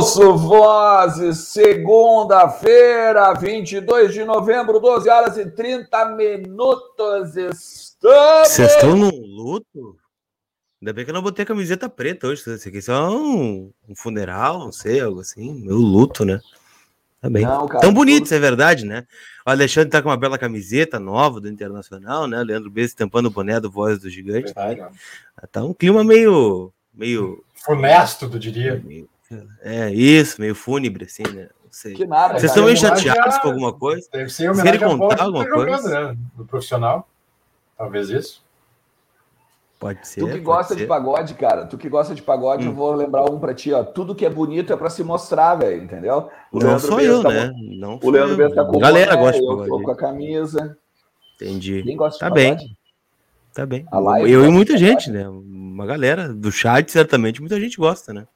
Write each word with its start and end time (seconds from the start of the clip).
Ouço 0.00 0.34
Vozes, 0.34 1.48
segunda-feira, 1.48 3.34
22 3.34 4.14
de 4.14 4.24
novembro, 4.24 4.80
12 4.80 5.10
horas 5.10 5.36
e 5.36 5.44
30 5.44 6.16
minutos. 6.16 7.36
Estamos. 7.36 8.48
Vocês 8.48 8.72
estão 8.72 8.96
no 8.96 9.10
luto? 9.10 9.98
Ainda 10.80 10.94
bem 10.94 11.04
que 11.04 11.10
eu 11.10 11.14
não 11.14 11.20
botei 11.20 11.42
a 11.42 11.46
camiseta 11.46 11.86
preta 11.86 12.28
hoje. 12.28 12.40
Isso 12.40 12.66
aqui 12.66 12.78
é 12.78 12.80
só 12.80 13.10
um, 13.10 13.70
um 13.86 13.94
funeral, 13.94 14.58
não 14.58 14.72
sei, 14.72 15.02
algo 15.02 15.20
assim. 15.20 15.52
Meu 15.60 15.76
luto, 15.76 16.24
né? 16.24 16.40
Tá 17.20 17.28
bem. 17.28 17.44
Não, 17.44 17.68
cara, 17.68 17.82
Tão 17.82 17.92
bonito, 17.92 18.24
tudo... 18.24 18.36
é 18.36 18.38
verdade, 18.38 18.86
né? 18.86 19.06
O 19.46 19.50
Alexandre 19.50 19.90
tá 19.90 20.00
com 20.00 20.08
uma 20.08 20.16
bela 20.16 20.38
camiseta 20.38 20.98
nova 20.98 21.42
do 21.42 21.48
Internacional, 21.50 22.26
né? 22.26 22.40
O 22.40 22.44
Leandro 22.44 22.70
Bezos 22.70 22.94
tampando 22.94 23.26
o 23.26 23.30
boné 23.30 23.60
do 23.60 23.70
Voz 23.70 23.98
do 23.98 24.08
Gigante. 24.08 24.54
Verdade, 24.54 24.80
tá 25.52 25.62
um 25.62 25.74
clima 25.74 26.02
meio. 26.02 26.72
meio. 26.94 27.44
Funesto, 27.54 28.30
tu 28.30 28.38
diria. 28.38 28.82
Meio, 28.82 29.06
é, 29.62 29.90
isso, 29.92 30.40
meio 30.40 30.54
fúnebre, 30.54 31.04
assim, 31.04 31.22
né? 31.22 31.48
Não 31.62 31.70
sei. 31.70 31.94
Que 31.94 32.06
nada, 32.06 32.38
Vocês 32.38 32.50
estão 32.50 32.64
meio 32.64 32.76
chateados 32.76 33.38
com 33.38 33.48
alguma 33.48 33.72
coisa? 33.72 34.08
Deve 34.12 34.30
ser 34.30 34.48
Vocês 34.48 34.62
querem 34.62 34.80
contar 34.80 35.22
alguma 35.22 35.44
tá 35.44 35.50
coisa? 35.50 35.76
Jogando, 35.76 35.88
né? 35.88 36.18
No 36.36 36.44
profissional. 36.44 37.08
Talvez 37.76 38.10
isso. 38.10 38.42
Pode 39.78 40.06
ser. 40.06 40.20
Tu 40.20 40.28
que 40.28 40.40
gosta 40.40 40.74
ser. 40.74 40.80
de 40.80 40.86
pagode, 40.86 41.32
cara, 41.32 41.64
tu 41.64 41.78
que 41.78 41.88
gosta 41.88 42.14
de 42.14 42.20
pagode, 42.20 42.66
hum. 42.66 42.70
eu 42.70 42.74
vou 42.74 42.92
lembrar 42.92 43.24
um 43.30 43.38
pra 43.38 43.54
ti, 43.54 43.72
ó. 43.72 43.82
Tudo 43.82 44.14
que 44.14 44.26
é 44.26 44.30
bonito 44.30 44.72
é 44.72 44.76
pra 44.76 44.90
se 44.90 45.02
mostrar, 45.02 45.54
velho, 45.54 45.82
entendeu? 45.82 46.28
O 46.52 46.58
não 46.58 46.66
Leandro 46.66 46.86
sou 46.86 47.00
eu, 47.00 47.22
tá 47.22 47.30
né? 47.30 47.50
Não 47.56 47.98
o 48.02 48.10
Leandro 48.10 48.36
Bessa 48.36 48.56
tá 48.56 48.64
com 48.66 48.76
a 48.76 48.80
galera 48.80 49.16
boné, 49.16 49.22
gosta 49.22 49.40
de 49.40 49.46
pagode. 49.46 49.70
Eu 49.70 49.82
com 49.82 49.90
a 49.90 49.96
camisa. 49.96 50.78
Entendi. 51.36 51.82
Quem 51.82 51.96
gosta 51.96 52.18
de 52.18 52.20
tá 52.20 52.28
pagode? 52.28 52.66
bem. 52.66 52.76
Tá 53.54 53.66
bem. 53.66 53.86
eu 54.28 54.44
e 54.44 54.50
muita 54.50 54.76
gente, 54.76 55.10
né? 55.10 55.26
Uma 55.28 55.86
galera 55.86 56.28
do 56.28 56.52
chat, 56.52 56.90
certamente, 56.92 57.40
muita 57.40 57.58
gente 57.58 57.78
gosta, 57.78 58.12
né? 58.12 58.26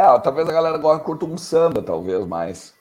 É, 0.00 0.18
talvez 0.18 0.48
a 0.48 0.52
galera 0.52 0.76
agora 0.76 0.98
curta 0.98 1.26
um 1.26 1.36
samba, 1.36 1.82
talvez 1.82 2.26
mais. 2.26 2.74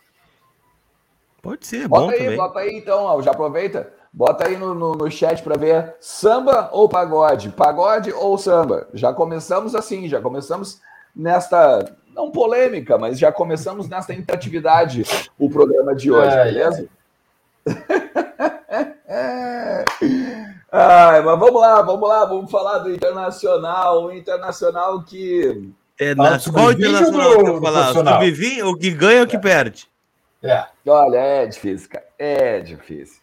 Pode 1.41 1.67
ser, 1.67 1.85
bota 1.85 2.05
bom 2.05 2.11
aí, 2.11 2.17
também. 2.17 2.37
Bota 2.37 2.59
aí 2.59 2.77
então, 2.77 3.03
ó, 3.03 3.21
já 3.21 3.31
aproveita. 3.31 3.91
Bota 4.11 4.47
aí 4.47 4.57
no, 4.57 4.73
no, 4.73 4.93
no 4.93 5.11
chat 5.11 5.43
para 5.43 5.57
ver 5.57 5.95
samba 5.99 6.69
ou 6.71 6.87
pagode, 6.87 7.49
pagode 7.49 8.13
ou 8.13 8.37
samba. 8.37 8.87
Já 8.93 9.13
começamos 9.13 9.75
assim, 9.75 10.07
já 10.07 10.21
começamos 10.21 10.79
nesta, 11.13 11.93
não 12.15 12.31
polêmica, 12.31 12.97
mas 12.97 13.19
já 13.19 13.33
começamos 13.33 13.89
nesta 13.89 14.13
interatividade 14.13 15.03
o 15.37 15.49
programa 15.49 15.93
de 15.93 16.11
hoje, 16.11 16.35
é, 16.35 16.43
beleza? 16.45 16.87
É. 19.05 19.85
Ai, 20.71 21.21
mas 21.21 21.39
vamos 21.39 21.59
lá, 21.59 21.81
vamos 21.81 22.07
lá, 22.07 22.25
vamos 22.25 22.51
falar 22.51 22.77
do 22.79 22.93
Internacional, 22.93 24.05
o 24.05 24.11
Internacional 24.13 25.03
que 25.03 25.73
é, 25.99 26.15
na, 26.15 26.39
qual 26.39 26.71
internacional 26.71 27.43
que 27.43 27.49
eu 27.49 27.61
falar? 27.61 27.93
Sub-20, 27.93 28.63
o 28.63 28.77
que 28.77 28.89
ganha 28.89 29.19
ou 29.19 29.25
o 29.25 29.27
que 29.27 29.37
perde? 29.37 29.87
É. 30.41 30.65
Olha, 30.87 31.17
é 31.17 31.45
difícil, 31.45 31.89
cara. 31.89 32.05
É 32.17 32.59
difícil. 32.61 33.17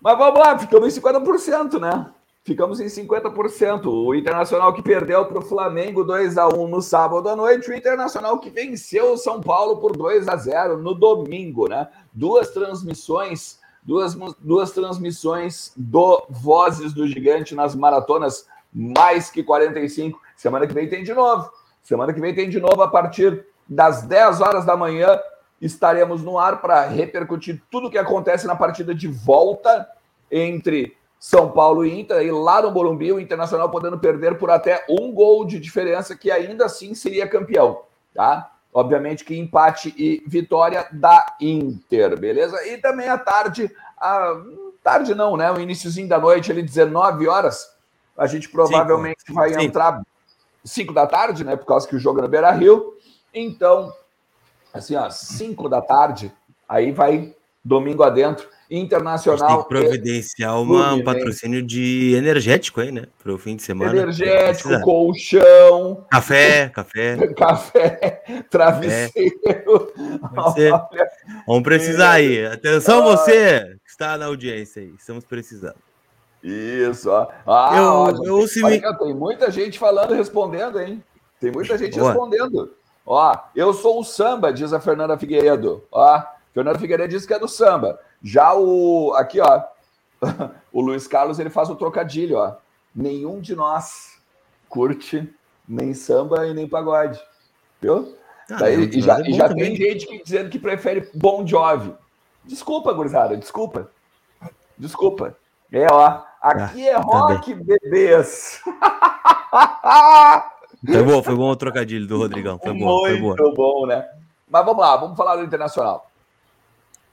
Mas 0.00 0.16
vamos 0.16 0.38
lá, 0.38 0.56
ficamos 0.56 0.96
em 0.96 1.00
50%, 1.00 1.80
né? 1.80 2.06
Ficamos 2.44 2.78
em 2.78 2.86
50%. 2.86 3.86
O 3.86 4.14
Internacional 4.14 4.72
que 4.72 4.80
perdeu 4.80 5.26
para 5.26 5.40
o 5.40 5.42
Flamengo 5.42 6.04
2 6.04 6.38
a 6.38 6.46
1 6.46 6.68
no 6.68 6.80
sábado 6.80 7.28
à 7.28 7.34
noite, 7.34 7.68
o 7.68 7.74
Internacional 7.74 8.38
que 8.38 8.48
venceu 8.48 9.14
o 9.14 9.18
São 9.18 9.40
Paulo 9.40 9.78
por 9.78 9.96
2 9.96 10.28
a 10.28 10.36
0 10.36 10.78
no 10.78 10.94
domingo, 10.94 11.68
né? 11.68 11.88
Duas 12.12 12.50
transmissões, 12.50 13.58
duas, 13.82 14.14
duas 14.38 14.70
transmissões 14.70 15.72
do 15.76 16.24
Vozes 16.30 16.92
do 16.92 17.08
Gigante 17.08 17.56
nas 17.56 17.74
maratonas 17.74 18.46
mais 18.72 19.28
que 19.28 19.42
45. 19.42 20.20
Semana 20.36 20.66
que 20.66 20.74
vem 20.74 20.88
tem 20.88 21.02
de 21.02 21.14
novo. 21.14 21.50
Semana 21.82 22.12
que 22.12 22.20
vem 22.20 22.34
tem 22.34 22.50
de 22.50 22.60
novo 22.60 22.82
a 22.82 22.88
partir 22.88 23.46
das 23.68 24.02
10 24.02 24.40
horas 24.40 24.64
da 24.64 24.76
manhã. 24.76 25.18
Estaremos 25.60 26.22
no 26.22 26.38
ar 26.38 26.60
para 26.60 26.86
repercutir 26.86 27.62
tudo 27.70 27.88
o 27.88 27.90
que 27.90 27.98
acontece 27.98 28.46
na 28.46 28.54
partida 28.54 28.94
de 28.94 29.08
volta 29.08 29.88
entre 30.30 30.94
São 31.18 31.50
Paulo 31.50 31.84
e 31.84 32.00
Inter. 32.00 32.22
E 32.22 32.30
lá 32.30 32.60
no 32.60 32.70
Morumbi, 32.70 33.12
o 33.12 33.18
Internacional 33.18 33.70
podendo 33.70 33.98
perder 33.98 34.36
por 34.36 34.50
até 34.50 34.84
um 34.88 35.12
gol 35.12 35.46
de 35.46 35.58
diferença, 35.58 36.14
que 36.14 36.30
ainda 36.30 36.66
assim 36.66 36.94
seria 36.94 37.26
campeão, 37.26 37.82
tá? 38.14 38.52
Obviamente 38.72 39.24
que 39.24 39.38
empate 39.38 39.94
e 39.96 40.22
vitória 40.26 40.86
da 40.92 41.34
Inter, 41.40 42.20
beleza? 42.20 42.62
E 42.66 42.76
também 42.76 43.08
à 43.08 43.16
tarde, 43.16 43.74
a... 43.96 44.34
tarde 44.82 45.14
não, 45.14 45.34
né? 45.34 45.50
O 45.50 45.58
iníciozinho 45.58 46.06
da 46.06 46.18
noite, 46.18 46.52
ali 46.52 46.62
19 46.62 47.26
horas, 47.26 47.74
a 48.18 48.26
gente 48.26 48.50
provavelmente 48.50 49.22
Cinco. 49.24 49.34
vai 49.34 49.48
Cinco. 49.50 49.62
entrar 49.62 50.02
5 50.66 50.92
da 50.92 51.06
tarde, 51.06 51.44
né? 51.44 51.56
Por 51.56 51.64
causa 51.64 51.88
que 51.88 51.96
o 51.96 51.98
jogo 51.98 52.18
é 52.18 52.22
no 52.22 52.28
Beira 52.28 52.50
Rio. 52.50 52.94
Então, 53.32 53.92
assim, 54.74 54.96
ó, 54.96 55.08
5 55.08 55.68
da 55.68 55.80
tarde, 55.80 56.32
aí 56.68 56.92
vai 56.92 57.34
domingo 57.64 58.02
adentro. 58.02 58.48
Internacional. 58.68 59.46
Tem 59.48 59.62
que 59.62 59.68
providenciar 59.68 60.60
uma, 60.60 60.92
um 60.92 61.04
patrocínio 61.04 61.62
de 61.62 62.14
energético 62.16 62.80
aí, 62.80 62.90
né? 62.90 63.04
Para 63.22 63.32
o 63.32 63.38
fim 63.38 63.54
de 63.54 63.62
semana. 63.62 63.92
Energético, 63.92 64.80
colchão. 64.80 66.04
Café, 66.10 66.68
café. 66.70 67.16
Café, 67.34 68.22
travesseiro. 68.50 69.92
É. 70.56 70.70
Vamos 71.46 71.62
precisar 71.62 72.14
aí. 72.14 72.44
Atenção, 72.44 73.04
você 73.04 73.60
que 73.84 73.90
está 73.90 74.18
na 74.18 74.26
audiência 74.26 74.82
aí. 74.82 74.92
Estamos 74.98 75.24
precisando. 75.24 75.85
Isso, 76.46 77.10
ó. 77.10 77.28
Ah, 77.44 77.76
eu, 77.76 78.24
eu, 78.24 78.46
se 78.46 78.62
me... 78.62 78.80
tem 78.80 79.14
muita 79.14 79.50
gente 79.50 79.80
falando 79.80 80.14
e 80.14 80.16
respondendo, 80.16 80.80
hein? 80.80 81.02
Tem 81.40 81.50
muita 81.50 81.76
gente 81.76 81.98
Boa. 81.98 82.12
respondendo. 82.12 82.72
Ó, 83.04 83.36
eu 83.54 83.72
sou 83.74 83.98
o 83.98 84.04
samba, 84.04 84.52
diz 84.52 84.72
a 84.72 84.78
Fernanda 84.78 85.18
Figueiredo. 85.18 85.82
Ó, 85.90 86.22
Fernanda 86.54 86.78
Figueiredo 86.78 87.10
diz 87.10 87.26
que 87.26 87.34
é 87.34 87.38
do 87.38 87.48
samba. 87.48 87.98
Já 88.22 88.54
o. 88.54 89.12
Aqui, 89.16 89.40
ó. 89.40 89.62
o 90.72 90.80
Luiz 90.80 91.08
Carlos 91.08 91.40
ele 91.40 91.50
faz 91.50 91.68
o 91.68 91.74
trocadilho, 91.74 92.38
ó. 92.38 92.54
Nenhum 92.94 93.40
de 93.40 93.56
nós 93.56 94.20
curte 94.68 95.28
nem 95.68 95.94
samba 95.94 96.46
e 96.46 96.54
nem 96.54 96.68
pagode. 96.68 97.20
Viu? 97.80 98.16
Ah, 98.48 98.58
Daí, 98.60 98.84
e 98.84 99.00
já, 99.00 99.18
é 99.18 99.30
e 99.30 99.32
já 99.32 99.52
tem 99.52 99.74
gente 99.74 100.06
que, 100.06 100.22
dizendo 100.22 100.48
que 100.48 100.60
prefere 100.60 101.10
Bon 101.12 101.44
Jovi. 101.44 101.92
Desculpa, 102.44 102.92
gurizada, 102.92 103.36
desculpa. 103.36 103.90
Desculpa. 104.78 105.36
É, 105.72 105.86
ó. 105.90 106.22
Aqui 106.40 106.88
ah, 106.88 106.92
é 106.92 106.94
tá 106.94 107.00
rock, 107.00 107.54
tá 107.54 107.60
bebês. 107.64 108.60
Foi 110.84 111.02
bom, 111.02 111.22
foi 111.22 111.34
bom 111.34 111.50
o 111.50 111.56
trocadilho 111.56 112.06
do 112.06 112.18
Rodrigão. 112.18 112.58
Foi 112.62 112.72
bom, 112.72 113.00
Muito 113.00 113.36
foi 113.36 113.50
bom. 113.50 113.54
bom, 113.54 113.86
né? 113.86 114.06
Mas 114.48 114.64
vamos 114.64 114.80
lá, 114.80 114.96
vamos 114.96 115.16
falar 115.16 115.36
do 115.36 115.42
Internacional. 115.42 116.08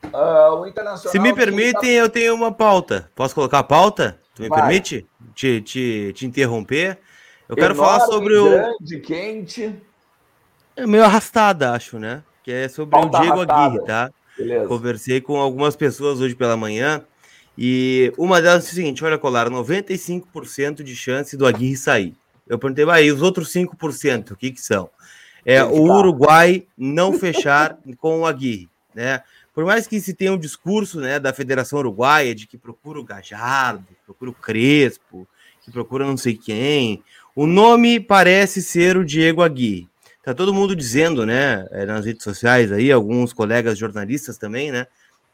Uh, 0.03 0.59
o 0.59 0.67
Internacional. 0.67 1.11
Se 1.11 1.17
me 1.17 1.33
permitem, 1.33 1.81
tá... 1.81 1.88
eu 1.88 2.09
tenho 2.09 2.35
uma 2.35 2.51
pauta. 2.51 3.09
Posso 3.15 3.33
colocar 3.33 3.59
a 3.59 3.63
pauta? 3.63 4.19
Tu 4.35 4.44
me 4.44 4.50
Vai. 4.50 4.61
permite 4.61 5.07
te, 5.33 5.61
te, 5.61 6.13
te 6.13 6.25
interromper? 6.25 6.99
Eu 7.49 7.56
quero 7.56 7.73
Enorme, 7.73 7.91
falar 7.91 8.06
sobre 8.06 8.35
o. 8.35 8.49
Grande, 8.49 8.99
quente. 8.99 9.81
É 10.75 10.85
meio 10.85 11.03
arrastada, 11.03 11.71
acho, 11.71 11.97
né? 11.97 12.21
Que 12.44 12.51
é 12.51 12.67
sobre 12.67 12.91
pauta 12.91 13.17
o 13.17 13.21
Diego 13.21 13.41
arrastada. 13.41 13.65
Aguirre, 13.65 13.85
tá? 13.85 14.11
Beleza. 14.38 14.67
Conversei 14.67 15.21
com 15.21 15.39
algumas 15.39 15.75
pessoas 15.75 16.19
hoje 16.19 16.35
pela 16.35 16.57
manhã 16.57 17.03
e 17.57 18.11
uma 18.17 18.41
delas 18.41 18.65
é 18.65 18.71
o 18.71 18.75
seguinte: 18.75 19.03
olha, 19.03 19.17
Colar, 19.17 19.50
95% 19.50 20.83
de 20.83 20.95
chance 20.95 21.38
do 21.38 21.45
Aguirre 21.45 21.77
sair. 21.77 22.15
Eu 22.47 22.59
perguntei, 22.59 22.89
aí, 22.89 23.11
os 23.11 23.21
outros 23.21 23.51
5%, 23.53 24.31
o 24.31 24.35
que, 24.35 24.51
que 24.51 24.61
são? 24.61 24.89
É 25.45 25.63
o 25.63 25.83
Uruguai 25.83 26.65
não 26.77 27.13
fechar 27.13 27.77
com 27.97 28.21
o 28.21 28.25
Aguirre, 28.25 28.69
né? 28.94 29.21
Por 29.53 29.65
mais 29.65 29.85
que 29.85 30.01
se 30.01 30.13
tenha 30.13 30.33
um 30.33 30.38
discurso 30.38 31.00
né, 31.00 31.19
da 31.19 31.31
Federação 31.31 31.77
Uruguaia 31.77 32.33
de 32.33 32.47
que 32.47 32.57
procura 32.57 33.00
o 33.00 33.03
Gajardo, 33.03 33.85
procura 34.03 34.31
o 34.31 34.33
Crespo, 34.33 35.27
que 35.61 35.71
procura 35.71 36.06
não 36.06 36.17
sei 36.17 36.35
quem, 36.35 37.03
o 37.35 37.45
nome 37.45 37.99
parece 37.99 38.63
ser 38.63 38.97
o 38.97 39.06
Diego 39.06 39.44
Aguirre. 39.44 39.88
Tá 40.23 40.33
todo 40.33 40.53
mundo 40.53 40.75
dizendo, 40.75 41.25
né, 41.25 41.67
é, 41.69 41.85
nas 41.85 42.06
redes 42.06 42.23
sociais 42.23 42.71
aí, 42.71 42.91
alguns 42.91 43.31
colegas 43.31 43.77
jornalistas 43.77 44.38
também, 44.38 44.71
né, 44.71 44.88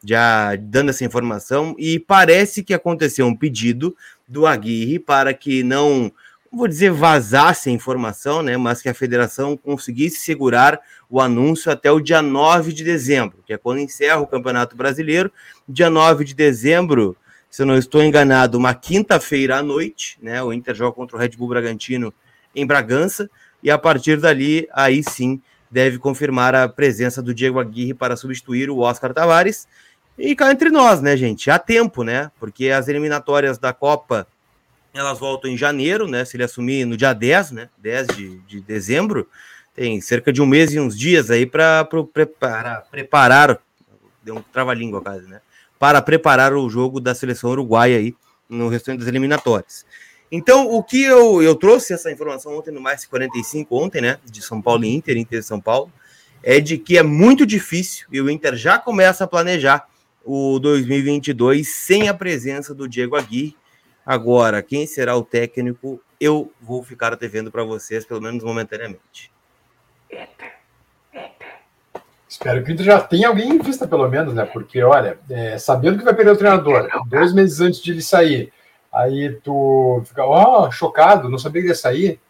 já 0.04 0.56
dando 0.56 0.90
essa 0.90 1.04
informação, 1.04 1.74
e 1.78 1.98
parece 1.98 2.62
que 2.62 2.74
aconteceu 2.74 3.26
um 3.26 3.36
pedido 3.36 3.94
do 4.26 4.46
Aguirre 4.46 4.98
para 4.98 5.34
que 5.34 5.62
não, 5.62 6.10
vou 6.50 6.66
dizer 6.66 6.90
vazasse 6.90 7.68
a 7.68 7.72
informação, 7.72 8.42
né, 8.42 8.56
mas 8.56 8.80
que 8.80 8.88
a 8.88 8.94
federação 8.94 9.56
conseguisse 9.56 10.18
segurar 10.18 10.80
o 11.08 11.20
anúncio 11.20 11.70
até 11.70 11.90
o 11.90 12.00
dia 12.00 12.22
9 12.22 12.72
de 12.72 12.84
dezembro, 12.84 13.42
que 13.44 13.52
é 13.52 13.58
quando 13.58 13.80
encerra 13.80 14.20
o 14.20 14.26
Campeonato 14.26 14.76
Brasileiro. 14.76 15.30
Dia 15.68 15.90
9 15.90 16.24
de 16.24 16.34
dezembro, 16.34 17.16
se 17.50 17.62
eu 17.62 17.66
não 17.66 17.76
estou 17.76 18.02
enganado, 18.02 18.56
uma 18.56 18.74
quinta-feira 18.74 19.58
à 19.58 19.62
noite, 19.62 20.18
né, 20.22 20.42
o 20.42 20.52
Inter 20.52 20.74
joga 20.74 20.92
contra 20.92 21.16
o 21.16 21.20
Red 21.20 21.30
Bull 21.30 21.48
Bragantino 21.48 22.14
em 22.54 22.66
Bragança, 22.66 23.28
e 23.62 23.70
a 23.70 23.76
partir 23.76 24.18
dali, 24.18 24.66
aí 24.72 25.02
sim, 25.02 25.40
deve 25.70 25.98
confirmar 25.98 26.54
a 26.54 26.68
presença 26.68 27.22
do 27.22 27.32
Diego 27.32 27.60
Aguirre 27.60 27.94
para 27.94 28.16
substituir 28.16 28.70
o 28.70 28.78
Oscar 28.78 29.12
Tavares, 29.14 29.68
e 30.18 30.34
cá 30.36 30.50
entre 30.50 30.70
nós, 30.70 31.00
né, 31.00 31.16
gente? 31.16 31.50
Há 31.50 31.58
tempo, 31.58 32.02
né? 32.04 32.30
Porque 32.38 32.70
as 32.70 32.88
eliminatórias 32.88 33.58
da 33.58 33.72
Copa 33.72 34.26
elas 34.92 35.18
voltam 35.18 35.50
em 35.50 35.56
janeiro, 35.56 36.08
né? 36.08 36.24
Se 36.24 36.36
ele 36.36 36.44
assumir 36.44 36.84
no 36.84 36.96
dia 36.96 37.12
10, 37.12 37.52
né? 37.52 37.68
10 37.78 38.06
de, 38.08 38.38
de 38.40 38.60
dezembro, 38.60 39.28
tem 39.74 40.00
cerca 40.00 40.32
de 40.32 40.42
um 40.42 40.46
mês 40.46 40.72
e 40.74 40.80
uns 40.80 40.98
dias 40.98 41.30
aí 41.30 41.46
para 41.46 41.86
preparar, 42.12 42.82
preparar, 42.90 43.58
deu 44.22 44.36
um 44.36 44.42
trava-língua 44.42 45.00
quase, 45.00 45.26
né? 45.26 45.40
Para 45.78 46.02
preparar 46.02 46.52
o 46.54 46.68
jogo 46.68 47.00
da 47.00 47.14
seleção 47.14 47.50
uruguaia 47.50 47.96
aí 47.96 48.14
no 48.48 48.68
restante 48.68 48.98
das 48.98 49.08
eliminatórias. 49.08 49.86
Então, 50.32 50.68
o 50.70 50.82
que 50.82 51.02
eu, 51.02 51.42
eu 51.42 51.54
trouxe 51.54 51.92
essa 51.92 52.10
informação 52.10 52.56
ontem 52.56 52.70
no 52.70 52.80
Mais 52.80 53.04
45, 53.04 53.76
ontem, 53.76 54.00
né? 54.00 54.18
De 54.24 54.42
São 54.42 54.60
Paulo 54.60 54.84
e 54.84 54.94
Inter, 54.94 55.16
Inter 55.16 55.40
de 55.40 55.46
São 55.46 55.60
Paulo, 55.60 55.90
é 56.42 56.60
de 56.60 56.78
que 56.78 56.98
é 56.98 57.02
muito 57.02 57.46
difícil 57.46 58.06
e 58.12 58.20
o 58.20 58.30
Inter 58.30 58.56
já 58.56 58.78
começa 58.78 59.24
a 59.24 59.26
planejar 59.26 59.86
o 60.24 60.58
2022 60.58 61.68
sem 61.68 62.08
a 62.08 62.14
presença 62.14 62.74
do 62.74 62.88
Diego 62.88 63.16
Aguirre. 63.16 63.56
Agora, 64.04 64.62
quem 64.62 64.86
será 64.86 65.16
o 65.16 65.22
técnico, 65.22 66.00
eu 66.20 66.52
vou 66.60 66.82
ficar 66.82 67.14
devendo 67.16 67.50
para 67.50 67.64
vocês, 67.64 68.04
pelo 68.04 68.20
menos 68.20 68.42
momentaneamente. 68.42 69.32
Espero 72.28 72.64
que 72.64 72.76
já 72.82 73.00
tenha 73.00 73.28
alguém 73.28 73.50
em 73.50 73.58
vista, 73.58 73.88
pelo 73.88 74.08
menos, 74.08 74.32
né? 74.32 74.44
Porque, 74.44 74.82
olha, 74.82 75.18
é, 75.28 75.58
sabendo 75.58 75.98
que 75.98 76.04
vai 76.04 76.14
perder 76.14 76.30
o 76.30 76.36
treinador, 76.36 76.88
dois 77.06 77.32
meses 77.32 77.60
antes 77.60 77.82
de 77.82 77.90
ele 77.90 78.02
sair, 78.02 78.52
aí 78.92 79.32
tu 79.42 80.02
fica, 80.06 80.24
ó, 80.24 80.66
oh, 80.66 80.70
chocado, 80.70 81.28
não 81.28 81.38
sabia 81.38 81.62
que 81.62 81.68
ia 81.68 81.74
sair. 81.74 82.20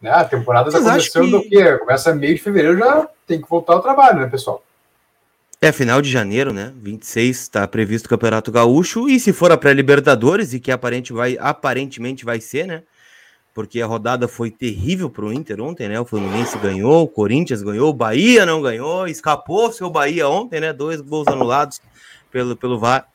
Né? 0.00 0.10
A 0.10 0.24
temporada 0.24 0.68
está 0.68 0.80
começando 0.80 1.40
que... 1.42 1.46
o 1.46 1.48
quê? 1.48 1.78
Começa 1.78 2.14
meio 2.14 2.34
de 2.34 2.40
fevereiro, 2.40 2.78
já 2.78 3.08
tem 3.26 3.40
que 3.40 3.48
voltar 3.48 3.74
ao 3.74 3.82
trabalho, 3.82 4.20
né, 4.20 4.26
pessoal? 4.26 4.62
É 5.60 5.72
final 5.72 6.00
de 6.00 6.08
janeiro, 6.08 6.52
né? 6.52 6.72
26 6.76 7.36
está 7.36 7.66
previsto 7.66 8.06
o 8.06 8.08
Campeonato 8.08 8.52
Gaúcho. 8.52 9.08
E 9.08 9.18
se 9.18 9.32
for 9.32 9.50
a 9.50 9.56
pré-Libertadores, 9.56 10.54
e 10.54 10.60
que 10.60 10.70
aparente 10.70 11.12
vai, 11.12 11.36
aparentemente 11.40 12.24
vai 12.24 12.40
ser, 12.40 12.64
né? 12.64 12.84
Porque 13.52 13.82
a 13.82 13.86
rodada 13.86 14.28
foi 14.28 14.52
terrível 14.52 15.10
para 15.10 15.24
o 15.24 15.32
Inter 15.32 15.60
ontem, 15.60 15.88
né? 15.88 15.98
O 15.98 16.04
Fluminense 16.04 16.56
ganhou, 16.58 17.02
o 17.02 17.08
Corinthians 17.08 17.60
ganhou, 17.60 17.90
o 17.90 17.92
Bahia 17.92 18.46
não 18.46 18.62
ganhou, 18.62 19.08
escapou 19.08 19.72
seu 19.72 19.90
Bahia 19.90 20.28
ontem, 20.28 20.60
né? 20.60 20.72
Dois 20.72 21.00
gols 21.00 21.26
anulados 21.26 21.82
pelo, 22.30 22.56
pelo 22.56 22.78
VAR. 22.78 23.08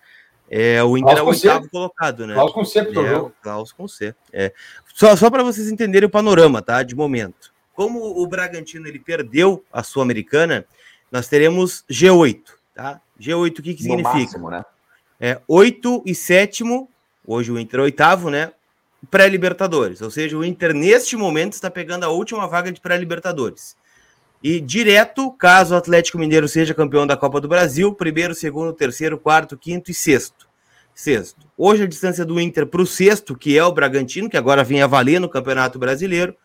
É, 0.49 0.83
o 0.83 0.97
Inter 0.97 1.19
é 1.19 1.21
o 1.21 1.27
oitavo 1.27 1.69
colocado, 1.69 2.27
né? 2.27 2.33
Klaus 2.33 2.51
com 2.51 2.65
C, 2.65 2.83
por 2.83 3.05
é, 3.05 3.31
Klaus 3.41 3.71
com 3.71 3.87
C. 3.87 4.13
É. 4.33 4.51
Só, 4.93 5.15
só 5.15 5.29
para 5.29 5.43
vocês 5.43 5.71
entenderem 5.71 6.07
o 6.07 6.11
panorama, 6.11 6.61
tá? 6.61 6.83
De 6.83 6.93
momento. 6.93 7.53
Como 7.73 8.21
o 8.21 8.27
Bragantino 8.27 8.85
ele 8.85 8.99
perdeu 8.99 9.63
a 9.71 9.81
Sul-Americana, 9.81 10.65
nós 11.13 11.27
teremos 11.27 11.85
G8, 11.87 12.41
tá? 12.73 12.99
G8 13.21 13.59
o 13.59 13.61
que, 13.61 13.75
que 13.75 13.83
significa? 13.83 14.17
Máximo, 14.17 14.49
né? 14.49 14.65
É 15.21 15.39
8 15.47 16.01
e 16.07 16.15
sétimo, 16.15 16.89
hoje 17.23 17.51
o 17.51 17.59
Inter 17.59 17.81
é 17.81 17.83
oitavo, 17.83 18.31
né? 18.31 18.51
Pré-Libertadores, 19.11 20.01
ou 20.01 20.09
seja, 20.09 20.35
o 20.35 20.43
Inter 20.43 20.73
neste 20.73 21.15
momento 21.15 21.53
está 21.53 21.69
pegando 21.69 22.03
a 22.03 22.09
última 22.09 22.47
vaga 22.47 22.71
de 22.71 22.81
pré-Libertadores. 22.81 23.77
E 24.41 24.59
direto, 24.59 25.31
caso 25.33 25.75
o 25.75 25.77
Atlético 25.77 26.17
Mineiro 26.17 26.47
seja 26.47 26.73
campeão 26.73 27.05
da 27.05 27.15
Copa 27.15 27.39
do 27.39 27.47
Brasil, 27.47 27.93
primeiro, 27.93 28.33
segundo, 28.33 28.73
terceiro, 28.73 29.17
quarto, 29.17 29.55
quinto 29.55 29.91
e 29.91 29.93
sexto. 29.93 30.47
Sexto. 30.95 31.45
Hoje 31.55 31.83
a 31.83 31.87
distância 31.87 32.25
do 32.25 32.41
Inter 32.41 32.65
para 32.65 32.81
o 32.81 32.87
sexto, 32.87 33.37
que 33.37 33.55
é 33.55 33.63
o 33.63 33.71
Bragantino, 33.71 34.29
que 34.29 34.37
agora 34.37 34.63
vem 34.63 34.81
a 34.81 34.87
valer 34.87 35.19
no 35.19 35.29
Campeonato 35.29 35.77
Brasileiro, 35.77 36.35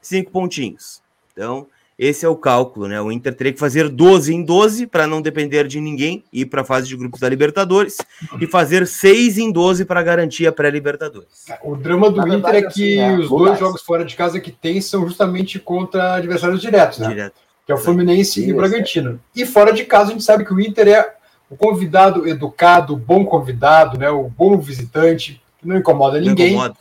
cinco 0.00 0.30
pontinhos. 0.30 1.02
Então, 1.32 1.66
esse 1.98 2.24
é 2.24 2.28
o 2.28 2.36
cálculo, 2.36 2.86
né? 2.86 3.00
O 3.00 3.10
Inter 3.10 3.34
teria 3.34 3.52
que 3.52 3.58
fazer 3.58 3.88
12 3.88 4.32
em 4.32 4.44
12 4.44 4.86
para 4.86 5.04
não 5.04 5.20
depender 5.20 5.66
de 5.66 5.80
ninguém, 5.80 6.22
ir 6.32 6.46
para 6.46 6.62
a 6.62 6.64
fase 6.64 6.86
de 6.86 6.96
grupos 6.96 7.18
da 7.18 7.28
Libertadores 7.28 7.96
e 8.40 8.46
fazer 8.46 8.86
6 8.86 9.36
em 9.38 9.50
12 9.50 9.84
para 9.84 10.00
garantir 10.00 10.46
a 10.46 10.52
pré-Libertadores. 10.52 11.46
O 11.64 11.74
drama 11.74 12.08
do 12.08 12.18
Na 12.18 12.28
Inter 12.28 12.52
verdade, 12.52 12.56
é 12.58 12.70
que 12.70 13.00
assim, 13.00 13.14
é, 13.14 13.18
os 13.18 13.28
dois 13.28 13.58
jogos 13.58 13.82
fora 13.82 14.04
de 14.04 14.14
casa 14.14 14.38
que 14.38 14.52
tem 14.52 14.80
são 14.80 15.04
justamente 15.08 15.58
contra 15.58 16.14
adversários 16.14 16.60
diretos, 16.60 17.00
né? 17.00 17.08
Direto. 17.08 17.34
Que 17.66 17.72
é 17.72 17.74
o 17.74 17.78
Fluminense 17.78 18.42
Sim, 18.42 18.48
e 18.48 18.52
o 18.52 18.56
Bragantino. 18.56 19.20
É. 19.36 19.40
E 19.40 19.44
fora 19.44 19.72
de 19.72 19.84
casa 19.84 20.10
a 20.10 20.12
gente 20.12 20.24
sabe 20.24 20.44
que 20.44 20.54
o 20.54 20.60
Inter 20.60 20.86
é 20.86 21.14
o 21.50 21.56
convidado 21.56 22.28
educado, 22.28 22.94
o 22.94 22.96
bom 22.96 23.24
convidado, 23.24 23.98
né? 23.98 24.08
O 24.08 24.28
bom 24.28 24.56
visitante, 24.58 25.42
que 25.58 25.66
não 25.66 25.76
incomoda 25.76 26.20
ninguém. 26.20 26.54
Não 26.54 26.66
incomoda. 26.66 26.76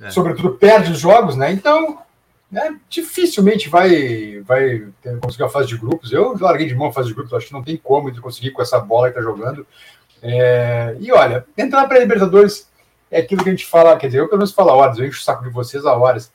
É. 0.00 0.10
Sobretudo 0.10 0.52
perde 0.52 0.92
os 0.92 1.00
jogos, 1.00 1.34
né? 1.34 1.50
Então 1.50 1.98
né, 2.50 2.76
dificilmente 2.88 3.68
vai, 3.68 4.40
vai 4.40 4.88
conseguir 5.20 5.44
a 5.44 5.48
fase 5.48 5.68
de 5.68 5.76
grupos. 5.76 6.12
Eu 6.12 6.36
larguei 6.38 6.66
de 6.66 6.74
mão 6.74 6.88
a 6.88 6.92
fase 6.92 7.08
de 7.08 7.14
grupos, 7.14 7.32
acho 7.32 7.46
que 7.46 7.52
não 7.52 7.62
tem 7.62 7.76
como 7.76 8.08
ele 8.08 8.20
conseguir 8.20 8.50
com 8.50 8.60
essa 8.60 8.80
bola 8.80 9.10
que 9.10 9.18
está 9.18 9.22
jogando. 9.22 9.66
É, 10.22 10.96
e 10.98 11.12
olha, 11.12 11.46
entrar 11.56 11.86
para 11.86 11.96
a 11.96 12.00
Libertadores 12.00 12.68
é 13.10 13.20
aquilo 13.20 13.42
que 13.42 13.48
a 13.48 13.52
gente 13.52 13.66
fala, 13.66 13.96
quer 13.96 14.08
dizer, 14.08 14.20
eu 14.20 14.28
pelo 14.28 14.38
menos 14.38 14.52
falo 14.52 14.70
a 14.70 14.74
horas, 14.74 14.98
eu 14.98 15.06
encho 15.06 15.20
o 15.20 15.24
saco 15.24 15.44
de 15.44 15.50
vocês 15.50 15.86
a 15.86 15.94
horas. 15.94 16.32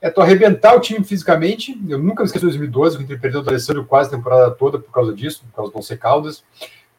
É 0.00 0.08
tu 0.08 0.22
arrebentar 0.22 0.74
o 0.74 0.80
time 0.80 1.04
fisicamente. 1.04 1.78
Eu 1.86 1.98
nunca 1.98 2.22
me 2.22 2.26
esqueço 2.26 2.46
de 2.46 2.56
2012, 2.56 2.96
quando 2.96 3.10
ele 3.10 3.20
perdeu 3.20 3.42
o 3.42 3.48
Alessandro 3.48 3.84
quase 3.84 4.08
a 4.08 4.16
temporada 4.16 4.50
toda 4.50 4.78
por 4.78 4.90
causa 4.90 5.14
disso, 5.14 5.44
por 5.44 5.56
causa 5.56 5.72
do 5.72 5.78
Once 5.78 5.96
Caldas. 5.98 6.42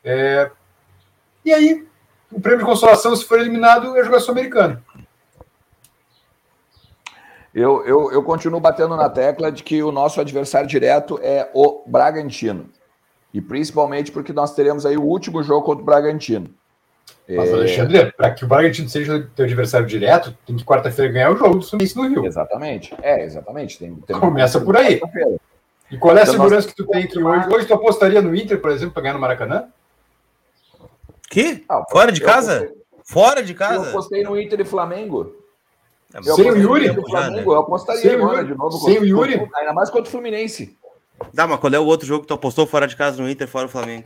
É, 0.03 0.51
e 1.43 1.51
aí, 1.51 1.87
o 2.31 2.39
prêmio 2.39 2.59
de 2.59 2.65
consolação, 2.65 3.15
se 3.15 3.25
for 3.25 3.39
eliminado, 3.39 3.97
é 3.97 4.03
jogar 4.03 4.19
sul-americano. 4.19 4.83
Eu, 7.53 7.85
eu, 7.85 8.11
eu 8.11 8.23
continuo 8.23 8.59
batendo 8.59 8.95
na 8.95 9.09
tecla 9.09 9.51
de 9.51 9.61
que 9.61 9.83
o 9.83 9.91
nosso 9.91 10.21
adversário 10.21 10.67
direto 10.67 11.19
é 11.21 11.49
o 11.53 11.83
Bragantino. 11.85 12.69
E 13.33 13.41
principalmente 13.41 14.11
porque 14.11 14.31
nós 14.31 14.55
teremos 14.55 14.85
aí 14.85 14.97
o 14.97 15.03
último 15.03 15.43
jogo 15.43 15.65
contra 15.65 15.81
o 15.81 15.85
Bragantino. 15.85 16.49
Mas, 17.27 17.49
é... 17.49 17.53
Alexandre, 17.53 18.11
para 18.13 18.31
que 18.31 18.43
o 18.43 18.47
Bragantino 18.47 18.89
seja 18.89 19.27
teu 19.35 19.45
adversário 19.45 19.85
direto, 19.85 20.35
tem 20.45 20.55
que 20.55 20.63
quarta-feira 20.63 21.11
ganhar 21.11 21.31
o 21.31 21.37
jogo 21.37 21.55
do 21.55 21.65
Fluminense 21.65 21.95
no 21.95 22.07
Rio. 22.07 22.25
Exatamente. 22.25 22.95
É, 23.01 23.23
exatamente. 23.23 23.77
Tem, 23.77 23.95
tem 23.95 24.19
Começa 24.19 24.59
por 24.59 24.75
aí. 24.77 25.01
E 25.89 25.97
qual 25.97 26.15
é 26.15 26.21
a 26.21 26.23
então, 26.23 26.33
segurança 26.33 26.67
que 26.69 26.75
tu 26.75 26.87
tem 26.87 27.05
que 27.05 27.21
hoje? 27.21 27.49
Hoje 27.49 27.67
tu 27.67 27.73
apostaria 27.73 28.21
no 28.21 28.33
Inter, 28.33 28.61
por 28.61 28.71
exemplo, 28.71 28.93
para 28.93 29.03
ganhar 29.03 29.13
no 29.13 29.19
Maracanã? 29.19 29.65
Que? 31.29 31.65
Ah, 31.67 31.83
Fora 31.89 32.11
de 32.11 32.21
casa? 32.21 32.57
Apostei... 32.57 32.81
Fora 33.03 33.43
de 33.43 33.53
casa? 33.53 33.85
Eu 33.85 33.89
apostei 33.89 34.23
no 34.23 34.39
Inter 34.39 34.61
e 34.61 34.65
Flamengo. 34.65 35.40
É, 36.13 36.21
sem 36.21 36.51
o 36.51 36.57
Yuri? 36.57 36.93
Flamengo, 36.93 37.53
eu 37.53 37.59
apostaria 37.59 38.01
sem 38.01 38.13
agora 38.13 38.43
de 38.43 38.55
novo. 38.55 38.77
Sem 38.79 38.99
o 38.99 39.05
Yuri? 39.05 39.49
Ainda 39.55 39.73
mais 39.73 39.89
contra 39.89 40.07
o 40.07 40.11
Fluminense. 40.11 40.77
Dá, 41.33 41.47
mas 41.47 41.59
qual 41.59 41.73
é 41.73 41.79
o 41.79 41.85
outro 41.85 42.05
jogo 42.05 42.21
que 42.21 42.27
tu 42.27 42.33
apostou 42.33 42.65
fora 42.65 42.87
de 42.87 42.95
casa 42.95 43.21
no 43.21 43.29
Inter, 43.29 43.47
fora 43.47 43.67
o 43.67 43.69
Flamengo? 43.69 44.05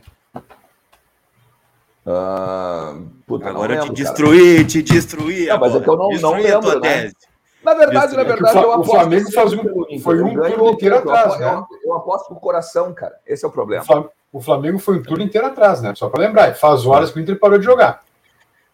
Uh, 2.06 3.08
puta, 3.26 3.48
Agora 3.48 3.74
eu 3.74 3.84
te 3.86 3.92
destruí, 3.92 4.64
te 4.64 4.82
destruí. 4.82 5.46
Não, 5.46 5.58
mas 5.58 5.74
é 5.74 5.80
que 5.80 5.88
eu 5.88 5.96
não, 5.96 6.08
não 6.08 6.34
lembro, 6.34 6.78
né? 6.80 7.10
Na 7.64 7.74
verdade, 7.74 8.16
na 8.16 8.22
verdade, 8.22 8.58
é 8.58 8.62
eu 8.62 8.72
aposto. 8.72 8.90
O 8.90 8.94
Flamengo 8.94 9.32
faz 9.32 9.52
um, 9.52 10.00
foi 10.00 10.22
um 10.22 10.34
turno 10.34 10.70
inteiro 10.70 10.98
atrás, 10.98 11.40
né? 11.40 11.64
Eu 11.84 11.94
aposto 11.94 12.28
com 12.28 12.34
o 12.34 12.40
coração, 12.40 12.94
cara. 12.94 13.16
Esse 13.26 13.44
é 13.44 13.48
o 13.48 13.50
problema. 13.50 13.84
O 14.32 14.40
Flamengo 14.40 14.78
foi 14.78 14.98
um 14.98 15.02
turno 15.02 15.24
inteiro 15.24 15.48
atrás, 15.48 15.82
né? 15.82 15.92
Só 15.96 16.08
para 16.08 16.20
lembrar. 16.20 16.54
Faz 16.54 16.86
horas 16.86 17.10
que 17.10 17.18
o 17.18 17.22
Inter 17.22 17.40
parou 17.40 17.58
de 17.58 17.64
jogar. 17.64 18.04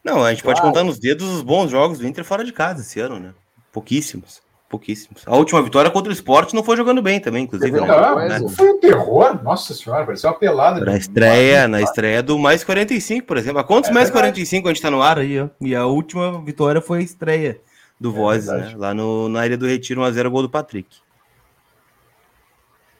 Não, 0.05 0.25
a 0.25 0.31
gente 0.31 0.43
pode 0.43 0.61
contar 0.61 0.83
nos 0.83 0.99
dedos 0.99 1.29
os 1.29 1.43
bons 1.43 1.71
jogos 1.71 1.99
do 1.99 2.07
Inter 2.07 2.25
fora 2.25 2.45
de 2.45 2.53
casa 2.53 2.81
esse 2.81 2.99
ano, 2.99 3.21
né? 3.21 3.35
Pouquíssimos. 3.73 4.43
Pouquíssimos. 4.69 5.23
A 5.27 5.37
última 5.37 5.63
vitória 5.63 5.91
contra 5.91 6.09
o 6.09 6.13
esporte 6.13 6.55
não 6.55 6.65
foi 6.65 6.79
jogando 6.79 7.03
bem 7.03 7.21
também, 7.21 7.45
inclusive. 7.45 7.79
Não, 7.79 7.87
não, 7.87 8.17
né? 8.17 8.41
Foi 8.49 8.71
um 8.71 8.81
terror, 8.81 9.39
nossa 9.43 9.75
senhora, 9.75 10.07
pareceu 10.07 10.31
uma 10.31 10.39
pelada. 10.39 10.83
Na 10.83 10.97
estreia, 10.97 11.69
na 11.69 11.83
estreia 11.83 12.23
do 12.23 12.39
mais 12.39 12.65
45, 12.65 13.27
por 13.27 13.37
exemplo. 13.37 13.59
A 13.59 13.65
quantos 13.65 13.91
é 13.91 13.93
mais 13.93 14.09
verdade. 14.09 14.33
45 14.33 14.69
a 14.69 14.73
gente 14.73 14.83
tá 14.83 14.91
no 14.91 15.03
ar 15.03 15.19
aí, 15.19 15.39
ó? 15.39 15.49
E 15.61 15.75
a 15.75 15.85
última 15.85 16.43
vitória 16.43 16.81
foi 16.81 17.01
a 17.01 17.03
estreia 17.03 17.61
do 18.01 18.09
é 18.09 18.13
Voz, 18.13 18.47
né? 18.47 18.75
Lá 18.75 18.95
no, 18.95 19.29
na 19.29 19.45
Ilha 19.45 19.59
do 19.59 19.67
Retiro, 19.67 20.01
1x0 20.01 20.31
gol 20.31 20.41
do 20.41 20.49
Patrick. 20.49 20.89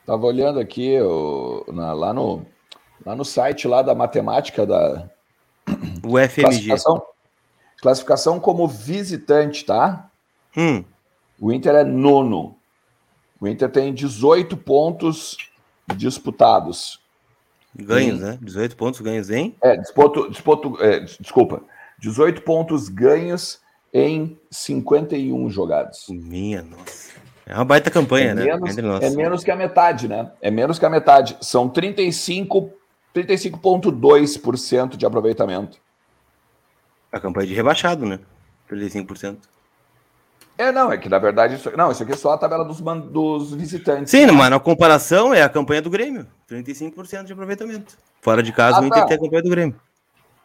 Tava 0.05 0.27
olhando 0.27 0.61
aqui 0.61 1.01
o, 1.01 1.65
na, 1.73 1.95
lá, 1.95 2.13
no, 2.13 2.45
lá 3.05 3.17
no 3.17 3.25
site 3.25 3.67
lá 3.67 3.81
da 3.81 3.95
matemática 3.95 4.67
da, 4.67 5.09
o 6.03 6.19
FMG. 6.19 6.43
Classificação, 6.43 7.03
classificação 7.81 8.41
como 8.41 8.67
visitante, 8.69 9.65
tá? 9.65 10.11
Hum. 10.57 10.85
O 11.41 11.53
Inter 11.53 11.75
é 11.75 11.85
nono. 11.85 12.57
O 13.41 13.49
Inter 13.49 13.69
tem 13.71 13.93
18 13.93 14.57
pontos 14.57 15.37
disputados. 15.97 17.01
Ganhos, 17.75 18.21
em... 18.21 18.23
né? 18.23 18.39
18 18.41 18.77
pontos 18.77 19.01
ganhos 19.01 19.31
em? 19.31 19.57
É, 19.63 19.77
disputo, 19.77 20.31
disputo, 20.31 20.77
é, 20.81 21.01
desculpa. 21.01 21.63
18 21.99 22.43
pontos 22.43 22.89
ganhos 22.89 23.61
em 23.93 24.39
51 24.51 25.51
jogados. 25.51 26.07
Minha 26.09 26.63
nossa. 26.63 27.13
É 27.45 27.55
uma 27.55 27.65
baita 27.65 27.91
campanha, 27.91 28.31
é 28.31 28.35
né? 28.35 28.45
Menos, 28.45 29.03
é 29.03 29.11
menos 29.11 29.45
que 29.45 29.51
a 29.51 29.57
metade, 29.57 30.07
né? 30.07 30.31
É 30.41 30.51
menos 30.51 30.79
que 30.79 30.87
a 30.87 30.91
metade. 30.91 31.37
São 31.41 31.69
35 31.69 32.71
35,2% 33.15 34.97
de 34.97 35.07
aproveitamento. 35.07 35.79
A 37.11 37.21
campanha 37.21 37.47
de 37.47 37.55
rebaixado, 37.55 38.07
né? 38.07 38.19
35%. 38.71 39.37
É, 40.57 40.71
não, 40.71 40.93
é 40.93 40.99
que 40.99 41.09
na 41.09 41.19
verdade. 41.19 41.57
Isso, 41.57 41.71
não, 41.77 41.91
isso 41.91 42.03
aqui 42.03 42.13
é 42.13 42.17
só 42.17 42.33
a 42.33 42.39
tabela 42.39 42.65
dos, 42.65 42.81
dos 42.81 43.53
visitantes. 43.55 44.11
Sim, 44.11 44.27
mas 44.27 44.51
na 44.51 44.61
comparação 44.61 45.33
é 45.33 45.43
a 45.43 45.49
campanha 45.49 45.83
do 45.83 45.91
Grêmio. 45.91 46.27
35% 46.51 47.25
de 47.25 47.33
aproveitamento. 47.33 47.97
Fora 48.21 48.43
de 48.43 48.53
casa, 48.53 48.79
ah, 48.79 48.83
o 48.83 48.87
Inter 48.87 49.01
tá. 49.01 49.07
tem 49.07 49.17
a 49.17 49.21
campanha 49.21 49.43
do 49.43 49.51
Grêmio. 49.51 49.77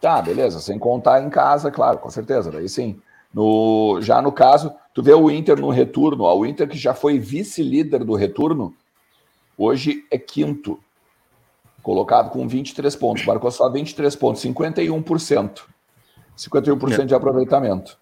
Tá, 0.01 0.21
beleza. 0.21 0.59
Sem 0.59 0.79
contar 0.79 1.21
em 1.21 1.29
casa, 1.29 1.71
claro, 1.71 1.97
com 1.99 2.09
certeza. 2.09 2.51
Daí 2.51 2.67
sim. 2.67 2.99
No, 3.33 3.99
já 4.01 4.21
no 4.21 4.31
caso, 4.31 4.73
tu 4.93 5.03
vê 5.03 5.13
o 5.13 5.29
Inter 5.29 5.59
no 5.59 5.69
retorno, 5.69 6.23
ó, 6.23 6.35
o 6.35 6.45
Inter 6.45 6.67
que 6.67 6.77
já 6.77 6.93
foi 6.93 7.19
vice-líder 7.19 8.03
do 8.03 8.15
retorno, 8.15 8.73
hoje 9.57 10.05
é 10.09 10.17
quinto, 10.17 10.79
colocado 11.87 12.31
com 12.31 12.45
23 12.45 12.93
pontos, 12.97 13.25
marcou 13.25 13.49
só 13.49 13.69
23 13.69 14.13
pontos, 14.17 14.43
51%. 14.43 15.61
51% 16.37 16.99
é. 16.99 17.05
de 17.05 17.15
aproveitamento. 17.15 17.97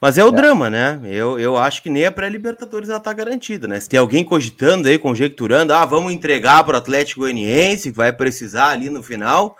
Mas 0.00 0.16
é 0.16 0.24
o 0.24 0.28
é. 0.28 0.30
drama, 0.30 0.70
né? 0.70 1.00
Eu, 1.02 1.40
eu 1.40 1.56
acho 1.56 1.82
que 1.82 1.90
nem 1.90 2.06
a 2.06 2.12
pré-Libertadores 2.12 2.88
ela 2.88 3.00
tá 3.00 3.12
garantida, 3.12 3.66
né? 3.66 3.80
Se 3.80 3.88
tem 3.88 3.98
alguém 3.98 4.24
cogitando 4.24 4.86
aí, 4.86 4.96
conjecturando, 4.96 5.74
ah, 5.74 5.84
vamos 5.84 6.12
entregar 6.12 6.62
para 6.62 6.74
o 6.74 6.78
Atlético 6.78 7.22
Goianiense, 7.22 7.90
que 7.90 7.96
vai 7.96 8.12
precisar 8.12 8.68
ali 8.68 8.88
no 8.88 9.02
final, 9.02 9.56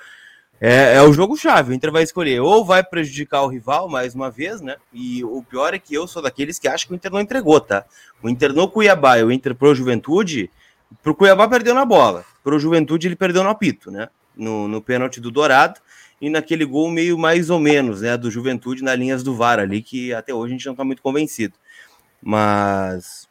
é, 0.60 0.94
é 0.94 1.02
o 1.02 1.12
jogo-chave. 1.12 1.72
O 1.72 1.74
Inter 1.74 1.90
vai 1.90 2.04
escolher 2.04 2.38
ou 2.38 2.64
vai 2.64 2.84
prejudicar 2.84 3.42
o 3.42 3.48
rival 3.48 3.88
mais 3.88 4.14
uma 4.14 4.30
vez, 4.30 4.60
né? 4.60 4.76
E 4.92 5.24
o 5.24 5.42
pior 5.42 5.74
é 5.74 5.78
que 5.80 5.92
eu 5.92 6.06
sou 6.06 6.22
daqueles 6.22 6.60
que 6.60 6.68
acham 6.68 6.86
que 6.86 6.92
o 6.92 6.94
Inter 6.94 7.10
não 7.10 7.20
entregou, 7.20 7.60
tá? 7.60 7.84
O 8.22 8.28
Inter 8.28 8.52
no 8.52 8.68
Cuiabá 8.68 9.18
e 9.18 9.24
o 9.24 9.32
Inter 9.32 9.56
pro 9.56 9.74
Juventude, 9.74 10.48
pro 11.02 11.16
Cuiabá 11.16 11.48
perdeu 11.48 11.74
na 11.74 11.84
bola, 11.84 12.24
pro 12.44 12.58
Juventude 12.58 13.08
ele 13.08 13.16
perdeu 13.16 13.42
no 13.42 13.48
apito, 13.48 13.90
né? 13.90 14.08
No, 14.36 14.68
no 14.68 14.82
pênalti 14.82 15.20
do 15.20 15.30
Dourado 15.30 15.80
e 16.20 16.28
naquele 16.28 16.64
gol 16.64 16.90
meio 16.90 17.18
mais 17.18 17.50
ou 17.50 17.58
menos, 17.58 18.02
né? 18.02 18.16
Do 18.16 18.30
Juventude 18.30 18.84
nas 18.84 18.98
linhas 18.98 19.22
do 19.22 19.34
VAR 19.34 19.58
ali, 19.58 19.82
que 19.82 20.12
até 20.12 20.32
hoje 20.32 20.52
a 20.52 20.56
gente 20.56 20.66
não 20.66 20.74
tá 20.74 20.84
muito 20.84 21.02
convencido. 21.02 21.54
Mas 22.22 23.26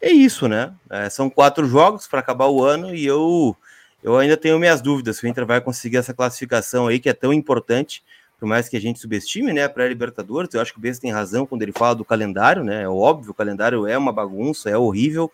é 0.00 0.10
isso, 0.10 0.48
né? 0.48 0.74
É, 0.90 1.08
são 1.10 1.28
quatro 1.28 1.66
jogos 1.66 2.06
para 2.06 2.20
acabar 2.20 2.46
o 2.46 2.64
ano 2.64 2.94
e 2.94 3.04
eu 3.04 3.54
eu 4.02 4.18
ainda 4.18 4.36
tenho 4.36 4.58
minhas 4.58 4.82
dúvidas 4.82 5.16
se 5.16 5.24
o 5.24 5.28
Inter 5.28 5.46
vai 5.46 5.62
conseguir 5.62 5.96
essa 5.96 6.12
classificação 6.12 6.86
aí 6.88 7.00
que 7.00 7.08
é 7.08 7.14
tão 7.14 7.32
importante, 7.32 8.04
por 8.38 8.46
mais 8.46 8.68
que 8.68 8.76
a 8.76 8.80
gente 8.80 8.98
subestime, 8.98 9.50
né, 9.50 9.66
para 9.66 9.88
Libertadores. 9.88 10.52
Eu 10.52 10.60
acho 10.60 10.72
que 10.72 10.78
o 10.78 10.82
Bessa 10.82 11.00
tem 11.00 11.10
razão 11.10 11.46
quando 11.46 11.62
ele 11.62 11.72
fala 11.72 11.94
do 11.94 12.04
calendário, 12.04 12.62
né? 12.62 12.82
É 12.82 12.88
óbvio, 12.88 13.30
o 13.30 13.34
calendário 13.34 13.86
é 13.86 13.96
uma 13.96 14.12
bagunça, 14.12 14.68
é 14.68 14.76
horrível, 14.76 15.32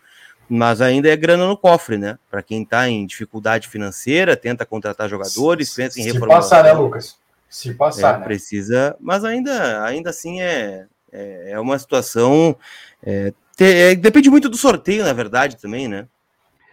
mas 0.50 0.80
ainda 0.80 1.08
é 1.08 1.16
grana 1.16 1.46
no 1.46 1.56
cofre, 1.56 1.96
né? 1.96 2.18
Para 2.28 2.42
quem 2.42 2.62
está 2.64 2.88
em 2.88 3.06
dificuldade 3.06 3.68
financeira, 3.68 4.36
tenta 4.36 4.66
contratar 4.66 5.08
jogadores, 5.08 5.72
pensa 5.72 6.00
em 6.00 6.02
reformulação. 6.02 6.42
Se 6.42 6.50
passar, 6.50 6.64
né, 6.64 6.72
Lucas? 6.72 7.16
Se 7.48 7.72
passar, 7.72 8.16
é, 8.16 8.18
né? 8.18 8.24
Precisa, 8.24 8.96
mas 9.00 9.24
ainda, 9.24 9.84
ainda 9.84 10.10
assim 10.10 10.42
é, 10.42 10.86
é, 11.12 11.52
é 11.52 11.60
uma 11.60 11.78
situação. 11.78 12.56
É, 13.00 13.32
é, 13.60 13.94
depende 13.94 14.28
muito 14.28 14.48
do 14.48 14.56
sorteio, 14.56 15.04
na 15.04 15.12
verdade, 15.12 15.56
também, 15.56 15.86
né? 15.86 16.08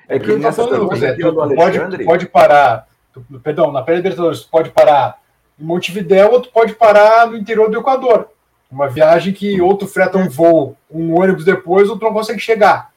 É 0.09 0.17
que 0.17 0.35
nessa 0.37 0.67
pergunta, 0.67 1.05
é, 1.05 1.13
tu, 1.13 1.55
pode, 1.55 2.03
pode 2.03 2.25
parar, 2.25 2.87
tu, 3.13 3.23
perdão, 3.43 3.71
na 3.71 3.83
pré-libertadores, 3.83 4.41
tu 4.41 4.49
pode 4.49 4.71
parar 4.71 5.19
em 5.59 5.63
Montevidéu 5.63 6.31
ou 6.31 6.41
tu 6.41 6.49
pode 6.49 6.73
parar 6.73 7.27
no 7.27 7.37
interior 7.37 7.69
do 7.69 7.77
Equador. 7.77 8.29
Uma 8.71 8.87
viagem 8.87 9.33
que 9.33 9.61
ou 9.61 9.75
tu 9.75 9.85
freta 9.85 10.17
um 10.17 10.27
voo, 10.27 10.75
um 10.89 11.19
ônibus 11.19 11.45
depois, 11.45 11.89
ou 11.89 11.97
tu 11.97 12.05
não 12.05 12.13
consegue 12.13 12.39
chegar, 12.39 12.91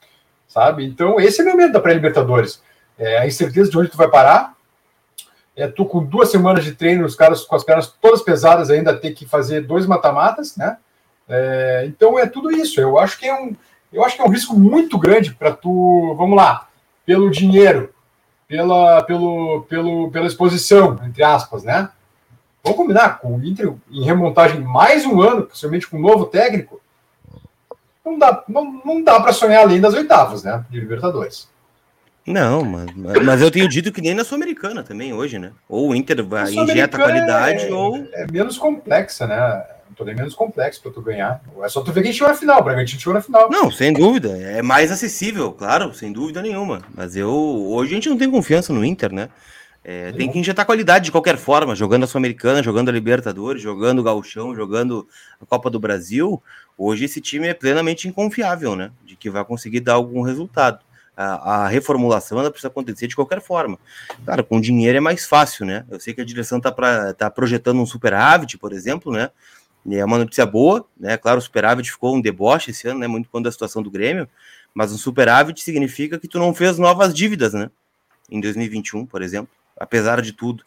sabe? 0.51 0.85
Então, 0.85 1.21
esse 1.21 1.41
é 1.41 1.45
meu 1.45 1.57
medo 1.57 1.73
da 1.73 1.81
pré-libertadores. 1.81 2.61
É 2.99 3.19
a 3.19 3.27
incerteza 3.27 3.71
de 3.71 3.79
onde 3.79 3.89
tu 3.89 3.97
vai 3.97 4.09
parar, 4.09 4.55
é 5.57 5.69
tu 5.69 5.85
com 5.85 6.05
duas 6.05 6.31
semanas 6.31 6.65
de 6.65 6.73
treino, 6.73 7.07
os 7.07 7.15
caras 7.15 7.45
com 7.45 7.55
as 7.55 7.63
pernas 7.63 7.87
todas 7.87 8.21
pesadas 8.21 8.69
ainda 8.69 8.97
ter 8.97 9.13
que 9.13 9.25
fazer 9.25 9.63
dois 9.63 9.87
mata-matas, 9.87 10.57
né? 10.57 10.77
É, 11.29 11.85
então 11.87 12.19
é 12.19 12.27
tudo 12.27 12.51
isso. 12.51 12.81
Eu 12.81 12.99
acho 12.99 13.17
que 13.17 13.27
é 13.27 13.35
um, 13.35 13.55
eu 13.93 14.05
acho 14.05 14.17
que 14.17 14.23
é 14.23 14.25
um 14.25 14.31
risco 14.31 14.59
muito 14.59 14.99
grande 14.99 15.33
para 15.33 15.53
tu, 15.53 16.15
vamos 16.17 16.37
lá, 16.37 16.69
pelo 17.07 17.31
dinheiro, 17.31 17.95
pela, 18.49 19.03
pelo, 19.05 19.63
pelo, 19.69 20.11
pela 20.11 20.27
exposição, 20.27 20.99
entre 21.05 21.23
aspas, 21.23 21.63
né? 21.63 21.91
Vamos 22.63 22.77
combinar 22.77 23.21
com 23.21 23.37
o 23.37 23.45
Inter 23.45 23.73
em 23.89 24.05
remontagem 24.05 24.61
mais 24.61 25.07
um 25.07 25.23
ano, 25.23 25.47
possivelmente 25.47 25.87
com 25.87 25.97
um 25.97 26.03
novo 26.03 26.27
técnico. 26.27 26.81
Não 28.11 28.19
dá, 28.19 28.45
não, 28.49 28.83
não 28.85 29.03
dá 29.03 29.21
para 29.21 29.33
sonhar 29.33 29.63
além 29.63 29.81
das 29.81 29.95
oitavas, 29.95 30.43
né? 30.43 30.65
De 30.69 30.81
Libertadores. 30.81 31.49
Não, 32.27 32.65
mas, 32.65 33.23
mas 33.25 33.41
eu 33.41 33.51
tenho 33.51 33.69
dito 33.69 33.91
que 33.91 34.03
nem 34.03 34.15
na 34.15 34.25
Sul-Americana 34.25 34.83
também 34.83 35.13
hoje, 35.13 35.39
né? 35.39 35.53
Ou 35.69 35.91
o 35.91 35.95
Inter 35.95 36.25
vai 36.25 36.53
injeta 36.53 36.99
qualidade 36.99 37.67
é, 37.67 37.73
ou. 37.73 37.97
É 38.13 38.27
menos 38.31 38.59
complexa, 38.59 39.27
né? 39.27 39.65
torneio 40.01 40.17
menos 40.17 40.35
complexo 40.35 40.81
para 40.83 40.93
tu 40.93 41.03
ganhar. 41.03 41.41
É 41.63 41.69
só 41.69 41.83
tu 41.83 41.93
ver 41.93 42.03
quem 42.03 42.13
chegou 42.13 42.29
na 42.29 42.35
final, 42.35 42.61
o 42.61 42.65
Bragantino 42.65 43.01
chegou 43.01 43.15
na 43.15 43.21
final. 43.21 43.51
Não, 43.51 43.71
sem 43.71 43.93
dúvida. 43.93 44.31
É 44.39 44.63
mais 44.63 44.91
acessível, 44.91 45.53
claro, 45.53 45.93
sem 45.95 46.13
dúvida 46.13 46.41
nenhuma. 46.41 46.83
Mas 46.95 47.17
eu 47.17 47.31
hoje 47.31 47.93
a 47.93 47.95
gente 47.95 48.09
não 48.09 48.17
tem 48.17 48.31
confiança 48.31 48.73
no 48.73 48.85
Inter, 48.85 49.13
né? 49.13 49.29
É, 49.83 50.13
tem 50.13 50.31
que 50.31 50.39
injetar 50.39 50.67
qualidade 50.67 51.07
de 51.07 51.13
qualquer 51.13 51.39
forma, 51.39 51.75
jogando 51.75 52.05
a 52.05 52.07
Sul-Americana, 52.07 52.63
jogando 52.63 52.91
a 52.91 52.93
Libertadores, 52.93 53.63
jogando 53.63 54.01
o 54.01 54.03
Gauchão, 54.03 54.55
jogando 54.55 55.09
a 55.41 55.47
Copa 55.47 55.71
do 55.71 55.81
Brasil. 55.81 56.43
Hoje 56.83 57.05
esse 57.05 57.21
time 57.21 57.47
é 57.47 57.53
plenamente 57.53 58.09
inconfiável, 58.09 58.75
né? 58.75 58.91
De 59.05 59.15
que 59.15 59.29
vai 59.29 59.45
conseguir 59.45 59.81
dar 59.81 59.93
algum 59.93 60.23
resultado. 60.23 60.83
A, 61.15 61.65
a, 61.65 61.69
reformulação 61.69 62.41
ela 62.41 62.51
precisa 62.51 62.69
acontecer 62.69 63.07
de 63.07 63.15
qualquer 63.15 63.43
forma. 63.43 63.79
Claro, 64.25 64.43
com 64.43 64.59
dinheiro 64.59 64.97
é 64.97 65.01
mais 65.01 65.27
fácil, 65.27 65.67
né? 65.67 65.85
Eu 65.91 66.01
sei 66.01 66.15
que 66.15 66.23
a 66.23 66.25
direção 66.25 66.57
está 66.57 66.73
tá 67.13 67.31
projetando 67.31 67.83
um 67.83 67.85
superávit, 67.85 68.57
por 68.57 68.73
exemplo, 68.73 69.13
né? 69.13 69.29
É 69.91 70.03
uma 70.03 70.17
notícia 70.17 70.47
boa, 70.47 70.87
né? 70.99 71.19
Claro, 71.19 71.39
o 71.39 71.43
superávit 71.43 71.93
ficou 71.93 72.17
um 72.17 72.21
deboche 72.21 72.71
esse 72.71 72.89
ano, 72.89 73.01
né? 73.01 73.07
Muito 73.07 73.29
quando 73.29 73.47
a 73.47 73.53
situação 73.53 73.83
do 73.83 73.91
Grêmio, 73.91 74.27
mas 74.73 74.91
um 74.91 74.97
superávit 74.97 75.61
significa 75.61 76.19
que 76.19 76.27
tu 76.27 76.39
não 76.39 76.55
fez 76.55 76.79
novas 76.79 77.13
dívidas, 77.13 77.53
né? 77.53 77.71
Em 78.31 78.41
2021, 78.41 79.05
por 79.05 79.21
exemplo, 79.21 79.51
apesar 79.77 80.23
de 80.23 80.33
tudo. 80.33 80.65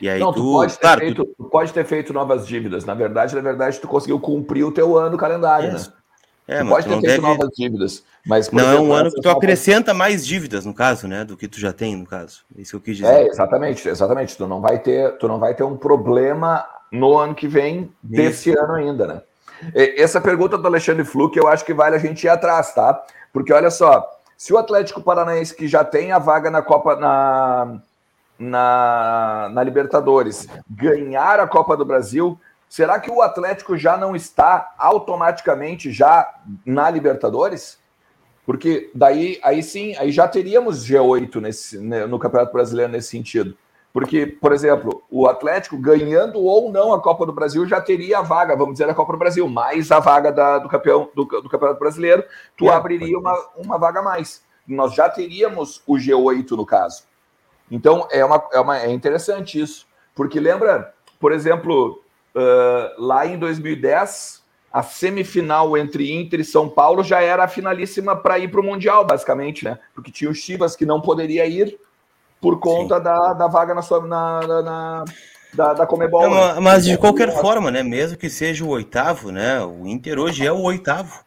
E 0.00 0.08
aí 0.08 0.18
não, 0.18 0.32
tu, 0.32 0.40
tu 0.40 0.52
pode, 0.52 0.72
ter 0.72 0.80
claro, 0.80 1.00
feito, 1.00 1.24
tu... 1.24 1.34
tu... 1.36 1.44
pode 1.44 1.72
ter 1.72 1.84
feito 1.84 2.12
novas 2.12 2.46
dívidas. 2.46 2.84
Na 2.84 2.94
verdade, 2.94 3.34
na 3.34 3.40
verdade, 3.40 3.80
tu 3.80 3.88
conseguiu 3.88 4.18
cumprir 4.18 4.64
o 4.64 4.72
teu 4.72 4.96
ano 4.96 5.16
calendário, 5.16 5.70
é. 5.70 5.72
né? 5.72 5.78
É, 6.46 6.58
tu 6.58 6.68
pode 6.68 6.84
ter 6.86 6.90
feito 6.90 7.06
deve... 7.06 7.20
novas 7.20 7.48
dívidas, 7.56 8.04
mas 8.26 8.50
não 8.50 8.62
exemplo, 8.64 8.78
é 8.78 8.88
um 8.88 8.92
ano 8.92 9.10
que 9.12 9.20
tu 9.20 9.30
acrescenta 9.30 9.94
mais 9.94 10.26
dívidas 10.26 10.66
no 10.66 10.74
caso, 10.74 11.06
né, 11.06 11.24
do 11.24 11.36
que 11.36 11.46
tu 11.46 11.60
já 11.60 11.72
tem 11.72 11.96
no 11.96 12.04
caso. 12.04 12.40
Isso 12.56 12.72
que 12.72 12.76
eu 12.76 12.80
quis 12.80 12.96
dizer. 12.96 13.08
É, 13.08 13.26
exatamente, 13.28 13.88
exatamente. 13.88 14.36
Tu 14.36 14.46
não 14.46 14.60
vai 14.60 14.78
ter, 14.80 15.16
tu 15.18 15.28
não 15.28 15.38
vai 15.38 15.54
ter 15.54 15.62
um 15.62 15.76
problema 15.76 16.66
no 16.90 17.16
ano 17.16 17.34
que 17.34 17.46
vem, 17.46 17.90
desse 18.02 18.50
Isso. 18.50 18.58
ano 18.58 18.74
ainda, 18.74 19.06
né? 19.06 19.22
Essa 19.74 20.20
pergunta 20.20 20.58
do 20.58 20.66
Alexandre 20.66 21.04
Fluke, 21.04 21.38
eu 21.38 21.46
acho 21.46 21.64
que 21.64 21.72
vale 21.72 21.94
a 21.94 21.98
gente 21.98 22.24
ir 22.24 22.28
atrás, 22.28 22.74
tá? 22.74 23.02
Porque 23.32 23.52
olha 23.52 23.70
só, 23.70 24.04
se 24.36 24.52
o 24.52 24.58
Atlético 24.58 25.00
Paranaense, 25.00 25.54
que 25.54 25.68
já 25.68 25.84
tem 25.84 26.10
a 26.10 26.18
vaga 26.18 26.50
na 26.50 26.60
Copa, 26.60 26.96
na, 26.96 27.80
na, 28.42 29.48
na 29.52 29.62
Libertadores, 29.62 30.46
ganhar 30.68 31.38
a 31.38 31.46
Copa 31.46 31.76
do 31.76 31.84
Brasil, 31.84 32.38
será 32.68 32.98
que 32.98 33.10
o 33.10 33.22
Atlético 33.22 33.76
já 33.76 33.96
não 33.96 34.16
está 34.16 34.74
automaticamente 34.76 35.92
já 35.92 36.28
na 36.66 36.90
Libertadores? 36.90 37.78
Porque 38.44 38.90
daí, 38.94 39.38
aí 39.42 39.62
sim, 39.62 39.94
aí 39.96 40.10
já 40.10 40.26
teríamos 40.26 40.84
G8 40.84 41.40
nesse, 41.40 41.78
né, 41.78 42.06
no 42.06 42.18
Campeonato 42.18 42.52
Brasileiro 42.52 42.90
nesse 42.90 43.08
sentido. 43.08 43.56
Porque, 43.92 44.26
por 44.26 44.52
exemplo, 44.52 45.02
o 45.10 45.28
Atlético 45.28 45.76
ganhando 45.76 46.40
ou 46.40 46.72
não 46.72 46.94
a 46.94 47.00
Copa 47.00 47.26
do 47.26 47.32
Brasil 47.32 47.66
já 47.66 47.80
teria 47.80 48.18
a 48.18 48.22
vaga, 48.22 48.56
vamos 48.56 48.74
dizer, 48.74 48.88
a 48.88 48.94
Copa 48.94 49.12
do 49.12 49.18
Brasil, 49.18 49.46
mais 49.46 49.92
a 49.92 50.00
vaga 50.00 50.32
da, 50.32 50.58
do, 50.58 50.68
campeão, 50.68 51.10
do, 51.14 51.24
do 51.24 51.48
Campeonato 51.48 51.78
Brasileiro, 51.78 52.24
tu 52.56 52.66
é, 52.66 52.70
abriria 52.70 53.18
uma, 53.18 53.34
uma 53.56 53.78
vaga 53.78 54.00
a 54.00 54.02
mais. 54.02 54.42
Nós 54.66 54.94
já 54.94 55.10
teríamos 55.10 55.82
o 55.86 55.96
G8 55.96 56.52
no 56.52 56.64
caso. 56.64 57.04
Então 57.72 58.06
é, 58.10 58.22
uma, 58.22 58.44
é, 58.52 58.60
uma, 58.60 58.78
é 58.78 58.90
interessante 58.90 59.58
isso. 59.58 59.86
Porque 60.14 60.38
lembra, 60.38 60.92
por 61.18 61.32
exemplo, 61.32 62.02
uh, 62.36 63.02
lá 63.02 63.26
em 63.26 63.38
2010, 63.38 64.42
a 64.70 64.82
semifinal 64.82 65.76
entre 65.76 66.12
Inter 66.12 66.40
e 66.40 66.44
São 66.44 66.68
Paulo 66.68 67.02
já 67.02 67.22
era 67.22 67.44
a 67.44 67.48
finalíssima 67.48 68.14
para 68.14 68.38
ir 68.38 68.50
para 68.50 68.60
o 68.60 68.64
Mundial, 68.64 69.06
basicamente, 69.06 69.64
né? 69.64 69.78
Porque 69.94 70.12
tinha 70.12 70.30
o 70.30 70.34
Chivas 70.34 70.76
que 70.76 70.84
não 70.84 71.00
poderia 71.00 71.46
ir 71.46 71.78
por 72.42 72.60
conta 72.60 73.00
da, 73.00 73.32
da 73.32 73.46
vaga 73.48 73.74
na 73.74 73.80
sua 73.80 74.06
na, 74.06 74.40
na 74.62 75.04
da, 75.54 75.72
da 75.72 75.86
Comebol. 75.86 76.28
né? 76.28 76.60
Mas 76.60 76.84
de 76.84 76.98
qualquer 76.98 77.32
forma, 77.40 77.70
né? 77.70 77.82
Mesmo 77.82 78.18
que 78.18 78.28
seja 78.28 78.64
o 78.64 78.68
oitavo, 78.68 79.30
né? 79.30 79.62
O 79.64 79.86
Inter 79.86 80.18
hoje 80.18 80.46
é 80.46 80.52
o 80.52 80.60
oitavo, 80.60 81.24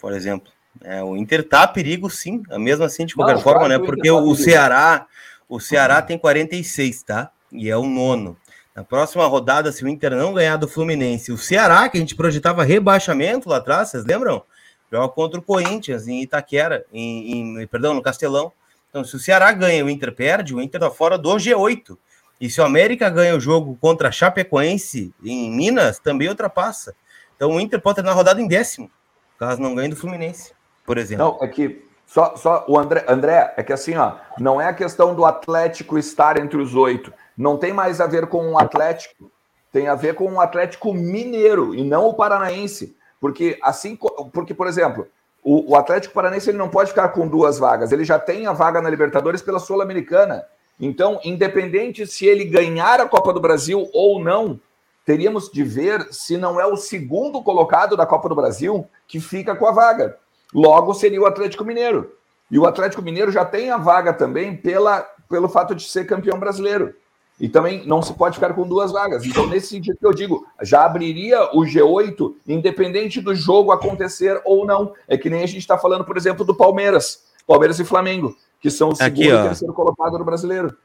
por 0.00 0.12
exemplo. 0.12 0.52
É, 0.82 1.02
o 1.02 1.16
Inter 1.16 1.46
tá 1.46 1.64
a 1.64 1.68
perigo, 1.68 2.08
sim. 2.08 2.42
Mesmo 2.58 2.84
assim, 2.84 3.04
de 3.04 3.14
qualquer 3.14 3.34
Não, 3.34 3.42
forma, 3.42 3.68
né? 3.68 3.78
Porque 3.78 4.08
tá 4.08 4.14
o, 4.14 4.34
Ceará, 4.34 5.06
o 5.50 5.58
Ceará 5.58 6.00
tem 6.00 6.16
46, 6.16 7.02
tá? 7.02 7.30
E 7.50 7.68
é 7.68 7.76
o 7.76 7.84
nono. 7.84 8.36
Na 8.74 8.84
próxima 8.84 9.26
rodada, 9.26 9.72
se 9.72 9.84
o 9.84 9.88
Inter 9.88 10.12
não 10.12 10.32
ganhar 10.32 10.56
do 10.56 10.68
Fluminense, 10.68 11.32
o 11.32 11.36
Ceará, 11.36 11.88
que 11.88 11.98
a 11.98 12.00
gente 12.00 12.14
projetava 12.14 12.62
rebaixamento 12.62 13.48
lá 13.48 13.56
atrás, 13.56 13.90
vocês 13.90 14.04
lembram? 14.04 14.44
Joga 14.90 15.08
contra 15.08 15.40
o 15.40 15.42
Corinthians 15.42 16.06
em 16.06 16.22
Itaquera, 16.22 16.86
em, 16.92 17.60
em 17.60 17.66
perdão, 17.66 17.92
no 17.92 18.00
Castelão. 18.00 18.52
Então, 18.88 19.04
se 19.04 19.16
o 19.16 19.18
Ceará 19.18 19.52
ganha 19.52 19.84
o 19.84 19.90
Inter 19.90 20.14
perde, 20.14 20.54
o 20.54 20.62
Inter 20.62 20.80
tá 20.80 20.90
fora 20.90 21.18
do 21.18 21.36
G8. 21.36 21.98
E 22.40 22.48
se 22.48 22.60
o 22.60 22.64
América 22.64 23.10
ganha 23.10 23.36
o 23.36 23.40
jogo 23.40 23.76
contra 23.80 24.08
a 24.08 24.12
Chapecoense 24.12 25.12
em 25.22 25.50
Minas, 25.50 25.98
também 25.98 26.28
ultrapassa. 26.28 26.94
Então 27.36 27.50
o 27.50 27.60
Inter 27.60 27.80
pode 27.80 27.96
terminar 27.96 28.12
a 28.12 28.16
rodada 28.16 28.40
em 28.40 28.46
décimo, 28.46 28.90
caso 29.38 29.60
não 29.60 29.74
ganhe 29.74 29.88
do 29.88 29.96
Fluminense, 29.96 30.52
por 30.86 30.96
exemplo. 30.96 31.24
Não, 31.24 31.44
é 31.46 31.48
que 31.48 31.89
só, 32.10 32.34
só 32.34 32.64
o 32.66 32.76
André, 32.76 33.04
André, 33.06 33.54
é 33.56 33.62
que 33.62 33.72
assim, 33.72 33.96
ó, 33.96 34.14
não 34.36 34.60
é 34.60 34.66
a 34.66 34.74
questão 34.74 35.14
do 35.14 35.24
Atlético 35.24 35.96
estar 35.96 36.36
entre 36.40 36.60
os 36.60 36.74
oito. 36.74 37.14
Não 37.38 37.56
tem 37.56 37.72
mais 37.72 38.00
a 38.00 38.06
ver 38.08 38.26
com 38.26 38.50
o 38.50 38.58
Atlético. 38.58 39.30
tem 39.72 39.86
a 39.86 39.94
ver 39.94 40.16
com 40.16 40.24
o 40.32 40.40
Atlético 40.40 40.92
Mineiro 40.92 41.72
e 41.72 41.84
não 41.84 42.08
o 42.08 42.14
Paranaense. 42.14 42.96
Porque, 43.20 43.56
assim, 43.62 43.96
porque 44.32 44.52
por 44.52 44.66
exemplo, 44.66 45.06
o, 45.40 45.70
o 45.70 45.76
Atlético 45.76 46.12
Paranaense 46.12 46.50
ele 46.50 46.58
não 46.58 46.68
pode 46.68 46.90
ficar 46.90 47.10
com 47.10 47.28
duas 47.28 47.60
vagas, 47.60 47.92
ele 47.92 48.04
já 48.04 48.18
tem 48.18 48.44
a 48.48 48.52
vaga 48.52 48.82
na 48.82 48.90
Libertadores 48.90 49.40
pela 49.40 49.60
Sul-Americana. 49.60 50.44
Então, 50.80 51.20
independente 51.22 52.08
se 52.08 52.26
ele 52.26 52.44
ganhar 52.44 53.00
a 53.00 53.08
Copa 53.08 53.32
do 53.32 53.40
Brasil 53.40 53.88
ou 53.92 54.20
não, 54.20 54.58
teríamos 55.06 55.48
de 55.48 55.62
ver 55.62 56.08
se 56.10 56.36
não 56.36 56.60
é 56.60 56.66
o 56.66 56.76
segundo 56.76 57.40
colocado 57.40 57.96
da 57.96 58.04
Copa 58.04 58.28
do 58.28 58.34
Brasil 58.34 58.84
que 59.06 59.20
fica 59.20 59.54
com 59.54 59.68
a 59.68 59.70
vaga. 59.70 60.18
Logo, 60.54 60.94
seria 60.94 61.20
o 61.20 61.26
Atlético 61.26 61.64
Mineiro. 61.64 62.12
E 62.50 62.58
o 62.58 62.66
Atlético 62.66 63.02
Mineiro 63.02 63.30
já 63.30 63.44
tem 63.44 63.70
a 63.70 63.76
vaga 63.76 64.12
também 64.12 64.56
pela, 64.56 65.02
pelo 65.28 65.48
fato 65.48 65.74
de 65.74 65.84
ser 65.84 66.06
campeão 66.06 66.38
brasileiro. 66.38 66.94
E 67.38 67.48
também 67.48 67.86
não 67.86 68.02
se 68.02 68.12
pode 68.12 68.34
ficar 68.34 68.52
com 68.52 68.68
duas 68.68 68.92
vagas. 68.92 69.24
Então, 69.24 69.46
nesse 69.46 69.68
sentido 69.68 69.96
que 69.96 70.06
eu 70.06 70.12
digo, 70.12 70.46
já 70.60 70.84
abriria 70.84 71.42
o 71.56 71.62
G8, 71.62 72.34
independente 72.46 73.20
do 73.20 73.34
jogo 73.34 73.72
acontecer 73.72 74.38
ou 74.44 74.66
não. 74.66 74.92
É 75.08 75.16
que 75.16 75.30
nem 75.30 75.42
a 75.42 75.46
gente 75.46 75.60
está 75.60 75.78
falando, 75.78 76.04
por 76.04 76.18
exemplo, 76.18 76.44
do 76.44 76.54
Palmeiras. 76.54 77.24
Palmeiras 77.46 77.80
e 77.80 77.84
Flamengo, 77.84 78.36
que 78.60 78.70
são 78.70 78.90
o 78.90 78.94
segundo 78.94 79.12
aqui, 79.12 79.28
e 79.28 79.42
terceiro 79.42 79.72
colocado 79.72 80.18
no 80.18 80.24
brasileiro. 80.24 80.76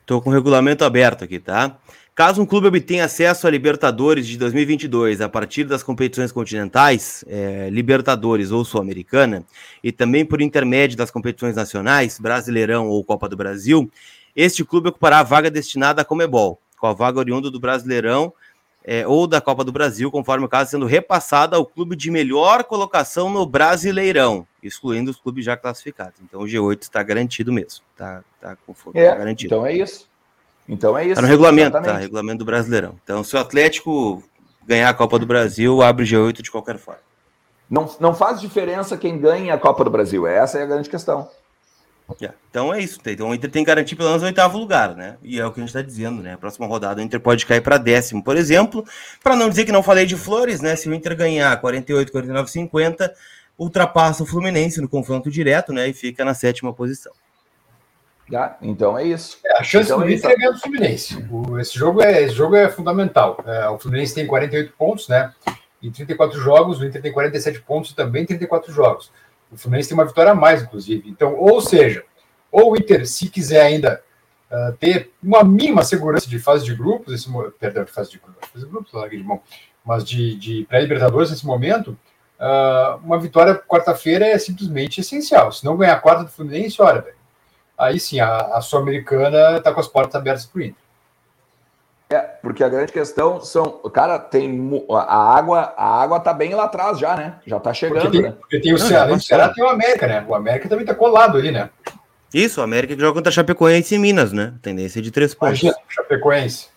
Estou 0.00 0.20
com 0.20 0.30
o 0.30 0.32
regulamento 0.32 0.84
aberto 0.84 1.22
aqui, 1.22 1.38
tá? 1.38 1.78
Caso 2.14 2.42
um 2.42 2.46
clube 2.46 2.66
obtenha 2.66 3.06
acesso 3.06 3.46
a 3.46 3.50
Libertadores 3.50 4.26
de 4.26 4.36
2022 4.36 5.22
a 5.22 5.30
partir 5.30 5.64
das 5.64 5.82
competições 5.82 6.30
continentais, 6.30 7.24
é, 7.26 7.70
Libertadores 7.70 8.50
ou 8.50 8.66
Sul-Americana, 8.66 9.42
e 9.82 9.90
também 9.90 10.22
por 10.22 10.42
intermédio 10.42 10.94
das 10.94 11.10
competições 11.10 11.56
nacionais, 11.56 12.18
Brasileirão 12.18 12.86
ou 12.86 13.02
Copa 13.02 13.30
do 13.30 13.36
Brasil, 13.36 13.90
este 14.36 14.62
clube 14.62 14.90
ocupará 14.90 15.20
a 15.20 15.22
vaga 15.22 15.50
destinada 15.50 16.02
à 16.02 16.04
Comebol, 16.04 16.60
com 16.78 16.86
a 16.86 16.92
vaga 16.92 17.18
oriunda 17.18 17.50
do 17.50 17.58
Brasileirão 17.58 18.30
é, 18.84 19.06
ou 19.06 19.26
da 19.26 19.40
Copa 19.40 19.64
do 19.64 19.72
Brasil, 19.72 20.10
conforme 20.10 20.44
o 20.44 20.48
caso, 20.48 20.72
sendo 20.72 20.84
repassada 20.84 21.56
ao 21.56 21.64
clube 21.64 21.96
de 21.96 22.10
melhor 22.10 22.64
colocação 22.64 23.30
no 23.30 23.46
Brasileirão, 23.46 24.46
excluindo 24.62 25.10
os 25.10 25.16
clubes 25.16 25.46
já 25.46 25.56
classificados. 25.56 26.20
Então 26.22 26.42
o 26.42 26.44
G8 26.44 26.82
está 26.82 27.02
garantido 27.02 27.50
mesmo. 27.50 27.84
Está 27.92 28.22
tá, 28.38 28.56
é, 28.94 29.08
tá 29.08 29.16
garantido. 29.16 29.54
Então 29.54 29.64
é 29.64 29.72
isso. 29.72 30.11
Então 30.68 30.96
é 30.96 31.02
isso. 31.02 31.12
Está 31.12 31.22
no 31.22 31.28
regulamento, 31.28 31.80
tá? 31.80 31.98
Regulamento 31.98 32.38
do 32.38 32.44
Brasileirão. 32.44 32.94
Então, 33.02 33.22
se 33.24 33.34
o 33.36 33.38
Atlético 33.38 34.22
ganhar 34.66 34.88
a 34.88 34.94
Copa 34.94 35.18
do 35.18 35.26
Brasil, 35.26 35.82
abre 35.82 36.04
o 36.04 36.06
G8 36.06 36.42
de 36.42 36.50
qualquer 36.50 36.78
forma. 36.78 37.00
Não, 37.68 37.90
não 37.98 38.14
faz 38.14 38.40
diferença 38.40 38.96
quem 38.96 39.18
ganha 39.18 39.54
a 39.54 39.58
Copa 39.58 39.84
do 39.84 39.90
Brasil. 39.90 40.26
Essa 40.26 40.58
é 40.58 40.62
a 40.62 40.66
grande 40.66 40.90
questão. 40.90 41.28
Yeah. 42.20 42.36
Então 42.50 42.74
é 42.74 42.80
isso. 42.80 43.00
Então 43.06 43.30
o 43.30 43.34
Inter 43.34 43.50
tem 43.50 43.64
que 43.64 43.68
garantir 43.68 43.96
pelo 43.96 44.08
menos 44.08 44.22
o 44.22 44.26
oitavo 44.26 44.58
lugar, 44.58 44.94
né? 44.94 45.16
E 45.22 45.40
é 45.40 45.46
o 45.46 45.50
que 45.50 45.60
a 45.60 45.62
gente 45.62 45.70
está 45.70 45.80
dizendo, 45.80 46.22
né? 46.22 46.34
A 46.34 46.38
próxima 46.38 46.66
rodada 46.66 47.00
o 47.00 47.04
Inter 47.04 47.20
pode 47.20 47.46
cair 47.46 47.62
para 47.62 47.78
décimo, 47.78 48.22
por 48.22 48.36
exemplo. 48.36 48.84
Para 49.22 49.36
não 49.36 49.48
dizer 49.48 49.64
que 49.64 49.72
não 49.72 49.82
falei 49.82 50.04
de 50.04 50.16
flores, 50.16 50.60
né? 50.60 50.76
Se 50.76 50.88
o 50.88 50.94
Inter 50.94 51.16
ganhar 51.16 51.58
48, 51.58 52.12
49, 52.12 52.50
50, 52.50 53.14
ultrapassa 53.56 54.22
o 54.22 54.26
Fluminense 54.26 54.80
no 54.80 54.88
confronto 54.88 55.30
direto, 55.30 55.72
né? 55.72 55.88
E 55.88 55.94
fica 55.94 56.24
na 56.24 56.34
sétima 56.34 56.72
posição. 56.72 57.12
Yeah, 58.30 58.56
então 58.62 58.96
é 58.96 59.04
isso. 59.04 59.38
É, 59.44 59.58
a 59.58 59.62
chance 59.62 59.90
então 59.90 60.00
do 60.00 60.08
é 60.08 60.14
Inter 60.14 60.30
é 60.30 60.36
ganhar 60.36 60.50
do 60.52 60.60
Fluminense. 60.60 61.26
O, 61.30 61.58
esse, 61.58 61.78
jogo 61.78 62.02
é, 62.02 62.22
esse 62.22 62.34
jogo 62.34 62.56
é 62.56 62.68
fundamental. 62.68 63.42
É, 63.46 63.68
o 63.68 63.78
Fluminense 63.78 64.14
tem 64.14 64.26
48 64.26 64.72
pontos, 64.76 65.08
né? 65.08 65.32
Em 65.82 65.90
34 65.90 66.40
jogos, 66.40 66.80
o 66.80 66.84
Inter 66.84 67.02
tem 67.02 67.12
47 67.12 67.60
pontos 67.62 67.90
e 67.90 67.94
também 67.96 68.24
34 68.24 68.72
jogos. 68.72 69.10
O 69.50 69.56
Fluminense 69.56 69.88
tem 69.88 69.98
uma 69.98 70.06
vitória 70.06 70.32
a 70.32 70.34
mais, 70.34 70.62
inclusive. 70.62 71.08
Então, 71.08 71.34
ou 71.34 71.60
seja, 71.60 72.04
ou 72.50 72.72
o 72.72 72.76
Inter, 72.76 73.06
se 73.06 73.28
quiser 73.28 73.62
ainda 73.62 74.02
uh, 74.50 74.72
ter 74.78 75.10
uma 75.22 75.42
mínima 75.42 75.82
segurança 75.82 76.28
de 76.28 76.38
fase 76.38 76.64
de 76.64 76.74
grupos, 76.74 77.12
esse, 77.12 77.28
perdão, 77.58 77.84
de 77.84 77.90
fase 77.90 78.10
de 78.10 78.18
fase 78.18 78.64
de 78.64 78.70
grupos, 78.70 78.92
larguei 78.92 79.18
de 79.18 79.24
mão, 79.24 79.42
mas 79.84 80.04
de, 80.04 80.36
de 80.36 80.64
pré-libertadores 80.68 81.30
nesse 81.30 81.44
momento, 81.44 81.98
uh, 82.38 82.96
uma 83.04 83.18
vitória 83.18 83.54
quarta-feira 83.54 84.26
é 84.26 84.38
simplesmente 84.38 85.00
essencial. 85.00 85.50
Se 85.50 85.64
não 85.64 85.76
ganhar 85.76 85.94
a 85.94 86.00
quarta 86.00 86.24
do 86.24 86.30
Fluminense, 86.30 86.80
olha, 86.80 87.00
velho, 87.00 87.16
aí 87.82 87.98
sim, 88.00 88.20
a, 88.20 88.56
a 88.56 88.60
Sul-Americana 88.60 89.58
está 89.58 89.72
com 89.72 89.80
as 89.80 89.88
portas 89.88 90.14
abertas 90.14 90.46
para 90.46 90.58
o 90.58 90.62
Inter. 90.62 90.82
É, 92.12 92.18
porque 92.42 92.62
a 92.62 92.68
grande 92.68 92.92
questão 92.92 93.40
são, 93.40 93.80
cara, 93.90 94.18
tem 94.18 94.82
a 94.90 95.34
água, 95.34 95.72
a 95.76 96.02
água 96.02 96.20
tá 96.20 96.34
bem 96.34 96.54
lá 96.54 96.64
atrás 96.64 96.98
já, 96.98 97.16
né? 97.16 97.36
Já 97.46 97.58
tá 97.58 97.72
chegando, 97.72 98.02
porque 98.02 98.18
tem, 98.18 98.22
né? 98.22 98.36
Porque 98.38 98.60
tem 98.60 98.74
o 98.74 98.78
Ceará, 98.78 99.12
o 99.12 99.20
Ceará 99.20 99.48
tem 99.48 99.64
o 99.64 99.68
América, 99.68 100.06
né? 100.06 100.24
O 100.28 100.34
América 100.34 100.68
também 100.68 100.84
tá 100.84 100.94
colado 100.94 101.38
ali, 101.38 101.50
né? 101.50 101.70
Isso, 102.34 102.60
o 102.60 102.64
América 102.64 102.94
que 102.94 103.00
joga 103.00 103.14
contra 103.14 103.30
a 103.30 103.32
Chapecoense 103.32 103.94
em 103.94 103.98
Minas, 103.98 104.30
né? 104.30 104.52
Tendência 104.60 105.00
de 105.00 105.10
três 105.10 105.34
pontos. 105.34 105.62
Imagina, 105.62 105.82
Chapecoense. 105.88 106.68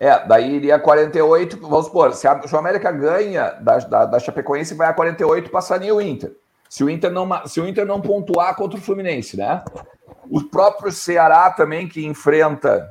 É, 0.00 0.26
daí 0.26 0.56
iria 0.56 0.78
48, 0.78 1.56
vamos 1.60 1.86
supor, 1.86 2.12
se, 2.12 2.26
a, 2.26 2.42
se 2.46 2.54
o 2.54 2.58
América 2.58 2.90
ganha 2.90 3.50
da, 3.60 3.78
da, 3.78 4.04
da 4.04 4.18
Chapecoense, 4.18 4.74
vai 4.74 4.88
a 4.88 4.92
48 4.92 5.48
passaria 5.48 5.94
o 5.94 6.00
Inter. 6.00 6.32
Se 6.76 6.84
o 6.84 6.90
Inter 6.90 7.10
não, 7.10 7.26
se 7.46 7.58
o 7.58 7.66
Inter 7.66 7.86
não 7.86 8.02
pontuar 8.02 8.54
contra 8.54 8.78
o 8.78 8.82
Fluminense, 8.82 9.34
né? 9.34 9.64
O 10.30 10.42
próprio 10.42 10.92
Ceará 10.92 11.50
também 11.50 11.88
que 11.88 12.04
enfrenta 12.04 12.86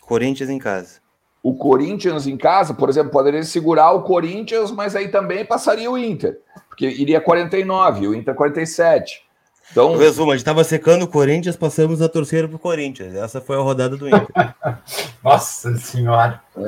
Corinthians 0.00 0.50
em 0.50 0.58
casa. 0.58 0.98
O 1.40 1.54
Corinthians 1.54 2.26
em 2.26 2.36
casa, 2.36 2.74
por 2.74 2.88
exemplo, 2.88 3.12
poderia 3.12 3.44
segurar 3.44 3.92
o 3.92 4.02
Corinthians, 4.02 4.72
mas 4.72 4.96
aí 4.96 5.06
também 5.06 5.44
passaria 5.44 5.88
o 5.88 5.96
Inter, 5.96 6.40
porque 6.68 6.88
iria 6.88 7.20
49, 7.20 8.08
o 8.08 8.14
Inter 8.16 8.34
47. 8.34 9.22
Então, 9.70 9.96
resumo, 9.96 10.30
a 10.30 10.34
gente 10.34 10.40
estava 10.40 10.64
secando 10.64 11.02
o 11.02 11.08
Corinthians, 11.08 11.56
passamos 11.56 12.00
a 12.00 12.08
torcer 12.08 12.48
para 12.48 12.56
o 12.56 12.58
Corinthians. 12.58 13.14
Essa 13.14 13.40
foi 13.40 13.56
a 13.56 13.60
rodada 13.60 13.96
do 13.96 14.08
Inter. 14.08 14.26
Nossa 15.22 15.76
senhora. 15.76 16.40
É. 16.56 16.62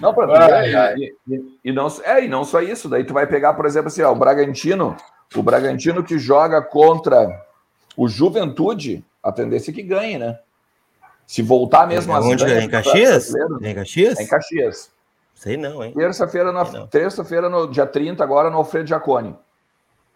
Não, 0.00 0.14
para 0.14 0.66
e, 0.96 1.14
e, 1.28 1.58
e, 1.64 1.72
não 1.72 1.86
é 2.02 2.24
e 2.24 2.28
não 2.28 2.44
só 2.44 2.62
isso. 2.62 2.88
Daí 2.88 3.04
tu 3.04 3.12
vai 3.12 3.26
pegar, 3.26 3.54
por 3.54 3.66
exemplo, 3.66 3.88
assim, 3.88 4.02
ó, 4.02 4.12
o 4.12 4.16
Bragantino, 4.16 4.96
o 5.34 5.42
Bragantino 5.42 6.02
que 6.02 6.18
joga 6.18 6.62
contra 6.62 7.44
o 7.96 8.08
Juventude, 8.08 9.04
a 9.22 9.30
tendência 9.30 9.70
é 9.70 9.74
que 9.74 9.82
ganhe, 9.82 10.18
né? 10.18 10.38
Se 11.26 11.42
voltar 11.42 11.86
mesmo 11.86 12.14
é, 12.14 12.20
Onde 12.20 12.44
é? 12.44 12.62
Em 12.62 12.68
Caxias? 12.68 13.34
É 13.34 13.70
em 13.70 13.74
Caxias? 13.74 14.18
É 14.18 14.22
em 14.22 14.26
Caxias. 14.26 14.90
Sei 15.34 15.56
não, 15.56 15.84
hein? 15.84 15.92
Terça-feira, 15.92 16.50
no, 16.50 16.86
terça-feira, 16.86 17.48
no 17.50 17.66
dia 17.66 17.86
30, 17.86 18.24
agora 18.24 18.48
no 18.48 18.56
Alfredo 18.56 18.88
Jaconi. 18.88 19.36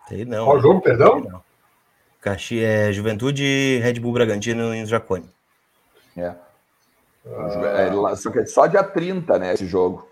Sei 0.08 0.24
não. 0.24 0.46
Qual 0.46 0.60
jogo, 0.60 0.80
perdão? 0.80 1.42
Caxias, 2.20 2.68
é 2.68 2.92
Juventude 2.92 3.80
Red 3.82 3.94
Bull 3.94 4.12
Bragantino 4.12 4.74
em 4.74 4.84
Jaconi. 4.84 5.28
É. 6.16 6.34
Ah. 7.26 8.16
Só, 8.16 8.30
que 8.30 8.38
é 8.38 8.46
só 8.46 8.66
dia 8.66 8.82
30, 8.82 9.38
né, 9.38 9.54
esse 9.54 9.66
jogo. 9.66 10.08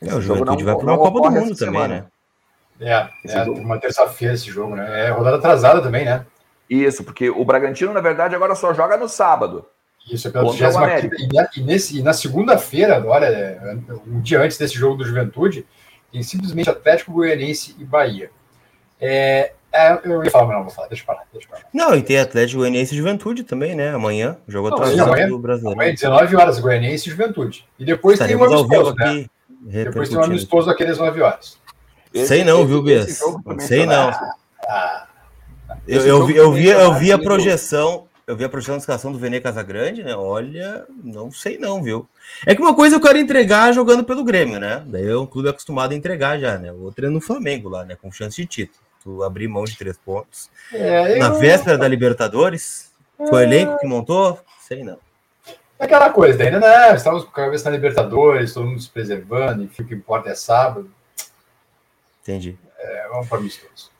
Esse 0.00 0.12
é, 0.12 0.14
o 0.16 0.20
Juventude 0.20 0.64
não, 0.64 0.72
vai 0.72 0.76
para 0.76 0.92
uma 0.92 0.98
Copa 0.98 1.20
do 1.20 1.30
Mundo 1.30 1.56
também, 1.56 1.82
semana. 1.82 1.88
né? 1.88 2.06
É, 2.78 3.08
é 3.32 3.42
uma 3.44 3.78
terça-feira 3.78 4.34
esse 4.34 4.50
jogo, 4.50 4.76
né? 4.76 5.06
É 5.06 5.10
rodada 5.10 5.36
atrasada 5.36 5.80
também, 5.80 6.04
né? 6.04 6.26
Isso, 6.68 7.02
porque 7.04 7.30
o 7.30 7.44
Bragantino, 7.44 7.92
na 7.92 8.00
verdade, 8.00 8.34
agora 8.34 8.54
só 8.54 8.74
joga 8.74 8.96
no 8.96 9.08
sábado. 9.08 9.64
Isso, 10.10 10.28
é 10.28 10.30
pela 10.30 10.52
25 10.52 11.14
e, 11.56 11.62
nesse, 11.62 11.98
e 11.98 12.02
na 12.02 12.12
segunda-feira, 12.12 12.96
agora, 12.96 13.26
é, 13.26 13.58
um 14.06 14.20
dia 14.20 14.40
antes 14.40 14.58
desse 14.58 14.74
jogo 14.74 14.96
do 14.96 15.04
Juventude, 15.04 15.66
tem 16.12 16.22
simplesmente 16.22 16.70
Atlético 16.70 17.12
Goianiense 17.12 17.74
e 17.78 17.84
Bahia. 17.84 18.30
É, 19.00 19.52
é, 19.76 20.00
eu 20.04 20.24
ia 20.24 20.30
falar, 20.30 20.46
mas 20.46 20.56
não 20.56 20.64
vou 20.64 20.72
falar, 20.72 20.88
deixa 20.88 21.02
eu 21.02 21.06
parar. 21.06 21.22
Deixa 21.32 21.46
eu 21.46 21.50
parar. 21.50 21.66
Não, 21.72 21.94
e 21.94 22.02
tem 22.02 22.18
Atlético 22.18 22.60
Goianiense 22.60 22.94
e 22.94 22.98
Juventude 22.98 23.44
também, 23.44 23.74
né? 23.74 23.90
Amanhã, 23.90 24.36
jogo 24.48 24.68
atrasado 24.68 25.28
do 25.28 25.38
Brasileiro. 25.38 25.78
Amanhã, 25.78 25.94
19 25.94 26.36
horas, 26.36 26.58
Goianiense 26.58 27.08
e 27.08 27.12
Juventude. 27.12 27.66
E 27.78 27.84
depois 27.84 28.18
tem 28.18 28.36
um 28.36 28.44
amistoso, 28.44 28.94
né? 28.94 29.26
Depois 29.60 30.08
tem 30.08 30.18
um 30.18 30.22
amistoso 30.22 30.70
aqui 30.70 30.84
às 30.84 30.98
9 30.98 31.20
horas. 31.20 31.58
Esse, 32.14 32.28
Sei 32.28 32.44
não, 32.44 32.66
viu, 32.66 32.82
Bias? 32.82 33.20
Sei 33.60 33.84
não. 33.84 34.10
Ah, 34.68 35.06
eu, 35.86 36.06
eu, 36.06 36.26
vi, 36.26 36.36
eu, 36.36 36.52
vi, 36.52 36.68
eu 36.68 36.94
vi 36.94 37.12
a 37.12 37.18
projeção, 37.18 38.06
eu 38.26 38.36
vi 38.36 38.44
a 38.44 38.48
projeção 38.48 38.76
da 38.76 38.80
escalação 38.80 39.12
do 39.12 39.18
Vene 39.18 39.40
Casagrande, 39.40 40.02
né? 40.02 40.16
Olha, 40.16 40.84
não 41.02 41.30
sei 41.30 41.58
não, 41.58 41.82
viu? 41.82 42.08
É 42.46 42.54
que 42.54 42.60
uma 42.60 42.74
coisa 42.74 42.96
eu 42.96 43.00
quero 43.00 43.18
entregar 43.18 43.72
jogando 43.72 44.04
pelo 44.04 44.24
Grêmio, 44.24 44.58
né? 44.58 44.82
Daí 44.86 45.06
é 45.08 45.16
um 45.16 45.26
clube 45.26 45.48
acostumado 45.48 45.92
a 45.92 45.94
entregar 45.94 46.38
já, 46.38 46.58
né? 46.58 46.72
O 46.72 46.82
outro 46.82 47.06
é 47.06 47.10
no 47.10 47.20
Flamengo 47.20 47.68
lá, 47.68 47.84
né? 47.84 47.96
Com 48.00 48.10
chance 48.10 48.36
de 48.36 48.46
título. 48.46 48.85
Tu 49.06 49.22
abrir 49.22 49.46
mão 49.46 49.62
de 49.62 49.78
três 49.78 49.96
pontos. 49.96 50.50
É, 50.72 51.16
Na 51.16 51.28
véspera 51.28 51.78
da 51.78 51.86
Libertadores, 51.86 52.90
é... 53.20 53.26
foi 53.28 53.38
o 53.38 53.46
elenco 53.46 53.78
que 53.78 53.86
montou? 53.86 54.36
Sei 54.66 54.82
não. 54.82 54.98
É 55.78 55.84
aquela 55.84 56.10
coisa, 56.10 56.36
daí, 56.36 56.50
né? 56.50 56.92
Estamos 56.96 57.22
com 57.22 57.30
a 57.30 57.44
cabeça 57.44 57.70
na 57.70 57.76
Libertadores, 57.76 58.52
todo 58.52 58.66
mundo 58.66 58.80
se 58.80 58.90
preservando, 58.90 59.62
enfim, 59.62 59.84
o 59.84 59.86
que 59.86 59.94
importa 59.94 60.30
é 60.30 60.34
sábado. 60.34 60.90
Entendi. 62.20 62.58
É, 62.80 63.06
vamos 63.08 63.28
para 63.28 63.38
amistoso. 63.38 63.92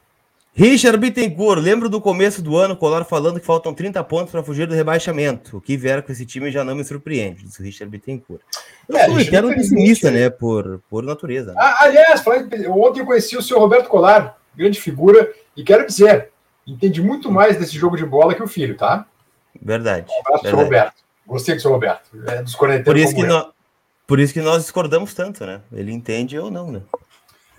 Richard 0.53 0.99
Bittencourt, 0.99 1.63
lembro 1.63 1.89
do 1.89 2.01
começo 2.01 2.43
do 2.43 2.57
ano, 2.57 2.75
Colar 2.75 3.05
falando 3.05 3.39
que 3.39 3.47
faltam 3.47 3.73
30 3.73 4.03
pontos 4.03 4.33
para 4.33 4.43
fugir 4.43 4.67
do 4.67 4.75
rebaixamento. 4.75 5.59
O 5.59 5.61
que 5.61 5.77
vier 5.77 6.03
com 6.03 6.11
esse 6.11 6.27
time 6.27 6.51
já 6.51 6.65
não 6.65 6.75
me 6.75 6.83
surpreende, 6.83 7.45
disse 7.45 7.61
o 7.61 7.63
Richard 7.63 7.91
Bittencourt. 7.91 8.41
Eu 8.89 8.97
é, 8.97 9.05
sou 9.05 9.15
um 9.15 9.55
pessimista, 9.55 10.11
né? 10.11 10.31
Por, 10.31 10.81
por 10.91 11.05
natureza. 11.05 11.53
Né? 11.53 11.59
Ah, 11.59 11.85
aliás, 11.85 12.25
ontem 12.27 13.01
eu 13.01 13.07
conheci 13.07 13.37
o 13.37 13.43
senhor 13.43 13.61
Roberto 13.61 13.89
Colar, 13.89 14.39
grande 14.57 14.81
figura, 14.81 15.33
e 15.57 15.63
quero 15.63 15.87
dizer, 15.87 16.31
entende 16.67 17.03
muito 17.03 17.31
mais 17.31 17.59
desse 17.59 17.77
jogo 17.77 17.97
de 17.97 18.05
bola 18.05 18.35
que 18.35 18.43
o 18.43 18.49
filho, 18.49 18.77
tá? 18.77 19.07
Verdade. 19.61 20.11
Um 20.11 20.21
abraço, 20.21 20.43
verdade. 20.45 20.65
Roberto. 20.65 20.95
Gostei 21.27 21.55
do 21.57 21.61
seu 21.61 21.71
Roberto. 21.73 22.11
É 22.29 22.43
dos 22.43 22.55
por 22.55 22.97
isso 22.97 23.15
que 23.15 23.25
nós, 23.25 23.47
Por 24.07 24.21
isso 24.21 24.33
que 24.33 24.41
nós 24.41 24.63
discordamos 24.63 25.13
tanto, 25.13 25.45
né? 25.45 25.61
Ele 25.73 25.93
entende 25.93 26.39
ou 26.39 26.51
não, 26.51 26.71
né? 26.71 26.83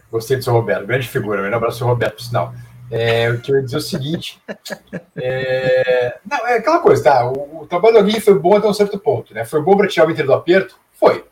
Gostei 0.10 0.38
do 0.38 0.44
seu 0.44 0.54
Roberto, 0.54 0.86
grande 0.86 1.08
figura. 1.08 1.42
Um 1.42 1.54
abraço, 1.54 1.86
Roberto, 1.86 2.16
por 2.16 2.24
sinal. 2.24 2.54
É, 2.90 3.30
o 3.30 3.42
que 3.42 3.52
eu 3.52 3.58
ia 3.58 3.64
dizer 3.64 3.76
é 3.76 3.80
o 3.80 3.82
seguinte: 3.82 4.42
é, 5.18 6.18
não, 6.26 6.48
é 6.48 6.58
aquela 6.58 6.80
coisa, 6.80 7.04
tá? 7.04 7.30
O, 7.30 7.64
o 7.64 7.68
trabalho 7.68 7.96
do 7.96 8.00
Aguirre 8.00 8.22
foi 8.22 8.40
bom 8.40 8.56
até 8.56 8.68
um 8.68 8.74
certo 8.74 8.98
ponto, 8.98 9.34
né? 9.34 9.44
Foi 9.44 9.62
bom 9.62 9.76
para 9.76 9.88
tirar 9.88 10.08
o 10.08 10.12
Inter 10.12 10.26
do 10.26 10.34
aperto? 10.34 10.80
Foi. 10.94 11.26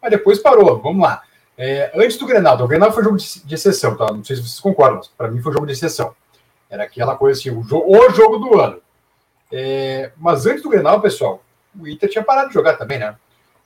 Mas 0.00 0.10
depois 0.10 0.38
parou. 0.38 0.80
Vamos 0.80 1.02
lá. 1.02 1.22
É, 1.56 1.92
antes 1.94 2.16
do 2.16 2.26
Grenal, 2.26 2.60
o 2.60 2.66
Grenal 2.66 2.92
foi 2.92 3.04
jogo 3.04 3.16
de, 3.16 3.44
de, 3.44 3.54
exceção, 3.54 3.96
tá? 3.96 4.06
Não 4.06 4.24
sei 4.24 4.36
se 4.36 4.42
vocês 4.42 4.60
concordam, 4.60 4.98
mas 4.98 5.08
para 5.08 5.30
mim 5.30 5.40
foi 5.40 5.52
jogo 5.52 5.66
de 5.66 5.72
exceção. 5.72 6.14
Era 6.68 6.84
aquela 6.84 7.16
coisa 7.16 7.38
assim, 7.38 7.50
o, 7.50 7.62
jo 7.62 7.82
o 7.86 8.10
jogo 8.10 8.38
do 8.38 8.60
ano. 8.60 8.78
É, 9.52 10.10
mas 10.16 10.46
antes 10.46 10.62
do 10.62 10.68
Grenal, 10.68 11.00
pessoal, 11.00 11.42
o 11.78 11.86
Inter 11.86 12.10
tinha 12.10 12.24
parado 12.24 12.48
de 12.48 12.54
jogar 12.54 12.74
também, 12.76 12.98
né? 12.98 13.14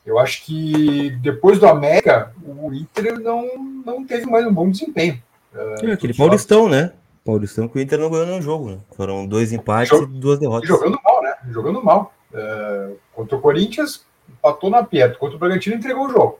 Eu 0.04 0.18
acho 0.18 0.44
que 0.44 1.10
depois 1.22 1.58
do 1.58 1.66
América, 1.66 2.32
o 2.44 2.72
Inter 2.72 3.18
não, 3.20 3.46
não 3.84 4.06
teve 4.06 4.26
mais 4.26 4.46
um 4.46 4.52
bom 4.52 4.70
desempenho. 4.70 5.22
É, 5.54 5.92
aquele 5.92 6.14
Paulistão, 6.14 6.68
né? 6.68 6.92
Paulistão 7.24 7.68
que 7.68 7.78
o 7.78 7.80
Inter 7.80 7.98
não 7.98 8.10
ganhou 8.10 8.26
nenhum 8.26 8.42
jogo, 8.42 8.70
né? 8.70 8.78
Foram 8.96 9.26
dois 9.26 9.52
empates 9.52 9.90
Jog... 9.90 10.04
e 10.04 10.18
duas 10.18 10.38
derrotas. 10.38 10.68
Jogando 10.68 10.98
mal, 11.04 11.22
né? 11.22 11.34
Jogando 11.50 11.84
mal. 11.84 12.14
Uh, 12.32 12.96
contra 13.14 13.36
o 13.36 13.40
Corinthians, 13.40 14.06
empatou 14.28 14.70
na 14.70 14.82
perto. 14.82 15.18
Contra 15.18 15.36
o 15.36 15.38
Bragantino, 15.38 15.76
entregou 15.76 16.06
o 16.06 16.10
jogo. 16.10 16.38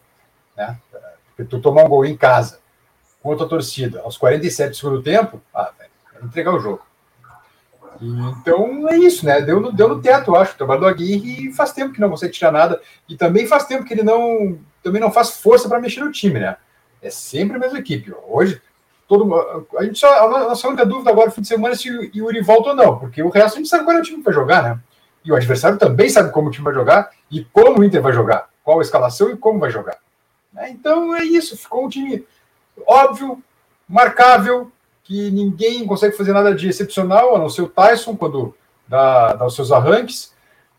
Né? 0.57 0.79
Tu 1.45 1.61
tomar 1.61 1.85
um 1.85 1.89
gol 1.89 2.05
em 2.05 2.17
casa 2.17 2.61
contra 3.23 3.47
a 3.47 3.49
torcida 3.49 4.01
aos 4.03 4.17
47 4.17 4.71
do 4.71 4.77
segundo 4.77 5.03
tempo, 5.03 5.41
ah, 5.55 5.71
velho, 5.79 5.91
entregar 6.25 6.55
o 6.55 6.61
jogo. 6.61 6.83
Então 8.01 8.89
é 8.89 8.97
isso, 8.97 9.27
né? 9.27 9.41
Deu 9.41 9.61
no, 9.61 9.73
deu 9.73 9.89
no 9.89 10.01
teto, 10.01 10.37
acho. 10.37 10.55
O 10.55 10.57
trabalho 10.57 10.81
do 10.81 10.87
Aguirre 10.87 11.53
faz 11.53 11.73
tempo 11.73 11.93
que 11.93 12.01
não 12.01 12.11
consegue 12.11 12.33
tirar 12.33 12.53
nada. 12.53 12.81
E 13.09 13.17
também 13.17 13.47
faz 13.47 13.65
tempo 13.65 13.85
que 13.85 13.93
ele 13.93 14.03
não 14.03 14.59
também 14.83 15.01
não 15.01 15.11
faz 15.11 15.41
força 15.41 15.69
para 15.69 15.81
mexer 15.81 16.01
no 16.01 16.13
time, 16.13 16.39
né? 16.39 16.57
É 17.03 17.11
sempre 17.11 17.57
a 17.57 17.61
mesma 17.61 17.79
equipe. 17.79 18.15
Hoje, 18.29 18.61
todo 19.09 19.67
a 19.77 19.85
gente 19.85 19.99
só 19.99 20.27
a 20.27 20.49
nossa 20.49 20.69
única 20.69 20.87
dúvida 20.87 21.11
agora 21.11 21.31
fim 21.31 21.41
de 21.41 21.49
semana 21.49 21.75
é 21.75 21.77
se 21.77 21.91
o 21.91 22.11
Yuri 22.15 22.41
volta 22.41 22.71
ou 22.71 22.77
não, 22.77 22.99
porque 22.99 23.23
o 23.23 23.31
resto 23.31 23.55
a 23.55 23.59
gente 23.59 23.69
sabe 23.69 23.85
qual 23.85 23.97
é 23.97 24.01
o 24.01 24.03
time 24.03 24.19
que 24.19 24.25
vai 24.25 24.35
jogar, 24.35 24.63
né? 24.63 24.81
E 25.25 25.33
o 25.33 25.37
adversário 25.37 25.79
também 25.79 26.09
sabe 26.09 26.31
como 26.31 26.49
o 26.49 26.51
time 26.51 26.65
vai 26.65 26.75
jogar 26.75 27.11
e 27.31 27.45
como 27.45 27.81
o 27.81 27.85
Inter 27.85 28.01
vai 28.01 28.13
jogar, 28.13 28.49
qual 28.63 28.79
a 28.79 28.83
escalação 28.83 29.31
e 29.31 29.37
como 29.37 29.59
vai 29.59 29.71
jogar. 29.71 29.99
Né? 30.59 30.71
Então 30.71 31.15
é 31.15 31.25
isso, 31.25 31.57
ficou 31.57 31.87
um 31.87 31.89
time 31.89 32.27
óbvio, 32.87 33.43
marcável, 33.89 34.71
que 35.05 35.31
ninguém 35.31 35.87
consegue 35.87 36.17
fazer 36.17 36.33
nada 36.33 36.55
de 36.55 36.69
excepcional, 36.69 37.35
a 37.35 37.39
não 37.39 37.49
ser 37.49 37.63
o 37.63 37.69
Tyson, 37.69 38.17
quando 38.17 38.55
dá, 38.87 39.35
dá 39.35 39.47
os 39.47 39.55
seus 39.55 39.71
arranques. 39.73 40.35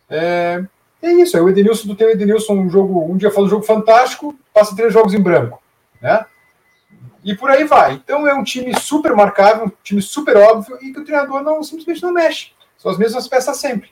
É, 0.10 0.64
é 1.02 1.12
isso, 1.14 1.38
é 1.38 1.42
o 1.42 1.50
Edenilson 1.50 1.88
do 1.88 1.96
teu 1.96 2.10
Edenilson, 2.12 2.54
um 2.54 2.70
jogo, 2.70 3.06
um 3.06 3.18
dia 3.18 3.32
faz 3.32 3.48
um 3.48 3.50
jogo 3.50 3.64
fantástico, 3.64 4.38
passa 4.54 4.76
três 4.76 4.94
jogos 4.94 5.14
em 5.14 5.22
branco, 5.22 5.62
né? 6.02 6.26
E 7.24 7.36
por 7.36 7.50
aí 7.50 7.64
vai. 7.64 7.94
Então 7.94 8.28
é 8.28 8.34
um 8.34 8.44
time 8.44 8.78
super 8.80 9.16
marcável, 9.16 9.66
um 9.66 9.72
time 9.84 10.02
super 10.02 10.38
óbvio 10.38 10.78
e 10.82 10.94
que 10.94 11.00
o 11.00 11.04
treinador 11.04 11.42
não 11.42 11.62
simplesmente 11.64 12.02
não 12.02 12.14
mexe. 12.14 12.52
São 12.78 12.92
as 12.92 12.98
mesmas 12.98 13.28
peças 13.28 13.58
sempre. 13.58 13.90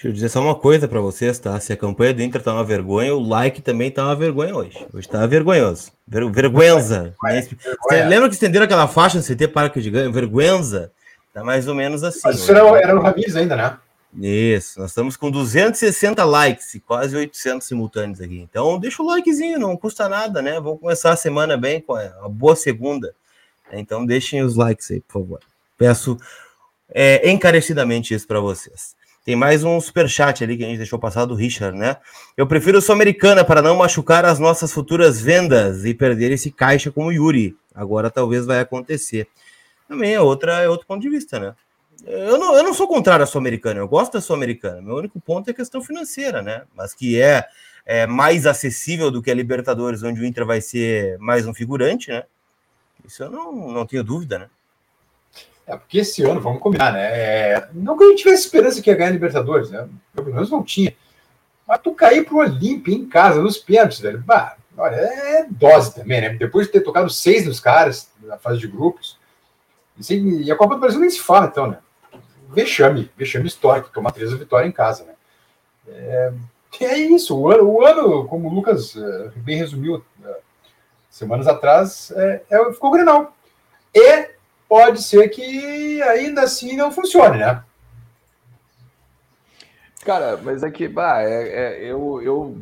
Deixa 0.00 0.08
eu 0.08 0.12
dizer 0.14 0.28
só 0.30 0.40
uma 0.40 0.54
coisa 0.54 0.88
para 0.88 0.98
vocês, 0.98 1.38
tá? 1.38 1.60
Se 1.60 1.74
a 1.74 1.76
campanha 1.76 2.14
do 2.14 2.22
Inter 2.22 2.42
tá 2.42 2.54
uma 2.54 2.64
vergonha, 2.64 3.14
o 3.14 3.20
like 3.20 3.60
também 3.60 3.90
tá 3.90 4.02
uma 4.02 4.16
vergonha 4.16 4.56
hoje. 4.56 4.86
Hoje 4.94 5.06
tá 5.06 5.26
vergonhoso. 5.26 5.92
Ver, 6.08 6.26
vergüenza. 6.30 7.14
Você 7.20 8.04
lembra 8.04 8.26
que 8.26 8.34
estenderam 8.34 8.64
aquela 8.64 8.88
faixa 8.88 9.18
no 9.18 9.22
CT 9.22 9.48
Parque 9.48 9.78
de 9.78 9.90
Ganho? 9.90 10.10
Vergüenza. 10.10 10.90
Tá 11.34 11.44
mais 11.44 11.68
ou 11.68 11.74
menos 11.74 12.02
assim. 12.02 12.22
Mas 12.24 12.36
isso 12.38 12.50
era, 12.50 12.66
era 12.78 12.94
no 12.94 13.02
Ramiz 13.02 13.36
ainda, 13.36 13.54
né? 13.54 13.76
Isso, 14.18 14.80
nós 14.80 14.90
estamos 14.90 15.18
com 15.18 15.30
260 15.30 16.24
likes 16.24 16.74
e 16.74 16.80
quase 16.80 17.14
800 17.14 17.68
simultâneos 17.68 18.22
aqui. 18.22 18.40
Então, 18.40 18.78
deixa 18.78 19.02
o 19.02 19.06
likezinho, 19.06 19.58
não 19.58 19.76
custa 19.76 20.08
nada, 20.08 20.40
né? 20.40 20.58
Vamos 20.58 20.80
começar 20.80 21.12
a 21.12 21.16
semana 21.16 21.58
bem 21.58 21.78
com 21.78 21.94
a 21.94 22.26
boa 22.26 22.56
segunda. 22.56 23.14
Então, 23.70 24.06
deixem 24.06 24.40
os 24.40 24.56
likes 24.56 24.90
aí, 24.90 25.00
por 25.02 25.20
favor. 25.20 25.40
Peço 25.76 26.16
é, 26.88 27.30
encarecidamente 27.30 28.14
isso 28.14 28.26
para 28.26 28.40
vocês. 28.40 28.98
Tem 29.30 29.36
mais 29.36 29.62
um 29.62 29.80
super 29.80 30.08
chat 30.08 30.42
ali 30.42 30.56
que 30.56 30.64
a 30.64 30.66
gente 30.66 30.78
deixou 30.78 30.98
passar 30.98 31.24
do 31.24 31.36
Richard, 31.36 31.78
né? 31.78 31.98
Eu 32.36 32.48
prefiro 32.48 32.82
Sul-Americana 32.82 33.44
para 33.44 33.62
não 33.62 33.76
machucar 33.76 34.24
as 34.24 34.40
nossas 34.40 34.72
futuras 34.72 35.20
vendas 35.20 35.84
e 35.84 35.94
perder 35.94 36.32
esse 36.32 36.50
caixa 36.50 36.90
como 36.90 37.10
o 37.10 37.12
Yuri. 37.12 37.56
Agora 37.72 38.10
talvez 38.10 38.44
vai 38.44 38.58
acontecer. 38.58 39.28
Também 39.86 40.14
é 40.14 40.20
outra 40.20 40.62
é 40.62 40.68
outro 40.68 40.84
ponto 40.84 41.00
de 41.00 41.08
vista, 41.08 41.38
né? 41.38 41.54
Eu 42.04 42.38
não, 42.38 42.56
eu 42.56 42.64
não 42.64 42.74
sou 42.74 42.88
contrário 42.88 43.22
à 43.22 43.26
Sul-Americana, 43.26 43.78
eu 43.78 43.86
gosto 43.86 44.14
da 44.14 44.20
Sul-Americana. 44.20 44.82
Meu 44.82 44.96
único 44.96 45.20
ponto 45.20 45.46
é 45.46 45.52
a 45.52 45.54
questão 45.54 45.80
financeira, 45.80 46.42
né? 46.42 46.64
Mas 46.74 46.92
que 46.92 47.22
é, 47.22 47.46
é 47.86 48.08
mais 48.08 48.48
acessível 48.48 49.12
do 49.12 49.22
que 49.22 49.30
a 49.30 49.34
Libertadores, 49.34 50.02
onde 50.02 50.20
o 50.20 50.24
Inter 50.24 50.44
vai 50.44 50.60
ser 50.60 51.16
mais 51.20 51.46
um 51.46 51.54
figurante, 51.54 52.10
né? 52.10 52.24
Isso 53.06 53.22
eu 53.22 53.30
não, 53.30 53.68
não 53.70 53.86
tenho 53.86 54.02
dúvida, 54.02 54.40
né? 54.40 54.48
É 55.70 55.76
porque 55.76 55.98
esse 55.98 56.22
ano, 56.22 56.40
vamos 56.40 56.60
combinar, 56.60 56.92
né? 56.92 57.00
É, 57.02 57.68
não 57.72 57.96
que 57.96 58.04
a 58.04 58.08
gente 58.08 58.22
tivesse 58.22 58.44
esperança 58.44 58.82
que 58.82 58.90
ia 58.90 58.96
ganhar 58.96 59.10
a 59.10 59.12
Libertadores, 59.12 59.70
né? 59.70 59.88
Pelo 60.14 60.32
menos 60.32 60.50
não 60.50 60.62
tinha. 60.62 60.94
Mas 61.66 61.80
tu 61.80 61.94
cair 61.94 62.24
pro 62.24 62.38
Olímpia 62.38 62.94
em 62.94 63.08
casa, 63.08 63.40
nos 63.40 63.56
pênaltis, 63.56 64.00
velho, 64.00 64.18
bah, 64.18 64.56
olha, 64.76 64.96
é 64.96 65.46
dose 65.48 65.94
também, 65.94 66.20
né? 66.20 66.30
Depois 66.30 66.66
de 66.66 66.72
ter 66.72 66.80
tocado 66.80 67.08
seis 67.08 67.46
nos 67.46 67.60
caras 67.60 68.10
na 68.22 68.36
fase 68.36 68.58
de 68.58 68.66
grupos. 68.66 69.18
E 70.08 70.50
a 70.50 70.56
Copa 70.56 70.74
do 70.74 70.80
Brasil 70.80 70.98
nem 70.98 71.10
se 71.10 71.20
fala, 71.20 71.46
então, 71.46 71.66
né? 71.68 71.78
vexame, 72.50 73.10
vexame 73.16 73.46
histórico, 73.46 73.90
tomar 73.90 74.12
três 74.12 74.32
vitórias 74.32 74.68
em 74.68 74.72
casa, 74.72 75.04
né? 75.04 75.14
É, 75.88 76.32
é 76.80 76.98
isso, 76.98 77.36
o 77.36 77.50
ano, 77.50 77.64
o 77.64 77.84
ano, 77.84 78.26
como 78.28 78.48
o 78.48 78.52
Lucas 78.52 78.94
uh, 78.94 79.32
bem 79.36 79.56
resumiu 79.56 79.96
uh, 79.96 80.34
semanas 81.08 81.46
atrás, 81.46 82.12
é, 82.12 82.42
é, 82.50 82.72
ficou 82.72 82.90
o 82.90 82.92
Grenal. 82.92 83.34
E 83.94 84.30
pode 84.70 85.02
ser 85.02 85.28
que 85.30 86.00
ainda 86.00 86.42
assim 86.42 86.76
não 86.76 86.92
funcione, 86.92 87.38
né? 87.38 87.64
Cara, 90.04 90.38
mas 90.42 90.62
é 90.62 90.70
que, 90.70 90.86
bah, 90.86 91.20
é, 91.22 91.48
é, 91.48 91.84
eu, 91.84 92.22
eu, 92.22 92.56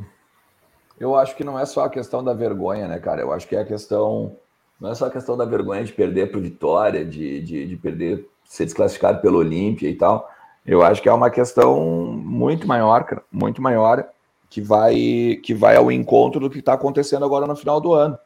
eu 0.99 1.15
acho 1.15 1.37
que 1.37 1.45
não 1.45 1.59
é 1.59 1.67
só 1.67 1.85
a 1.85 1.91
questão 1.91 2.25
da 2.25 2.33
vergonha, 2.33 2.89
né, 2.89 2.99
cara? 2.99 3.21
Eu 3.21 3.31
acho 3.31 3.47
que 3.47 3.55
é 3.55 3.61
a 3.61 3.65
questão, 3.65 4.35
não 4.81 4.91
é 4.91 4.95
só 4.95 5.07
a 5.07 5.11
questão 5.11 5.37
da 5.37 5.45
vergonha 5.45 5.85
de 5.85 5.93
perder 5.93 6.33
por 6.33 6.41
vitória, 6.41 7.05
de, 7.05 7.43
de, 7.43 7.67
de 7.67 7.77
perder 7.77 8.27
ser 8.43 8.65
desclassificado 8.65 9.21
pelo 9.21 9.39
Olímpia 9.39 9.89
e 9.89 9.95
tal. 9.95 10.31
Eu 10.65 10.83
acho 10.83 11.03
que 11.03 11.11
é 11.11 11.13
uma 11.13 11.31
questão 11.31 11.79
muito 11.85 12.67
maior, 12.67 13.05
cara, 13.05 13.23
muito 13.31 13.61
maior, 13.61 14.09
que 14.49 14.63
vai 14.63 15.39
que 15.43 15.53
vai 15.53 15.77
ao 15.77 15.93
encontro 15.93 16.41
do 16.41 16.49
que 16.49 16.59
está 16.59 16.73
acontecendo 16.73 17.25
agora 17.25 17.47
no 17.47 17.55
final 17.55 17.81
do 17.81 17.93
ano. 17.93 18.19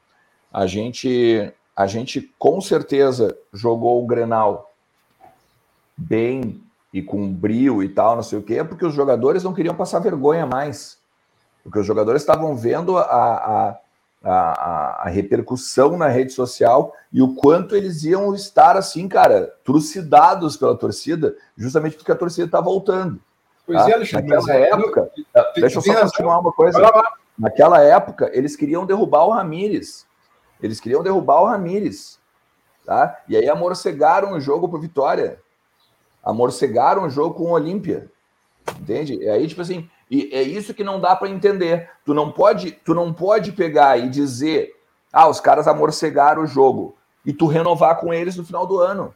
A 0.53 0.67
gente 0.67 1.53
a 1.83 1.87
gente 1.87 2.33
com 2.39 2.61
certeza 2.61 3.37
jogou 3.53 4.03
o 4.03 4.07
Grenal 4.07 4.73
bem 5.97 6.63
e 6.93 7.03
com 7.03 7.33
brio 7.33 7.83
e 7.83 7.89
tal, 7.89 8.15
não 8.17 8.23
sei 8.23 8.39
o 8.39 8.43
quê, 8.43 8.63
porque 8.63 8.87
os 8.87 8.95
jogadores 8.95 9.43
não 9.43 9.53
queriam 9.53 9.75
passar 9.75 9.99
vergonha 9.99 10.47
mais. 10.47 10.99
Porque 11.65 11.79
os 11.79 11.87
jogadores 11.87 12.23
estavam 12.23 12.55
vendo 12.55 12.97
a, 12.97 13.03
a, 13.03 13.79
a, 14.23 15.03
a, 15.05 15.09
repercussão 15.09 15.97
na 15.97 16.09
rede 16.09 16.33
social 16.33 16.93
e 17.13 17.21
o 17.21 17.35
quanto 17.35 17.75
eles 17.75 18.05
iam 18.05 18.35
estar 18.35 18.77
assim, 18.77 19.09
cara, 19.09 19.53
trucidados 19.65 20.57
pela 20.57 20.77
torcida, 20.77 21.35
justamente 21.57 21.97
porque 21.97 22.13
a 22.13 22.17
torcida 22.17 22.47
está 22.47 22.61
voltando. 22.61 23.21
Pois 23.67 23.79
tá? 23.79 23.91
é, 23.91 23.95
Alexandre. 23.95 24.29
Naquela 24.29 24.55
é, 24.55 24.71
época, 24.71 25.11
deixa 25.57 25.79
eu 25.79 25.83
só 25.83 26.01
continuar 26.01 26.39
uma 26.39 26.53
coisa. 26.53 26.79
Naquela 27.39 27.81
época, 27.81 28.31
eles 28.33 28.55
queriam 28.55 28.87
derrubar 28.87 29.25
o 29.25 29.31
Ramires. 29.31 30.07
Eles 30.63 30.81
queriam 30.81 31.03
derrubar 31.03 31.41
o 31.41 31.47
Ramires. 31.47 32.19
Tá? 32.85 33.21
E 33.29 33.37
aí 33.37 33.49
amorcegaram 33.49 34.33
o 34.33 34.41
jogo 34.41 34.69
por 34.69 34.81
vitória. 34.81 35.41
Amorcegaram 36.23 37.05
o 37.05 37.11
jogo 37.11 37.35
com 37.35 37.45
o 37.45 37.53
Olímpia. 37.53 38.11
Entende? 38.81 39.17
E 39.17 39.29
aí, 39.29 39.47
tipo 39.47 39.61
assim, 39.61 39.89
e 40.11 40.31
é 40.33 40.43
isso 40.43 40.75
que 40.75 40.85
não 40.85 41.01
dá 41.01 41.17
para 41.17 41.29
entender. 41.29 41.91
Tu 42.05 42.15
não 42.15 42.31
pode, 42.31 42.71
tu 42.71 42.95
não 42.95 43.13
pode 43.13 43.53
pegar 43.53 43.99
e 43.99 44.09
dizer, 44.09 44.75
ah, 45.13 45.29
os 45.29 45.41
caras 45.41 45.67
amorcegaram 45.67 46.43
o 46.43 46.47
jogo 46.47 46.95
e 47.25 47.33
tu 47.33 47.47
renovar 47.47 47.99
com 47.99 48.13
eles 48.13 48.37
no 48.37 48.45
final 48.45 48.67
do 48.67 48.79
ano. 48.79 49.15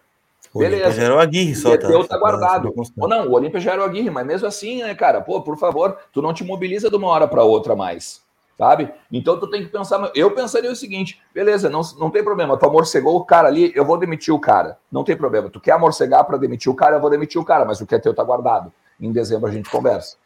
O 0.55 0.59
Beleza. 0.59 0.93
Já 0.93 1.03
era 1.05 1.17
o 1.17 1.19
Aguirre, 1.19 1.55
só 1.55 1.77
tá, 1.77 1.89
tá 2.09 2.19
guardado. 2.19 2.73
Ou 2.97 3.09
não, 3.09 3.29
o 3.29 3.33
Olímpia 3.33 3.61
já 3.61 3.73
era 3.73 3.83
o 3.83 3.85
Aguirre, 3.85 4.11
mas 4.11 4.27
mesmo 4.27 4.47
assim, 4.47 4.83
né, 4.83 4.95
cara, 4.95 5.21
pô, 5.21 5.43
por 5.43 5.59
favor, 5.59 5.99
tu 6.13 6.23
não 6.23 6.33
te 6.33 6.45
mobiliza 6.45 6.89
de 6.89 6.97
uma 6.97 7.09
hora 7.09 7.29
para 7.29 7.43
outra 7.43 7.77
mais, 7.77 8.23
sabe? 8.57 8.91
Então 9.13 9.39
tu 9.39 9.49
tem 9.49 9.63
que 9.63 9.69
pensar, 9.69 10.11
eu 10.15 10.31
pensaria 10.31 10.71
o 10.71 10.77
seguinte, 10.77 11.21
beleza, 11.35 11.69
não, 11.69 11.83
não 11.99 12.11
tem 12.11 12.25
problema, 12.25 12.57
tu 12.57 12.67
amorcegou 12.67 13.17
o 13.17 13.25
cara 13.25 13.49
ali, 13.49 13.73
eu 13.75 13.85
vou 13.85 13.99
demitir 13.99 14.33
o 14.33 14.41
cara. 14.41 14.79
Não 14.91 15.05
tem 15.05 15.17
problema, 15.17 15.51
tu 15.51 15.61
quer 15.61 15.73
amorcegar 15.73 16.25
para 16.25 16.39
demitir 16.39 16.71
o 16.71 16.75
cara, 16.75 16.97
eu 16.97 17.01
vou 17.01 17.11
demitir 17.11 17.41
o 17.41 17.45
cara, 17.45 17.65
mas 17.65 17.81
o 17.81 17.87
que 17.87 17.95
é 17.95 17.99
teu 17.99 18.15
tá 18.15 18.25
guardado. 18.25 18.73
Em 19.01 19.13
dezembro 19.13 19.49
a 19.49 19.53
gente 19.53 19.69
conversa. 19.69 20.17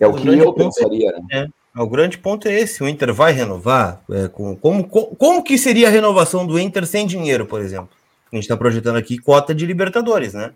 É 0.00 0.06
o, 0.06 0.10
o 0.10 0.14
que 0.14 0.28
eu 0.28 0.50
é 0.50 0.54
pensaria, 0.54 1.10
é, 1.10 1.36
né? 1.42 1.48
É, 1.76 1.80
o 1.80 1.86
grande 1.86 2.18
ponto 2.18 2.48
é 2.48 2.52
esse: 2.52 2.82
o 2.82 2.88
Inter 2.88 3.12
vai 3.12 3.32
renovar? 3.32 4.02
É, 4.10 4.28
com, 4.28 4.56
como, 4.56 4.86
como, 4.86 5.16
como 5.16 5.42
que 5.42 5.56
seria 5.58 5.88
a 5.88 5.90
renovação 5.90 6.46
do 6.46 6.58
Inter 6.58 6.86
sem 6.86 7.06
dinheiro, 7.06 7.46
por 7.46 7.60
exemplo? 7.60 7.90
A 8.32 8.36
gente 8.36 8.44
está 8.44 8.56
projetando 8.56 8.96
aqui 8.96 9.18
cota 9.18 9.54
de 9.54 9.66
Libertadores, 9.66 10.34
né? 10.34 10.52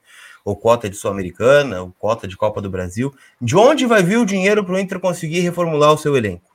Ou 0.47 0.55
cota 0.55 0.89
de 0.89 0.95
Sul-Americana, 0.95 1.83
ou 1.83 1.93
cota 1.99 2.29
de 2.29 2.37
Copa 2.37 2.63
do 2.63 2.71
Brasil. 2.71 3.13
De 3.41 3.57
onde 3.57 3.85
vai 3.85 4.01
vir 4.05 4.17
o 4.17 4.25
dinheiro 4.25 4.65
para 4.65 4.77
o 4.77 4.79
Inter 4.79 5.01
conseguir 5.01 5.41
reformular 5.41 5.93
o 5.93 5.99
seu 5.99 6.17
elenco? 6.17 6.55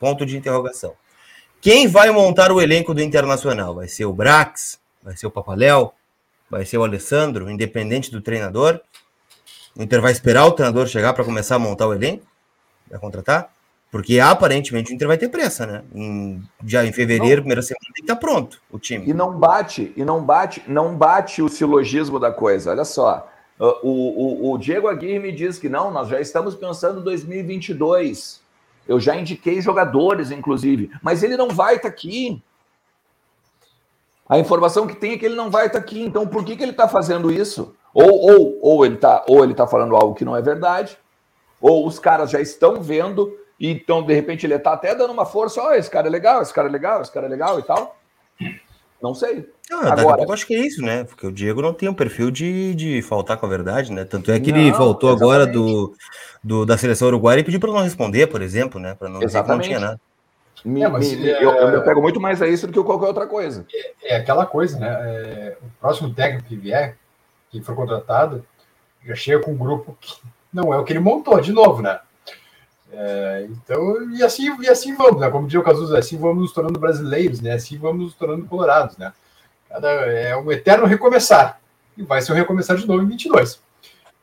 Ponto 0.00 0.26
de 0.26 0.36
interrogação. 0.36 0.94
Quem 1.60 1.86
vai 1.86 2.10
montar 2.10 2.50
o 2.50 2.60
elenco 2.60 2.92
do 2.92 3.00
Internacional? 3.00 3.76
Vai 3.76 3.86
ser 3.86 4.06
o 4.06 4.12
Brax? 4.12 4.80
Vai 5.00 5.16
ser 5.16 5.28
o 5.28 5.30
Papaléu? 5.30 5.92
Vai 6.50 6.64
ser 6.64 6.78
o 6.78 6.82
Alessandro, 6.82 7.48
independente 7.48 8.10
do 8.10 8.20
treinador? 8.20 8.80
O 9.76 9.84
Inter 9.84 10.00
vai 10.00 10.10
esperar 10.10 10.44
o 10.44 10.50
treinador 10.50 10.88
chegar 10.88 11.12
para 11.12 11.24
começar 11.24 11.54
a 11.54 11.60
montar 11.60 11.86
o 11.86 11.94
elenco? 11.94 12.26
Vai 12.90 12.98
contratar? 12.98 13.52
Porque 13.90 14.20
aparentemente 14.20 14.92
o 14.92 14.94
Inter 14.94 15.08
vai 15.08 15.16
ter 15.16 15.28
pressa, 15.28 15.66
né? 15.66 15.82
Em, 15.94 16.42
já 16.66 16.84
em 16.84 16.92
fevereiro, 16.92 17.36
não. 17.36 17.42
primeira 17.42 17.62
semana, 17.62 17.84
tem 17.86 17.94
que 17.94 18.00
estar 18.02 18.16
tá 18.16 18.20
pronto 18.20 18.60
o 18.70 18.78
time. 18.78 19.08
E 19.08 19.14
não 19.14 19.38
bate, 19.38 19.92
e 19.96 20.04
não 20.04 20.22
bate, 20.22 20.62
não 20.66 20.94
bate 20.94 21.40
o 21.40 21.48
silogismo 21.48 22.20
da 22.20 22.30
coisa. 22.30 22.70
Olha 22.70 22.84
só. 22.84 23.26
O, 23.58 24.46
o, 24.46 24.52
o 24.52 24.58
Diego 24.58 24.88
Aguirre 24.88 25.18
me 25.18 25.32
diz 25.32 25.58
que 25.58 25.68
não, 25.68 25.90
nós 25.90 26.08
já 26.08 26.20
estamos 26.20 26.54
pensando 26.54 27.00
em 27.00 27.04
2022. 27.04 28.40
Eu 28.86 29.00
já 29.00 29.16
indiquei 29.16 29.60
jogadores, 29.60 30.30
inclusive, 30.30 30.90
mas 31.02 31.22
ele 31.22 31.36
não 31.36 31.48
vai 31.48 31.76
estar 31.76 31.88
tá 31.88 31.94
aqui. 31.94 32.42
A 34.28 34.38
informação 34.38 34.86
que 34.86 34.94
tem 34.94 35.12
é 35.12 35.18
que 35.18 35.24
ele 35.24 35.34
não 35.34 35.50
vai 35.50 35.66
estar 35.66 35.78
tá 35.78 35.84
aqui. 35.84 36.00
Então, 36.02 36.26
por 36.26 36.44
que, 36.44 36.56
que 36.56 36.62
ele 36.62 36.72
está 36.72 36.86
fazendo 36.86 37.32
isso? 37.32 37.74
Ou, 37.94 38.10
ou, 38.10 38.58
ou 38.62 38.86
ele 38.86 38.94
está 38.96 39.24
ou 39.26 39.42
ele 39.42 39.54
tá 39.54 39.66
falando 39.66 39.96
algo 39.96 40.14
que 40.14 40.24
não 40.24 40.36
é 40.36 40.42
verdade, 40.42 40.96
ou 41.60 41.86
os 41.86 41.98
caras 41.98 42.30
já 42.30 42.40
estão 42.40 42.80
vendo 42.80 43.34
então, 43.60 44.02
de 44.02 44.14
repente, 44.14 44.46
ele 44.46 44.54
está 44.54 44.72
até 44.72 44.94
dando 44.94 45.12
uma 45.12 45.26
força. 45.26 45.60
Ó, 45.60 45.68
oh, 45.68 45.72
esse 45.72 45.90
cara 45.90 46.06
é 46.06 46.10
legal, 46.10 46.42
esse 46.42 46.54
cara 46.54 46.68
é 46.68 46.70
legal, 46.70 47.02
esse 47.02 47.12
cara 47.12 47.26
é 47.26 47.28
legal 47.28 47.58
e 47.58 47.62
tal. 47.62 47.96
Não 49.02 49.14
sei. 49.14 49.48
Ah, 49.70 49.92
Agora, 49.92 50.22
eu 50.22 50.32
acho 50.32 50.46
que 50.46 50.54
é 50.54 50.60
isso, 50.60 50.82
né? 50.82 51.04
Porque 51.04 51.26
o 51.26 51.32
Diego 51.32 51.62
não 51.62 51.72
tem 51.72 51.88
um 51.88 51.94
perfil 51.94 52.30
de, 52.30 52.74
de 52.74 53.02
faltar 53.02 53.36
com 53.36 53.46
a 53.46 53.48
verdade, 53.48 53.92
né? 53.92 54.04
Tanto 54.04 54.30
é 54.30 54.40
que 54.40 54.50
não, 54.50 54.58
ele 54.58 54.72
voltou 54.72 55.10
agora 55.10 55.46
do, 55.46 55.94
do, 56.42 56.64
da 56.64 56.76
seleção 56.76 57.08
uruguaia 57.08 57.40
e 57.40 57.44
pediu 57.44 57.60
para 57.60 57.72
não 57.72 57.82
responder, 57.82 58.26
por 58.26 58.42
exemplo, 58.42 58.80
né? 58.80 58.94
Para 58.94 59.08
não 59.08 59.20
dizer 59.20 59.42
que 59.42 59.48
não 59.48 59.60
tinha 59.60 59.80
nada. 59.80 60.00
Me, 60.64 60.82
é, 60.82 60.88
me, 60.88 61.28
é... 61.28 61.44
eu, 61.44 61.50
eu, 61.50 61.82
pego 61.82 62.02
muito 62.02 62.20
mais 62.20 62.42
a 62.42 62.48
isso 62.48 62.66
do 62.66 62.72
que 62.72 62.82
qualquer 62.82 63.06
outra 63.06 63.26
coisa. 63.26 63.64
É, 64.02 64.14
é 64.14 64.16
aquela 64.16 64.44
coisa, 64.44 64.78
né? 64.78 64.88
É, 64.88 65.56
o 65.62 65.80
próximo 65.80 66.12
técnico 66.12 66.48
que 66.48 66.56
vier, 66.56 66.96
que 67.50 67.62
for 67.62 67.76
contratado, 67.76 68.44
já 69.04 69.14
chega 69.14 69.44
com 69.44 69.52
um 69.52 69.56
grupo 69.56 69.96
que 70.00 70.16
não 70.52 70.74
é 70.74 70.78
o 70.78 70.84
que 70.84 70.92
ele 70.92 71.00
montou, 71.00 71.40
de 71.40 71.52
novo, 71.52 71.82
né? 71.82 72.00
É, 72.92 73.46
então, 73.50 74.10
e 74.12 74.22
assim, 74.22 74.54
e 74.60 74.68
assim 74.68 74.94
vamos, 74.94 75.20
né? 75.20 75.30
Como 75.30 75.46
diz 75.46 75.60
o 75.60 75.62
Cazuza, 75.62 75.98
assim 75.98 76.16
vamos 76.16 76.42
nos 76.42 76.52
tornando 76.52 76.78
brasileiros, 76.78 77.40
né? 77.40 77.52
Assim 77.52 77.76
vamos 77.76 78.02
nos 78.02 78.14
tornando 78.14 78.46
colorados, 78.46 78.96
né? 78.96 79.12
Cada, 79.68 79.88
é 79.88 80.36
um 80.36 80.50
eterno 80.50 80.86
recomeçar. 80.86 81.60
E 81.96 82.02
vai 82.02 82.22
ser 82.22 82.32
um 82.32 82.36
recomeçar 82.36 82.76
de 82.76 82.86
novo 82.86 83.02
em 83.02 83.06
22. 83.06 83.60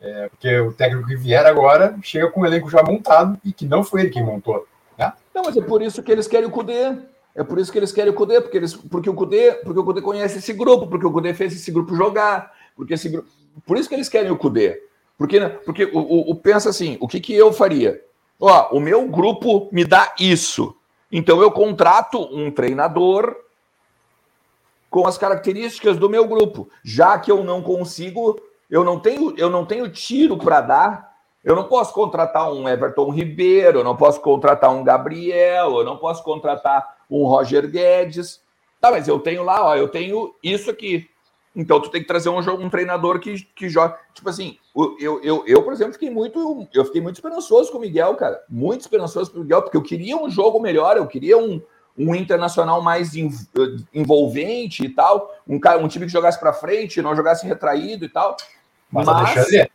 É, 0.02 0.30
porque 0.30 0.60
o 0.60 0.74
técnico 0.74 1.08
que 1.08 1.16
vier 1.16 1.46
agora 1.46 1.96
chega 2.02 2.30
com 2.30 2.42
um 2.42 2.46
elenco 2.46 2.70
já 2.70 2.84
montado 2.84 3.40
e 3.44 3.54
que 3.54 3.66
não 3.66 3.84
foi 3.84 4.02
ele 4.02 4.10
quem 4.10 4.24
montou. 4.24 4.68
Né? 4.98 5.14
Não, 5.34 5.44
mas 5.44 5.56
é 5.56 5.62
por 5.62 5.82
isso 5.82 6.02
que 6.02 6.12
eles 6.12 6.28
querem 6.28 6.48
o 6.48 6.52
Cudê. 6.52 6.98
É 7.36 7.44
por 7.44 7.60
isso 7.60 7.72
que 7.72 7.78
eles 7.78 7.92
querem 7.92 8.12
o 8.12 8.16
Cudê, 8.16 8.40
porque, 8.40 8.58
eles, 8.58 8.74
porque, 8.74 9.10
o 9.10 9.14
Cudê, 9.14 9.54
porque 9.64 9.80
o 9.80 9.84
Cudê 9.84 10.02
conhece 10.02 10.38
esse 10.38 10.54
grupo, 10.54 10.88
porque 10.88 11.06
o 11.06 11.12
Cudê 11.12 11.34
fez 11.34 11.54
esse 11.54 11.70
grupo 11.70 11.96
jogar. 11.96 12.52
Porque 12.76 12.94
esse 12.94 13.10
grupo, 13.10 13.28
por 13.66 13.78
isso 13.78 13.90
que 13.90 13.96
eles 13.96 14.08
querem 14.10 14.32
o 14.32 14.38
Cudê. 14.38 14.82
Porque, 15.18 15.40
porque 15.66 15.86
o, 15.86 16.00
o, 16.00 16.32
o 16.32 16.36
pensa 16.36 16.70
assim, 16.70 16.98
o 17.00 17.08
que, 17.08 17.20
que 17.20 17.34
eu 17.34 17.52
faria? 17.52 18.02
Ó, 18.40 18.76
o 18.76 18.80
meu 18.80 19.08
grupo 19.08 19.70
me 19.72 19.86
dá 19.86 20.14
isso. 20.20 20.76
Então 21.12 21.42
eu 21.42 21.52
contrato 21.52 22.20
um 22.20 22.52
treinador 22.52 23.36
com 24.90 25.08
as 25.08 25.18
características 25.18 25.98
do 25.98 26.10
meu 26.10 26.28
grupo. 26.28 26.70
Já 26.84 27.18
que 27.18 27.32
eu 27.32 27.44
não 27.44 27.62
consigo, 27.62 28.40
eu 28.70 28.84
não 28.84 29.00
tenho, 29.00 29.34
eu 29.38 29.50
não 29.50 29.66
tenho 29.66 29.90
tiro 29.90 30.38
para 30.38 30.62
dar. 30.62 31.16
Eu 31.44 31.56
não 31.56 31.66
posso 31.66 31.94
contratar 31.94 32.52
um 32.52 32.68
Everton 32.68 33.12
Ribeiro, 33.12 33.80
eu 33.80 33.84
não 33.84 33.96
posso 33.96 34.20
contratar 34.20 34.72
um 34.72 34.84
Gabriel, 34.84 35.78
eu 35.78 35.84
não 35.84 35.96
posso 35.96 36.24
contratar 36.24 36.98
um 37.10 37.24
Roger 37.26 37.70
Guedes. 37.70 38.42
Tá, 38.82 38.90
mas 38.90 39.08
eu 39.08 39.20
tenho 39.20 39.44
lá, 39.44 39.64
ó, 39.64 39.76
eu 39.76 39.88
tenho 39.88 40.34
isso 40.42 40.72
aqui. 40.72 41.08
Então 41.56 41.80
tu 41.80 41.90
tem 41.90 42.02
que 42.02 42.08
trazer 42.08 42.30
um, 42.30 42.40
um 42.40 42.70
treinador 42.70 43.20
que, 43.20 43.42
que 43.56 43.70
joga. 43.70 43.98
Tipo 44.14 44.30
assim, 44.30 44.58
eu, 45.00 45.22
eu, 45.24 45.44
eu, 45.48 45.64
por 45.64 45.72
exemplo, 45.72 45.94
fiquei 45.94 46.10
muito. 46.10 46.68
Eu 46.74 46.84
fiquei 46.86 47.02
muito 47.02 47.16
esperançoso 47.16 47.72
com 47.72 47.78
o 47.78 47.82
Miguel, 47.82 48.16
cara. 48.16 48.44
Muito 48.50 48.82
esperançoso 48.82 49.32
com 49.32 49.40
o 49.40 49.42
Miguel, 49.42 49.62
porque 49.62 49.78
eu 49.78 49.82
queria 49.82 50.18
um 50.18 50.30
jogo 50.30 50.60
melhor, 50.60 50.98
eu 50.98 51.08
queria 51.08 51.38
um, 51.38 51.62
um 51.98 52.14
internacional 52.14 52.82
mais 52.82 53.14
envolvente 53.94 54.84
e 54.84 54.90
tal. 54.90 55.34
Um, 55.48 55.58
cara, 55.60 55.80
um 55.80 55.88
time 55.88 56.06
que 56.06 56.12
jogasse 56.12 56.40
para 56.40 56.52
frente, 56.52 57.02
não 57.02 57.16
jogasse 57.16 57.48
retraído 57.48 58.04
e 58.04 58.10
tal. 58.10 58.36
Mas, 58.92 59.06
Mas 59.06 59.16
Alexandre, 59.16 59.72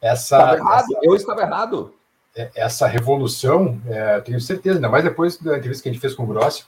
essa, 0.00 0.36
estava 0.36 0.56
errado. 0.56 0.84
Essa, 0.84 1.00
eu 1.02 1.16
estava 1.16 1.42
errado. 1.42 1.94
É, 2.36 2.50
essa 2.54 2.86
revolução, 2.86 3.80
é, 3.88 4.20
tenho 4.20 4.40
certeza, 4.40 4.76
ainda 4.76 4.88
mais 4.88 5.02
depois 5.02 5.38
da 5.38 5.56
entrevista 5.56 5.82
que 5.82 5.88
a 5.88 5.92
gente 5.92 6.00
fez 6.00 6.14
com 6.14 6.22
o 6.22 6.26
Grossi, 6.26 6.64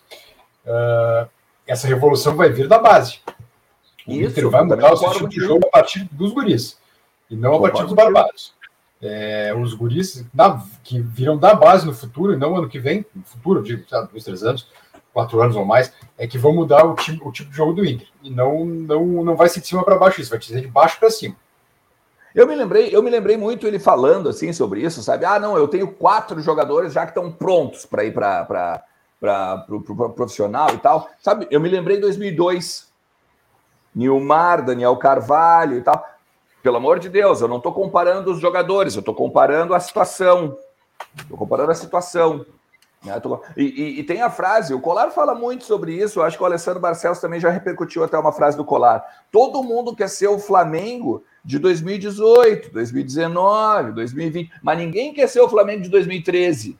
uh, 0.64 1.28
essa 1.66 1.86
revolução 1.86 2.34
vai 2.34 2.48
vir 2.48 2.66
da 2.66 2.78
base. 2.78 3.20
O 4.08 4.12
Isso, 4.12 4.30
Inter 4.30 4.48
vai 4.48 4.64
mudar 4.64 4.92
o 4.92 4.96
seu 4.96 5.10
tipo 5.12 5.28
de 5.28 5.40
jogo 5.40 5.66
a 5.66 5.70
partir 5.70 6.08
dos 6.10 6.32
guris, 6.32 6.78
e 7.28 7.36
não 7.36 7.54
a 7.54 7.60
partir 7.60 7.84
dos 7.84 7.92
barbados. 7.92 8.54
É, 9.00 9.54
os 9.54 9.74
guris 9.74 10.24
na, 10.34 10.64
que 10.82 10.98
viram 10.98 11.36
da 11.36 11.54
base 11.54 11.86
no 11.86 11.92
futuro, 11.92 12.32
e 12.32 12.36
não 12.36 12.56
ano 12.56 12.70
que 12.70 12.78
vem, 12.78 13.04
no 13.14 13.22
futuro, 13.22 13.62
de 13.62 13.84
sabe, 13.86 14.10
dois, 14.10 14.24
três 14.24 14.42
anos, 14.42 14.66
quatro 15.12 15.40
anos 15.42 15.56
ou 15.56 15.64
mais, 15.64 15.92
é 16.16 16.26
que 16.26 16.38
vão 16.38 16.54
mudar 16.54 16.84
o 16.84 16.94
tipo, 16.94 17.28
o 17.28 17.30
tipo 17.30 17.50
de 17.50 17.56
jogo 17.56 17.74
do 17.74 17.84
Inter. 17.84 18.08
E 18.22 18.30
não, 18.30 18.64
não, 18.64 19.04
não 19.22 19.36
vai 19.36 19.48
ser 19.50 19.60
de 19.60 19.66
cima 19.66 19.84
para 19.84 19.98
baixo 19.98 20.22
isso, 20.22 20.30
vai 20.30 20.40
ser 20.40 20.60
de 20.60 20.66
baixo 20.66 20.98
para 20.98 21.10
cima. 21.10 21.36
Eu 22.34 22.46
me 22.46 22.54
lembrei, 22.54 22.88
eu 22.90 23.02
me 23.02 23.10
lembrei 23.10 23.36
muito 23.36 23.66
ele 23.66 23.78
falando 23.78 24.28
assim 24.30 24.52
sobre 24.54 24.80
isso, 24.80 25.02
sabe? 25.02 25.26
Ah, 25.26 25.38
não, 25.38 25.56
eu 25.56 25.68
tenho 25.68 25.88
quatro 25.88 26.40
jogadores 26.40 26.94
já 26.94 27.04
que 27.04 27.10
estão 27.10 27.30
prontos 27.30 27.84
para 27.84 28.04
ir 28.04 28.14
para 28.14 28.82
o 29.68 29.80
pro 29.80 30.10
profissional 30.10 30.72
e 30.72 30.78
tal. 30.78 31.10
Sabe? 31.20 31.46
Eu 31.50 31.60
me 31.60 31.68
lembrei 31.68 31.98
em 31.98 32.00
2002, 32.00 32.87
Nilmar, 33.98 34.64
Daniel 34.64 34.96
Carvalho 34.96 35.76
e 35.76 35.82
tal. 35.82 36.06
Pelo 36.62 36.76
amor 36.76 37.00
de 37.00 37.08
Deus, 37.08 37.40
eu 37.40 37.48
não 37.48 37.56
estou 37.56 37.72
comparando 37.72 38.30
os 38.30 38.38
jogadores, 38.38 38.94
eu 38.94 39.00
estou 39.00 39.14
comparando 39.14 39.74
a 39.74 39.80
situação. 39.80 40.56
Estou 41.16 41.36
comparando 41.36 41.72
a 41.72 41.74
situação. 41.74 42.46
Né? 43.04 43.20
E, 43.56 43.64
e, 43.64 44.00
e, 44.00 44.04
tem 44.04 44.22
a 44.22 44.30
frase, 44.30 44.72
o 44.72 44.80
Colar 44.80 45.10
fala 45.10 45.34
muito 45.34 45.64
sobre 45.64 45.92
isso, 45.92 46.20
eu 46.20 46.24
acho 46.24 46.36
que 46.36 46.42
o 46.42 46.46
Alessandro 46.46 46.80
Barcelos 46.80 47.18
também 47.18 47.40
já 47.40 47.50
repercutiu 47.50 48.04
até 48.04 48.16
uma 48.16 48.32
frase 48.32 48.56
do 48.56 48.64
Colar. 48.64 49.04
Todo 49.32 49.64
mundo 49.64 49.94
quer 49.96 50.08
ser 50.08 50.28
o 50.28 50.38
Flamengo 50.38 51.24
de 51.44 51.58
2018, 51.58 52.70
2019, 52.70 53.92
2020, 53.92 54.52
mas 54.62 54.78
ninguém 54.78 55.12
quer 55.12 55.28
ser 55.28 55.40
o 55.40 55.48
Flamengo 55.48 55.82
de 55.82 55.88
2013, 55.88 56.78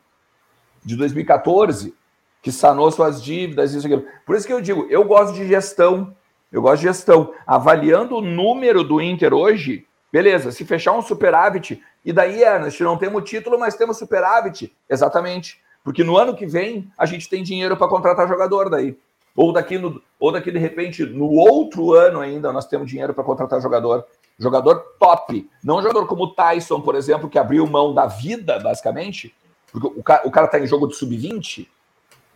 de 0.85 0.97
2014, 0.97 1.95
que 2.43 2.53
sanou 2.53 2.91
suas 2.93 3.23
dívidas, 3.23 3.75
isso 3.75 3.87
aquilo. 3.87 4.05
Por 4.25 4.37
isso 4.37 4.47
que 4.47 4.53
eu 4.53 4.61
digo, 4.61 4.87
eu 4.91 5.05
gosto 5.05 5.35
de 5.35 5.47
gestão, 5.47 6.15
eu 6.51 6.63
gosto 6.63 6.81
de 6.81 6.89
gestão. 6.89 7.33
Avaliando 7.47 8.17
o 8.17 8.23
número 8.23 8.83
do 8.83 9.01
Inter 9.01 9.35
hoje, 9.35 9.87
beleza, 10.13 10.51
se 10.51 10.65
fechar 10.65 10.93
um 10.93 11.03
superávit, 11.03 11.83
e 12.05 12.13
daí, 12.13 12.43
Ernest, 12.43 12.83
não 12.83 12.97
temos 12.97 13.29
título, 13.29 13.59
mas 13.59 13.77
temos 13.77 13.99
superávit. 13.99 14.75
Exatamente. 14.89 15.61
Porque 15.85 16.03
no 16.03 16.17
ano 16.17 16.35
que 16.35 16.47
vem 16.47 16.91
a 16.97 17.07
gente 17.07 17.29
tem 17.29 17.43
dinheiro 17.43 17.77
para 17.77 17.89
contratar 17.89 18.29
jogador 18.29 18.71
daí. 18.71 18.97
Ou 19.37 19.53
daqui, 19.53 19.79
no, 19.79 20.03
ou 20.19 20.33
daqui, 20.33 20.51
de 20.51 20.59
repente, 20.59 21.05
no 21.05 21.31
outro 21.31 21.93
ano 21.93 22.21
ainda, 22.21 22.53
nós 22.53 22.67
temos 22.67 22.91
dinheiro 22.91 23.15
para 23.15 23.23
contratar 23.23 23.61
jogador. 23.61 24.05
Jogador 24.39 24.77
top. 24.99 25.49
Não 25.63 25.83
jogador 25.83 26.07
como 26.07 26.25
o 26.25 26.35
Tyson, 26.35 26.81
por 26.81 26.95
exemplo, 26.95 27.29
que 27.29 27.39
abriu 27.39 27.67
mão 27.67 27.93
da 27.93 28.07
vida, 28.07 28.59
basicamente. 28.59 29.35
Porque 29.71 29.87
o 29.87 30.03
cara, 30.03 30.27
o 30.27 30.31
cara 30.31 30.49
tá 30.49 30.59
em 30.59 30.67
jogo 30.67 30.89
de 30.89 30.97
sub-20. 30.97 31.69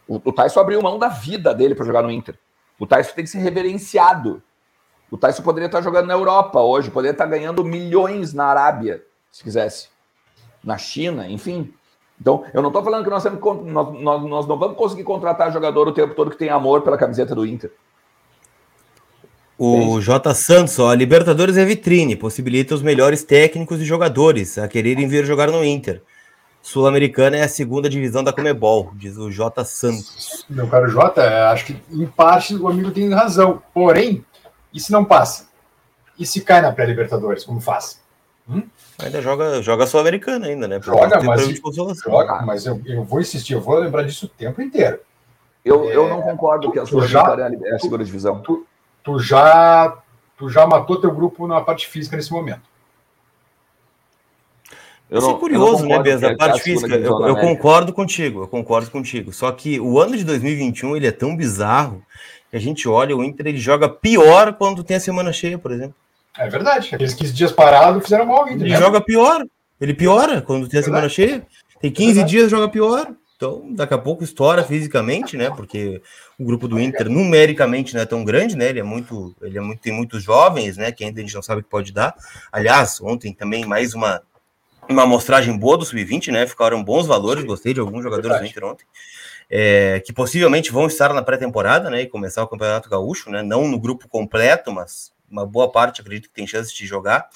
O, 0.07 0.21
o 0.25 0.33
Tyson 0.33 0.61
abriu 0.61 0.83
mão 0.83 0.99
da 0.99 1.09
vida 1.09 1.55
dele 1.55 1.75
para 1.75 1.87
jogar 1.87 2.03
no 2.03 2.11
Inter. 2.11 2.39
O 2.79 2.87
Tyson 2.87 3.15
tem 3.15 3.25
que 3.25 3.31
ser 3.31 3.39
reverenciado. 3.39 4.43
O 5.11 5.19
Tyson 5.19 5.43
poderia 5.43 5.67
estar 5.67 5.83
jogando 5.83 6.07
na 6.07 6.15
Europa 6.15 6.61
hoje, 6.61 6.91
poderia 6.91 7.13
estar 7.13 7.27
ganhando 7.27 7.65
milhões 7.65 8.33
na 8.33 8.47
Arábia, 8.47 9.03
se 9.31 9.43
quisesse. 9.43 9.89
Na 10.65 10.79
China, 10.79 11.29
enfim. 11.29 11.73
Então, 12.21 12.45
eu 12.55 12.63
não 12.63 12.69
estou 12.71 12.83
falando 12.83 13.05
que 13.05 13.11
nós, 13.11 13.23
temos, 13.23 13.41
nós, 13.41 14.01
nós, 14.01 14.23
nós, 14.23 14.47
não 14.47 14.59
vamos 14.59 14.77
conseguir 14.77 15.05
contratar 15.05 15.53
jogador 15.53 15.89
o 15.89 15.93
tempo 15.93 16.15
todo 16.15 16.31
que 16.31 16.39
tem 16.39 16.49
amor 16.49 16.83
pela 16.83 16.97
camiseta 16.97 17.35
do 17.35 17.45
Inter. 17.45 17.71
O 19.59 20.01
J. 20.01 20.35
Santos, 20.35 20.79
ó, 20.79 20.91
a 20.91 20.95
Libertadores 20.95 21.57
é 21.57 21.65
vitrine, 21.65 22.17
possibilita 22.17 22.75
os 22.75 22.83
melhores 22.83 23.23
técnicos 23.23 23.81
e 23.81 23.85
jogadores 23.85 24.57
a 24.59 24.67
quererem 24.67 25.07
vir 25.07 25.25
jogar 25.25 25.51
no 25.51 25.65
Inter. 25.65 26.03
Sul-Americana 26.63 27.37
é 27.37 27.43
a 27.43 27.49
segunda 27.49 27.89
divisão 27.89 28.23
da 28.23 28.33
Comebol, 28.33 28.93
diz 28.95 29.19
o 29.19 29.31
J. 29.31 29.65
Santos. 29.65 30.47
Meu 30.49 30.69
caro 30.69 30.89
J, 30.89 31.21
é, 31.21 31.43
acho 31.47 31.67
que 31.67 31.83
em 31.91 32.07
parte 32.07 32.55
o 32.55 32.69
amigo 32.69 32.93
tem 32.93 33.13
razão. 33.13 33.61
Porém, 33.75 34.25
e 34.73 34.79
se 34.79 34.93
não 34.93 35.05
passa? 35.05 35.49
E 36.19 36.25
se 36.25 36.41
cai 36.41 36.63
na 36.63 36.71
pré-Libertadores, 36.71 37.45
como 37.45 37.61
faz? 37.61 38.01
Hum? 38.49 38.63
Ainda 39.03 39.21
joga, 39.21 39.61
joga 39.61 39.87
Sul-Americana 39.87 40.47
ainda, 40.47 40.69
né? 40.69 40.81
Joga, 40.81 41.21
mas, 41.23 41.61
joga, 42.05 42.43
mas 42.43 42.65
eu, 42.65 42.81
eu 42.87 43.03
vou 43.03 43.21
insistir, 43.21 43.55
eu 43.55 43.61
vou 43.61 43.79
lembrar 43.79 44.05
disso 44.05 44.27
o 44.27 44.29
tempo 44.29 44.63
inteiro. 44.63 45.01
Eu, 45.65 45.91
é, 45.91 45.97
eu 45.97 46.09
não 46.09 46.23
concordo 46.23 46.69
tu, 46.69 46.73
que 46.73 46.79
a 46.79 46.87
Sul-Americana 46.87 47.59
é 47.65 47.75
a 47.75 47.79
segunda 47.81 48.05
divisão. 48.05 48.41
Tu, 48.41 48.65
tu 49.03 49.19
já 49.19 49.99
tu 50.37 50.49
já 50.49 50.67
matou 50.67 51.01
teu 51.01 51.13
grupo 51.13 51.47
na 51.47 51.61
parte 51.61 51.87
física 51.87 52.17
nesse 52.17 52.33
momento. 52.33 52.63
Eu 55.13 55.19
Isso 55.19 55.31
é 55.31 55.35
curioso, 55.35 55.85
né, 55.85 55.99
Beza? 56.03 56.31
A 56.31 56.37
parte 56.37 56.63
física, 56.63 56.95
eu, 56.95 57.27
eu 57.27 57.37
concordo 57.37 57.93
contigo, 57.93 58.45
eu 58.45 58.49
concordo 58.49 58.91
contigo. 58.91 59.31
Só 59.31 59.53
que 59.53 59.79
o 59.79 60.01
ano 60.01 60.17
de 60.17 60.25
2021 60.25 60.97
ele 60.97 61.07
é 61.07 61.13
tão 61.13 61.37
bizarro 61.37 62.03
que 62.51 62.57
a 62.57 62.59
gente 62.59 62.89
olha, 62.89 63.15
o 63.15 63.23
Inter 63.23 63.49
ele 63.49 63.59
joga 63.59 63.91
pior 63.91 64.55
quando 64.55 64.83
tem 64.83 64.97
a 64.97 65.01
semana 65.01 65.31
cheia, 65.31 65.59
por 65.59 65.71
exemplo. 65.71 65.95
É 66.39 66.49
verdade. 66.49 66.95
Aqueles 66.95 67.13
15 67.13 67.33
dias 67.35 67.53
parados 67.53 68.05
fizeram 68.05 68.25
mal 68.25 68.41
ao 68.41 68.49
Inter. 68.49 68.63
Ele 68.63 68.71
né? 68.71 68.79
joga 68.79 69.03
pior. 69.03 69.45
Ele 69.79 69.93
piora 69.93 70.41
quando 70.41 70.67
tem 70.67 70.81
a 70.81 70.83
semana 70.83 71.11
cheia. 71.11 71.47
Tem 71.79 71.91
15 71.91 72.21
é 72.21 72.25
dias, 72.25 72.51
joga 72.51 72.71
pior. 72.71 73.13
Então, 73.37 73.67
daqui 73.75 73.93
a 73.93 73.99
pouco 73.99 74.25
estoura 74.25 74.65
fisicamente, 74.65 75.37
né? 75.37 75.51
Porque 75.51 76.01
o 76.39 76.45
grupo 76.45 76.67
do 76.67 76.81
Inter 76.81 77.11
numericamente 77.11 77.93
não 77.93 78.01
é 78.01 78.07
tão 78.07 78.25
grande, 78.25 78.57
né? 78.57 78.71
Ele 78.71 78.81
é 78.81 78.85
muito, 78.85 79.35
ele 79.43 79.59
é 79.59 79.61
muito, 79.61 79.81
tem 79.83 79.93
muitos 79.93 80.23
jovens, 80.23 80.79
né? 80.79 80.91
Que 80.91 81.05
ainda 81.05 81.21
a 81.21 81.23
gente 81.23 81.35
não 81.35 81.43
sabe 81.43 81.61
o 81.61 81.65
que 81.65 81.69
pode 81.69 81.93
dar. 81.93 82.15
Aliás, 82.51 82.99
ontem 83.03 83.35
também 83.35 83.67
mais 83.67 83.93
uma 83.93 84.23
uma 84.89 85.03
amostragem 85.03 85.57
boa 85.57 85.77
do 85.77 85.85
sub-20, 85.85 86.33
né? 86.33 86.47
Ficaram 86.47 86.83
bons 86.83 87.07
valores, 87.07 87.45
gostei 87.45 87.73
de 87.73 87.81
alguns 87.81 88.03
jogadores 88.03 88.39
do 88.39 88.47
Inter 88.47 88.65
ontem. 88.65 88.87
É, 89.51 90.01
que 90.01 90.13
possivelmente 90.13 90.73
vão 90.73 90.87
estar 90.87 91.13
na 91.13 91.23
pré-temporada, 91.23 91.91
né? 91.91 92.03
E 92.03 92.07
começar 92.07 92.43
o 92.43 92.49
Campeonato 92.49 92.89
Gaúcho, 92.89 93.31
né? 93.31 93.43
Não 93.43 93.69
no 93.69 93.79
grupo 93.79 94.09
completo, 94.09 94.73
mas 94.73 95.13
uma 95.31 95.47
boa 95.47 95.71
parte 95.71 96.01
acredito 96.01 96.29
que 96.29 96.35
tem 96.35 96.47
chance 96.47 96.75
de 96.75 96.87
jogar. 96.87 97.29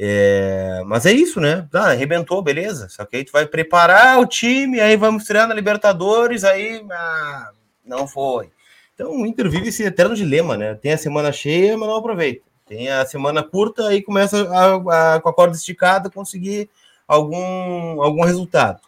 É, 0.00 0.82
mas 0.86 1.06
é 1.06 1.12
isso, 1.12 1.40
né? 1.40 1.66
Ah, 1.72 1.90
arrebentou, 1.90 2.40
beleza. 2.40 2.88
Só 2.88 3.04
que 3.04 3.16
aí 3.16 3.24
tu 3.24 3.32
vai 3.32 3.46
preparar 3.46 4.20
o 4.20 4.26
time, 4.26 4.80
aí 4.80 4.96
vamos 4.96 5.22
estrear 5.22 5.48
na 5.48 5.54
Libertadores, 5.54 6.44
aí 6.44 6.84
ah, 6.90 7.50
não 7.84 8.06
foi. 8.06 8.50
Então 8.94 9.10
o 9.10 9.26
Inter 9.26 9.50
vive 9.50 9.68
esse 9.68 9.82
eterno 9.82 10.14
dilema, 10.14 10.56
né? 10.56 10.74
Tem 10.74 10.92
a 10.92 10.98
semana 10.98 11.32
cheia, 11.32 11.76
mas 11.76 11.88
não 11.88 11.96
aproveita. 11.96 12.42
Tem 12.68 12.90
a 12.90 13.04
semana 13.06 13.42
curta, 13.42 13.88
aí 13.88 14.02
começa 14.02 14.48
a, 14.50 15.14
a, 15.14 15.20
com 15.20 15.28
a 15.28 15.32
corda 15.32 15.56
esticada 15.56 16.10
conseguir 16.10 16.68
algum, 17.06 18.02
algum 18.02 18.24
resultado. 18.24 18.80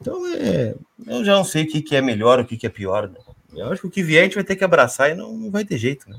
Então 0.00 0.20
é, 0.34 0.74
eu 1.06 1.24
já 1.24 1.34
não 1.34 1.44
sei 1.44 1.64
o 1.64 1.68
que, 1.68 1.80
que 1.80 1.94
é 1.94 2.00
melhor, 2.00 2.40
o 2.40 2.44
que, 2.44 2.56
que 2.56 2.66
é 2.66 2.70
pior. 2.70 3.08
Né? 3.08 3.18
Eu 3.54 3.70
acho 3.72 3.82
que 3.82 3.86
o 3.86 3.90
que 3.90 4.02
vier 4.02 4.22
a 4.22 4.24
gente 4.24 4.34
vai 4.34 4.44
ter 4.44 4.56
que 4.56 4.64
abraçar 4.64 5.10
e 5.10 5.14
não, 5.14 5.32
não 5.32 5.50
vai 5.50 5.64
ter 5.64 5.78
jeito. 5.78 6.08
Né? 6.08 6.16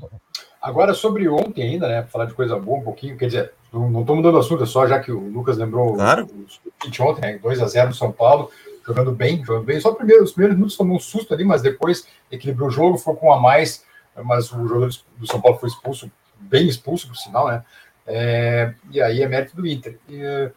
Agora, 0.60 0.94
sobre 0.94 1.28
ontem 1.28 1.62
ainda, 1.62 1.88
né? 1.88 2.04
Falar 2.04 2.26
de 2.26 2.34
coisa 2.34 2.56
boa 2.56 2.78
um 2.78 2.84
pouquinho, 2.84 3.18
quer 3.18 3.26
dizer, 3.26 3.52
não 3.72 4.00
estou 4.00 4.14
mudando 4.14 4.38
assunto, 4.38 4.62
é 4.62 4.66
só 4.66 4.86
já 4.86 5.00
que 5.00 5.10
o 5.10 5.18
Lucas 5.18 5.58
lembrou 5.58 5.94
claro. 5.94 6.26
o 6.26 7.02
ontem, 7.02 7.20
né, 7.20 7.38
2 7.38 7.60
a 7.60 7.66
0 7.66 7.88
no 7.88 7.94
São 7.94 8.12
Paulo, 8.12 8.50
jogando 8.86 9.10
bem, 9.10 9.44
jogando 9.44 9.64
bem. 9.64 9.80
Só 9.80 9.92
primeiro, 9.92 10.22
os 10.22 10.32
primeiros 10.32 10.56
minutos 10.56 10.76
tomou 10.76 10.96
um 10.96 11.00
susto 11.00 11.34
ali, 11.34 11.44
mas 11.44 11.62
depois 11.62 12.06
equilibrou 12.30 12.68
o 12.68 12.70
jogo, 12.70 12.96
foi 12.96 13.16
com 13.16 13.32
a 13.32 13.40
mais, 13.40 13.84
mas 14.24 14.52
o 14.52 14.68
jogador 14.68 14.90
do 15.16 15.26
São 15.26 15.40
Paulo 15.40 15.58
foi 15.58 15.68
expulso, 15.68 16.10
bem 16.52 16.68
expulso, 16.68 17.08
por 17.08 17.16
sinal, 17.16 17.48
né? 17.48 17.64
É, 18.06 18.74
e 18.90 19.00
aí 19.00 19.22
é 19.22 19.28
mérito 19.28 19.56
do 19.56 19.66
Inter. 19.66 19.98
E, 20.08 20.50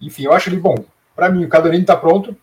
enfim, 0.00 0.24
eu 0.24 0.32
acho 0.32 0.48
ele 0.48 0.56
bom. 0.56 0.76
Para 1.14 1.28
mim, 1.28 1.44
o 1.44 1.48
Cadorini 1.48 1.82
está 1.82 1.96
pronto. 1.96 2.34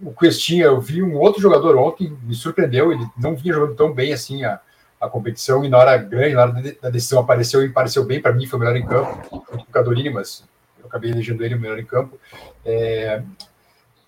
O 0.00 0.12
Questinha, 0.12 0.66
eu 0.66 0.80
vi 0.80 1.02
um 1.02 1.16
outro 1.16 1.40
jogador 1.40 1.76
ontem, 1.76 2.16
me 2.22 2.34
surpreendeu, 2.34 2.92
ele 2.92 3.04
não 3.16 3.34
vinha 3.34 3.54
jogando 3.54 3.74
tão 3.74 3.92
bem 3.92 4.12
assim 4.12 4.44
a 4.44 4.60
a 5.02 5.08
competição 5.08 5.64
e 5.64 5.68
na 5.68 5.78
hora 5.78 5.96
grande, 5.96 6.36
na 6.36 6.42
hora 6.42 6.52
da 6.80 6.88
decisão 6.88 7.18
apareceu 7.18 7.64
e 7.64 7.68
pareceu 7.68 8.04
bem 8.04 8.22
para 8.22 8.32
mim, 8.32 8.46
foi 8.46 8.56
o 8.56 8.60
melhor 8.60 8.76
em 8.76 8.86
campo, 8.86 9.44
junto 9.50 9.64
com 9.64 9.70
o 9.70 9.72
Cadorini, 9.72 10.10
mas 10.10 10.44
eu 10.78 10.86
acabei 10.86 11.10
elegendo 11.10 11.44
ele 11.44 11.56
o 11.56 11.60
melhor 11.60 11.76
em 11.76 11.84
campo. 11.84 12.16
É, 12.64 13.20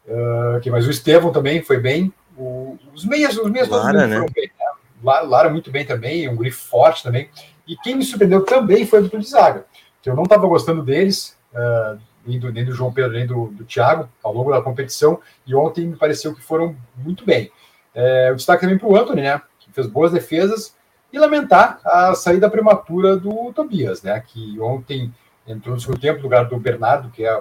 uh, 0.06 0.60
que, 0.60 0.70
mas 0.70 0.86
o 0.86 0.90
Estevão 0.90 1.32
também 1.32 1.60
foi 1.62 1.80
bem. 1.80 2.14
O, 2.38 2.78
os 2.94 3.04
meias, 3.04 3.36
os 3.36 3.50
meias 3.50 3.68
Lara, 3.68 4.06
né? 4.06 4.18
foram 4.18 4.32
bem. 4.32 4.48
Né? 4.56 5.20
Lara, 5.26 5.50
muito 5.50 5.68
bem 5.68 5.84
também, 5.84 6.28
um 6.28 6.36
grifo 6.36 6.64
forte 6.68 7.02
também. 7.02 7.28
E 7.66 7.76
quem 7.76 7.96
me 7.96 8.04
surpreendeu 8.04 8.44
também 8.44 8.86
foi 8.86 9.00
o 9.00 9.02
duplo 9.02 9.20
de 9.20 9.28
zaga, 9.28 9.66
que 10.02 10.10
eu 10.10 10.14
não 10.14 10.24
estava 10.24 10.46
gostando 10.46 10.82
deles, 10.82 11.36
uh, 11.52 11.98
nem, 12.26 12.38
do, 12.38 12.52
nem 12.52 12.64
do 12.64 12.72
João 12.72 12.92
Pedro, 12.92 13.12
nem 13.12 13.26
do, 13.26 13.46
do 13.48 13.64
Thiago, 13.64 14.08
ao 14.22 14.32
longo 14.32 14.50
da 14.50 14.62
competição, 14.62 15.20
e 15.46 15.54
ontem 15.54 15.86
me 15.86 15.96
pareceu 15.96 16.34
que 16.34 16.42
foram 16.42 16.76
muito 16.96 17.24
bem. 17.24 17.50
É, 17.94 18.30
o 18.32 18.36
destaque 18.36 18.62
também 18.62 18.78
para 18.78 18.88
o 18.88 18.96
Anthony, 18.96 19.22
né? 19.22 19.40
Que 19.58 19.72
fez 19.72 19.86
boas 19.86 20.12
defesas 20.12 20.74
e 21.14 21.18
lamentar 21.18 21.80
a 21.84 22.12
saída 22.12 22.50
prematura 22.50 23.16
do 23.16 23.52
Tobias, 23.52 24.02
né, 24.02 24.20
que 24.26 24.58
ontem 24.58 25.14
entrou 25.46 25.76
no 25.76 25.80
segundo 25.80 26.00
tempo 26.00 26.18
no 26.18 26.24
lugar 26.24 26.46
do 26.46 26.58
Bernardo, 26.58 27.08
que 27.08 27.24
é 27.24 27.40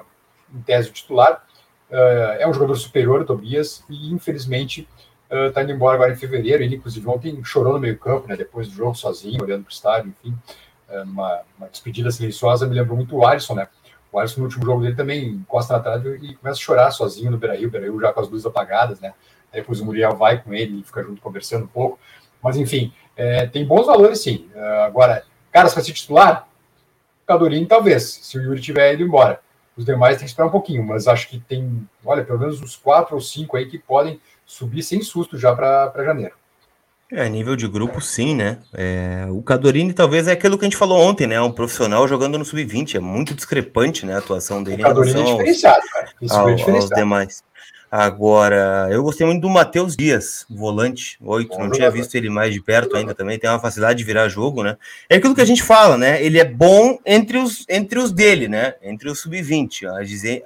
em 0.54 0.62
tese 0.62 0.90
o 0.90 0.94
titular. 0.94 1.44
Uh, 1.90 2.38
é 2.38 2.48
um 2.48 2.54
jogador 2.54 2.76
superior, 2.76 3.22
o 3.22 3.26
Tobias, 3.26 3.84
e 3.90 4.14
infelizmente 4.14 4.88
está 5.30 5.62
uh, 5.62 5.64
indo 5.64 5.72
embora 5.72 5.96
agora 5.96 6.14
em 6.14 6.16
fevereiro. 6.16 6.64
Ele, 6.64 6.76
inclusive, 6.76 7.08
ontem 7.08 7.44
chorou 7.44 7.74
no 7.74 7.80
meio-campo, 7.80 8.28
né, 8.28 8.36
depois 8.36 8.68
do 8.68 8.74
jogo, 8.74 8.96
sozinho, 8.96 9.44
olhando 9.44 9.64
para 9.64 9.72
o 9.72 9.74
estádio, 9.74 10.14
enfim, 10.22 10.38
uh, 10.90 11.04
uma, 11.04 11.42
uma, 11.58 11.68
despedida 11.70 12.12
silenciosa. 12.12 12.68
Me 12.68 12.76
lembrou 12.76 12.98
muito 12.98 13.16
o 13.16 13.26
Alisson, 13.26 13.56
né? 13.56 13.68
O 14.12 14.20
Alisson, 14.20 14.42
no 14.42 14.46
último 14.46 14.66
jogo 14.66 14.82
dele, 14.82 14.96
também 14.96 15.28
encosta 15.28 15.74
na 15.74 15.80
trave 15.80 16.18
e 16.22 16.36
começa 16.36 16.60
a 16.60 16.64
chorar 16.64 16.92
sozinho 16.92 17.32
no 17.32 17.38
Beira-Rio, 17.38 17.70
Beira-Rio 17.70 18.00
já 18.00 18.14
com 18.14 18.20
as 18.20 18.30
luzes 18.30 18.46
apagadas, 18.46 19.00
né? 19.00 19.14
Aí 19.52 19.60
depois 19.60 19.80
o 19.80 19.86
Muriel 19.86 20.16
vai 20.16 20.42
com 20.42 20.54
ele 20.54 20.80
e 20.80 20.84
fica 20.84 21.04
junto 21.04 21.22
conversando 21.22 21.66
um 21.66 21.68
pouco. 21.68 22.00
Mas, 22.42 22.58
enfim, 22.58 22.94
é, 23.16 23.46
tem 23.46 23.66
bons 23.66 23.86
valores, 23.86 24.20
sim. 24.20 24.50
Uh, 24.54 24.84
agora, 24.84 25.24
caras 25.52 25.74
para 25.74 25.84
ser 25.84 25.94
titular, 25.94 26.48
Cadorini 27.26 27.66
talvez, 27.66 28.04
se 28.04 28.38
o 28.38 28.42
Yuri 28.42 28.62
tiver 28.62 28.94
ido 28.94 29.04
embora. 29.04 29.40
Os 29.76 29.86
demais 29.86 30.18
tem 30.18 30.26
que 30.26 30.30
esperar 30.30 30.48
um 30.48 30.52
pouquinho, 30.52 30.84
mas 30.84 31.08
acho 31.08 31.28
que 31.30 31.40
tem, 31.40 31.88
olha, 32.06 32.24
pelo 32.24 32.40
menos 32.40 32.62
uns 32.62 32.76
quatro 32.76 33.16
ou 33.16 33.22
cinco 33.22 33.58
aí 33.58 33.66
que 33.66 33.80
podem 33.80 34.20
subir 34.46 34.84
sem 34.84 35.02
susto 35.02 35.38
já 35.38 35.56
para 35.56 36.04
janeiro. 36.04 36.34
É, 37.12 37.30
nível 37.30 37.56
de 37.56 37.68
grupo, 37.68 38.02
sim, 38.02 38.36
né? 38.36 38.58
É, 38.74 39.28
o 39.30 39.42
Cadorini 39.44 39.94
talvez 39.94 40.28
é 40.28 40.32
aquilo 40.32 40.58
que 40.58 40.66
a 40.66 40.68
gente 40.68 40.78
falou 40.78 41.00
ontem, 41.00 41.28
né? 41.28 41.40
Um 41.40 41.52
profissional 41.52 42.08
jogando 42.08 42.40
no 42.40 42.46
sub-20. 42.46 42.96
É 42.96 43.00
muito 43.00 43.36
discrepante, 43.36 44.04
né? 44.04 44.16
A 44.16 44.18
atuação 44.18 44.64
dele. 44.64 44.82
O 44.82 44.86
Cadorini 44.86 45.22
é 45.22 45.24
diferenciado, 45.24 45.82
cara. 45.94 46.10
Isso 46.20 46.34
ao, 46.34 46.50
é 46.50 46.56
diferenciado. 46.56 46.94
Aos 46.94 47.00
demais. 47.00 47.44
Agora, 47.92 48.88
eu 48.90 49.04
gostei 49.04 49.28
muito 49.28 49.42
do 49.42 49.50
Matheus 49.50 49.96
Dias, 49.96 50.48
volante, 50.50 51.16
oito. 51.22 51.56
Não 51.60 51.70
tinha 51.70 51.92
visto 51.92 52.16
ele 52.16 52.28
mais 52.28 52.52
de 52.52 52.60
perto 52.60 52.98
ainda 52.98 53.14
também. 53.14 53.38
Tem 53.38 53.48
uma 53.48 53.60
facilidade 53.60 54.00
de 54.00 54.04
virar 54.04 54.28
jogo, 54.28 54.64
né? 54.64 54.78
É 55.08 55.18
aquilo 55.18 55.36
que 55.36 55.42
a 55.42 55.46
gente 55.46 55.62
fala, 55.62 55.96
né? 55.96 56.20
Ele 56.26 56.40
é 56.40 56.46
bom 56.46 56.98
entre 57.06 57.38
os, 57.38 57.64
entre 57.70 58.00
os 58.00 58.12
dele, 58.12 58.48
né? 58.48 58.74
Entre 58.82 59.08
os 59.08 59.20
sub-20. 59.20 59.88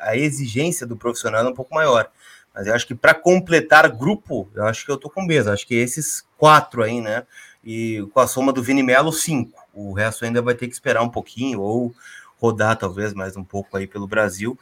A 0.02 0.18
exigência 0.18 0.86
do 0.86 0.98
profissional 0.98 1.46
é 1.46 1.50
um 1.50 1.54
pouco 1.54 1.74
maior. 1.74 2.12
Mas 2.58 2.66
eu 2.66 2.74
acho 2.74 2.88
que 2.88 2.96
para 2.96 3.14
completar 3.14 3.88
grupo, 3.88 4.50
eu 4.56 4.66
acho 4.66 4.84
que 4.84 4.92
eu 4.92 4.98
tô 4.98 5.12
com 5.12 5.22
mesa. 5.22 5.54
Acho 5.54 5.68
que 5.68 5.76
esses 5.76 6.26
quatro 6.40 6.82
aí, 6.82 7.00
né? 7.00 7.24
E 7.64 8.04
com 8.12 8.20
a 8.20 8.26
soma 8.26 8.52
do 8.52 8.64
Vini 8.64 8.82
Melo, 8.82 9.14
cinco. 9.14 9.62
O 9.72 9.94
resto 9.94 10.26
ainda 10.26 10.42
vai 10.42 10.56
ter 10.56 10.68
que 10.68 10.74
esperar 10.74 11.04
um 11.04 11.10
pouquinho 11.10 11.62
ou 11.62 11.94
rodar 12.40 12.76
talvez 12.76 13.14
mais 13.14 13.38
um 13.38 13.44
pouco 13.44 13.78
aí 13.78 13.86
pelo 13.86 14.08
Brasil 14.08 14.58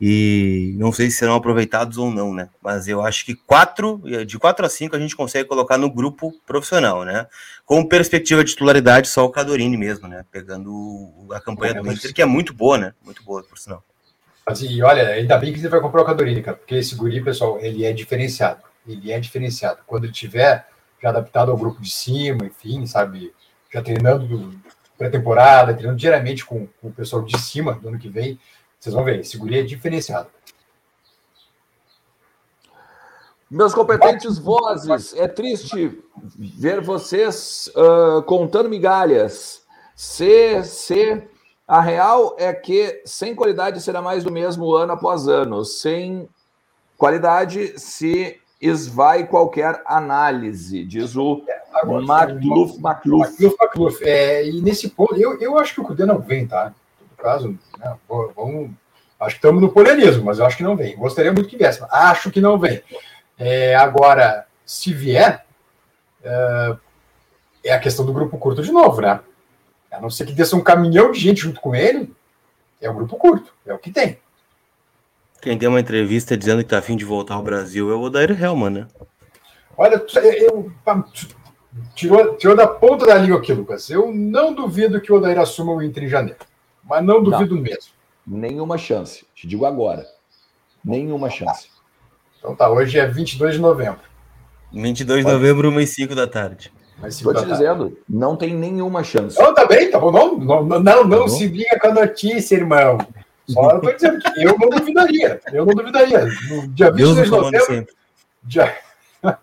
e 0.00 0.74
não 0.78 0.92
sei 0.92 1.10
se 1.10 1.18
serão 1.18 1.34
aproveitados 1.34 1.98
ou 1.98 2.08
não, 2.08 2.32
né? 2.32 2.48
Mas 2.62 2.86
eu 2.86 3.02
acho 3.02 3.26
que 3.26 3.34
quatro, 3.34 4.00
de 4.24 4.38
quatro 4.38 4.64
a 4.64 4.68
cinco 4.68 4.94
a 4.94 5.00
gente 5.00 5.16
consegue 5.16 5.48
colocar 5.48 5.76
no 5.76 5.90
grupo 5.90 6.32
profissional, 6.46 7.04
né? 7.04 7.26
Com 7.66 7.84
perspectiva 7.84 8.44
de 8.44 8.52
titularidade, 8.52 9.08
só 9.08 9.24
o 9.24 9.30
Cadorini 9.30 9.76
mesmo, 9.76 10.06
né? 10.06 10.24
Pegando 10.30 11.26
a 11.32 11.40
campanha 11.40 11.74
do 11.74 11.92
Inter, 11.92 12.14
que 12.14 12.22
é 12.22 12.26
muito 12.26 12.54
boa, 12.54 12.78
né? 12.78 12.94
Muito 13.04 13.24
boa, 13.24 13.42
por 13.42 13.58
sinal. 13.58 13.84
Mas, 14.50 14.62
e 14.62 14.82
olha, 14.82 15.10
ainda 15.10 15.38
bem 15.38 15.52
que 15.52 15.60
você 15.60 15.68
vai 15.68 15.80
comprar 15.80 16.02
o 16.02 16.04
Cadorini, 16.04 16.42
cara, 16.42 16.56
porque 16.56 16.74
esse 16.74 16.96
guri, 16.96 17.22
pessoal, 17.22 17.60
ele 17.60 17.84
é 17.84 17.92
diferenciado. 17.92 18.62
Ele 18.84 19.12
é 19.12 19.20
diferenciado. 19.20 19.78
Quando 19.86 20.04
ele 20.04 20.12
tiver 20.12 20.66
já 21.00 21.10
adaptado 21.10 21.52
ao 21.52 21.56
grupo 21.56 21.80
de 21.80 21.88
cima, 21.88 22.44
enfim, 22.44 22.84
sabe, 22.84 23.32
já 23.72 23.80
treinando 23.80 24.60
pré-temporada, 24.98 25.72
treinando 25.72 26.00
diariamente 26.00 26.44
com, 26.44 26.66
com 26.80 26.88
o 26.88 26.92
pessoal 26.92 27.22
de 27.22 27.38
cima 27.38 27.74
do 27.74 27.88
ano 27.88 27.98
que 27.98 28.08
vem, 28.08 28.40
vocês 28.76 28.92
vão 28.92 29.04
ver, 29.04 29.20
esse 29.20 29.38
guri 29.38 29.60
é 29.60 29.62
diferenciado. 29.62 30.28
Meus 33.48 33.72
competentes 33.72 34.36
vozes, 34.36 35.14
é 35.14 35.28
triste 35.28 35.96
ver 36.24 36.80
vocês 36.80 37.70
uh, 37.76 38.20
contando 38.24 38.68
migalhas. 38.68 39.62
Se, 39.94 40.64
se 40.64 41.22
a 41.70 41.80
real 41.80 42.34
é 42.36 42.52
que 42.52 43.00
sem 43.04 43.32
qualidade 43.32 43.80
será 43.80 44.02
mais 44.02 44.24
do 44.24 44.32
mesmo 44.32 44.74
ano 44.74 44.92
após 44.92 45.28
ano. 45.28 45.64
Sem 45.64 46.28
qualidade 46.98 47.78
se 47.78 48.40
esvai 48.60 49.24
qualquer 49.28 49.80
análise, 49.86 50.84
diz 50.84 51.14
o 51.14 51.44
é, 51.48 51.86
Macluf 51.86 52.80
Macluf. 52.80 53.56
Macluf, 53.60 54.04
É, 54.04 54.44
e 54.48 54.60
nesse 54.60 54.90
ponto, 54.90 55.14
eu, 55.14 55.40
eu 55.40 55.56
acho 55.60 55.74
que 55.74 55.80
o 55.80 55.84
Cudê 55.84 56.04
não 56.04 56.18
vem, 56.18 56.44
tá? 56.44 56.74
caso, 57.16 57.56
né, 57.78 57.96
vamos, 58.08 58.70
acho 59.20 59.36
que 59.36 59.38
estamos 59.38 59.62
no 59.62 59.70
polianismo, 59.70 60.24
mas 60.24 60.40
eu 60.40 60.46
acho 60.46 60.56
que 60.56 60.64
não 60.64 60.76
vem. 60.76 60.96
Gostaria 60.96 61.32
muito 61.32 61.48
que 61.48 61.56
viesse, 61.56 61.80
mas 61.80 61.90
acho 61.92 62.32
que 62.32 62.40
não 62.40 62.58
vem. 62.58 62.82
É, 63.38 63.76
agora, 63.76 64.44
se 64.66 64.92
vier, 64.92 65.46
é, 66.24 66.76
é, 67.62 67.72
a 67.72 67.78
questão 67.78 68.04
do 68.04 68.12
grupo 68.12 68.38
curto 68.38 68.60
de 68.60 68.72
novo, 68.72 69.00
né? 69.00 69.20
A 69.90 70.00
não 70.00 70.10
ser 70.10 70.26
que 70.26 70.32
desça 70.32 70.56
um 70.56 70.62
caminhão 70.62 71.10
de 71.10 71.18
gente 71.18 71.40
junto 71.40 71.60
com 71.60 71.74
ele, 71.74 72.14
é 72.80 72.88
o 72.88 72.94
grupo 72.94 73.16
curto, 73.16 73.52
é 73.66 73.74
o 73.74 73.78
que 73.78 73.90
tem. 73.90 74.18
Quem 75.40 75.56
deu 75.56 75.70
uma 75.70 75.80
entrevista 75.80 76.36
dizendo 76.36 76.62
que 76.62 76.68
tá 76.68 76.78
afim 76.78 76.96
de 76.96 77.04
voltar 77.04 77.34
ao 77.34 77.42
Brasil 77.42 77.90
é 77.90 77.94
o 77.94 78.00
Odair 78.00 78.30
Helman, 78.42 78.70
né? 78.70 78.88
Olha, 79.76 79.94
eu, 80.38 80.72
tirou, 81.94 82.36
tirou 82.36 82.54
da 82.54 82.66
ponta 82.66 83.06
da 83.06 83.16
língua 83.16 83.38
aqui, 83.38 83.52
Lucas. 83.52 83.88
Eu 83.88 84.12
não 84.12 84.52
duvido 84.54 85.00
que 85.00 85.10
o 85.10 85.16
Odair 85.16 85.38
assuma 85.38 85.72
o 85.72 85.82
Inter 85.82 86.04
em 86.04 86.08
janeiro. 86.08 86.38
Mas 86.84 87.02
não 87.04 87.22
duvido 87.22 87.54
não, 87.54 87.62
mesmo. 87.62 87.92
Nenhuma 88.26 88.76
chance. 88.76 89.24
Te 89.34 89.46
digo 89.46 89.64
agora. 89.64 90.06
Nenhuma 90.84 91.30
chance. 91.30 91.68
Então 92.38 92.54
tá, 92.54 92.68
hoje 92.68 92.98
é 92.98 93.06
22 93.06 93.54
de 93.54 93.60
novembro. 93.60 94.00
22 94.72 95.24
de 95.24 95.32
novembro, 95.32 95.70
1 95.70 95.80
e 95.80 95.86
5 95.86 96.14
da 96.14 96.26
tarde. 96.26 96.72
Estou 97.04 97.34
te 97.34 97.46
dizendo, 97.46 97.96
não 98.08 98.36
tem 98.36 98.54
nenhuma 98.54 99.02
chance. 99.02 99.38
Não, 99.38 99.54
tá 99.54 99.64
bem, 99.66 99.90
tá 99.90 99.98
bom. 99.98 100.12
Não, 100.12 100.38
não, 100.38 100.80
não, 100.80 101.04
não, 101.04 101.22
tá 101.22 101.28
se 101.28 101.46
liga 101.46 101.78
com 101.78 101.88
a 101.88 101.94
notícia, 101.94 102.56
irmão. 102.56 102.98
Só 103.48 103.70
eu 103.72 103.80
tô 103.80 103.92
dizendo 103.92 104.18
que 104.20 104.42
eu 104.44 104.56
não 104.58 104.68
duvidaria. 104.68 105.40
Eu 105.52 105.66
não 105.66 105.74
duvidaria. 105.74 106.26
No 106.48 106.68
dia 106.68 106.90
22 106.90 107.24
de 107.24 107.30
novembro. 107.30 107.86
Dia... 108.44 108.76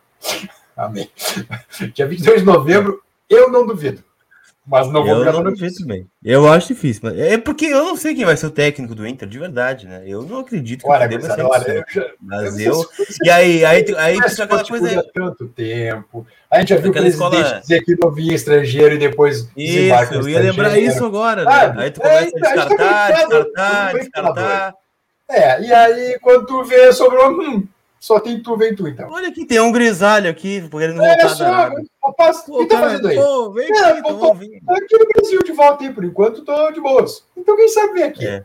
Amém. 0.78 1.10
Dia 1.93 2.08
22 2.08 2.41
de 2.41 2.45
novembro, 2.45 3.01
eu 3.30 3.51
não 3.51 3.66
duvido. 3.66 4.03
Mas 4.68 4.91
não 4.91 5.01
vou 5.01 5.24
eu 5.24 5.32
não 5.32 5.43
duvido 5.43 5.86
bem. 5.86 6.05
Eu 6.22 6.45
acho 6.51 6.68
difícil. 6.68 7.01
Mas 7.05 7.18
é 7.18 7.38
porque 7.38 7.68
eu 7.68 7.86
não 7.86 7.95
sei 7.95 8.13
quem 8.13 8.26
vai 8.26 8.36
ser 8.36 8.47
o 8.47 8.51
técnico 8.51 8.93
do 8.93 9.07
Inter, 9.07 9.26
de 9.26 9.39
verdade, 9.39 9.88
né? 9.88 10.03
Eu 10.05 10.24
não 10.24 10.39
acredito 10.39 10.84
que 10.84 10.89
olha, 10.89 11.07
deva 11.07 11.34
ser 11.34 11.41
olha, 11.41 11.72
eu 11.72 11.84
já, 11.88 12.05
Mas 12.20 12.59
eu. 12.59 12.86
e 13.24 13.30
aí, 13.30 13.63
aí, 13.63 13.86
aí, 13.88 13.95
aí 13.97 14.18
aquela 14.20 14.65
coisa. 14.65 14.89
Aí... 14.89 15.11
tanto 15.13 15.47
tempo. 15.47 16.28
A 16.51 16.59
gente 16.59 16.70
já 16.70 16.78
viu 16.78 16.91
presidente 16.91 17.13
escola... 17.13 17.61
dizer 17.61 17.82
que 17.86 17.95
não 17.95 18.11
vinha 18.11 18.36
estrangeiro 18.36 18.95
e 18.95 18.97
depois. 18.97 19.49
Isso, 19.55 20.13
eu 20.13 20.28
ia 20.28 20.39
lembrar 20.39 20.78
isso 20.78 21.05
agora, 21.05 21.45
né? 21.45 21.51
Ah, 21.51 21.74
aí 21.78 21.91
tu 21.91 22.01
começa 22.01 22.26
é, 22.26 22.26
a 22.26 22.55
descartar, 22.55 22.78
tá 22.78 23.13
descartar, 23.13 23.93
descartar. 23.93 24.74
É, 25.30 25.61
e 25.61 25.74
aí 25.74 26.20
quando 26.20 26.45
tu 26.45 26.65
vê, 26.65 26.91
sobrou. 26.91 27.39
Hum, 27.39 27.65
só 28.00 28.20
tem 28.20 28.41
tu, 28.41 28.56
vem 28.56 28.76
tu, 28.76 28.88
então. 28.88 29.10
Olha 29.10 29.30
aqui, 29.30 29.45
tem 29.45 29.60
um 29.60 29.72
grisalho 29.72 30.30
aqui, 30.30 30.68
querendo 30.70 30.98
voltar 30.98 31.26
é, 31.26 31.30
só, 31.30 31.45
rapaz, 32.04 32.43
o 32.48 32.60
que 32.60 32.68
tá 32.68 32.80
fazendo 32.80 33.08
aí? 33.08 33.16
Pô, 33.16 33.52
vem 33.52 33.72
é, 33.72 33.86
aqui, 33.86 34.04
tô, 34.04 34.18
tô, 34.18 34.32
aqui 34.32 34.98
no 34.98 35.08
Brasil 35.08 35.43
de 35.43 35.52
volta 35.52 35.84
aí, 35.84 35.93
por 35.93 36.04
enquanto 36.04 36.45
tô 36.45 36.72
de 36.72 36.80
boas. 36.80 37.26
Então 37.36 37.56
quem 37.56 37.68
sabe 37.68 37.93
vem 37.93 38.04
aqui. 38.04 38.28
É. 38.28 38.43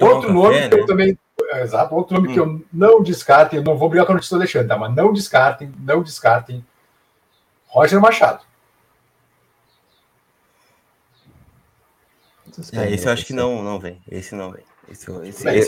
Outro 0.00 0.32
nome 0.32 0.54
café, 0.54 0.68
que 0.68 0.76
né? 0.76 0.82
eu 0.82 0.86
também... 0.86 1.18
Exato, 1.62 1.94
outro 1.94 2.14
nome 2.14 2.28
hum. 2.28 2.32
que 2.32 2.40
eu 2.40 2.64
não 2.72 3.02
descartem, 3.02 3.58
eu 3.58 3.64
não 3.64 3.76
vou 3.76 3.88
brigar 3.88 4.06
com 4.06 4.12
a 4.12 4.14
notícia 4.16 4.36
do 4.36 4.40
Alexandre, 4.40 4.68
tá? 4.68 4.76
Mas 4.76 4.94
não 4.94 5.12
descartem, 5.12 5.72
não 5.80 6.02
descartem. 6.02 6.64
Roger 7.66 8.00
Machado. 8.00 8.42
É, 12.72 12.90
esse 12.92 13.06
eu 13.06 13.12
acho 13.12 13.24
que 13.24 13.32
não, 13.32 13.62
não 13.62 13.78
vem. 13.78 14.00
Esse 14.10 14.34
não 14.34 14.50
vem. 14.50 14.64
Esse 14.90 15.10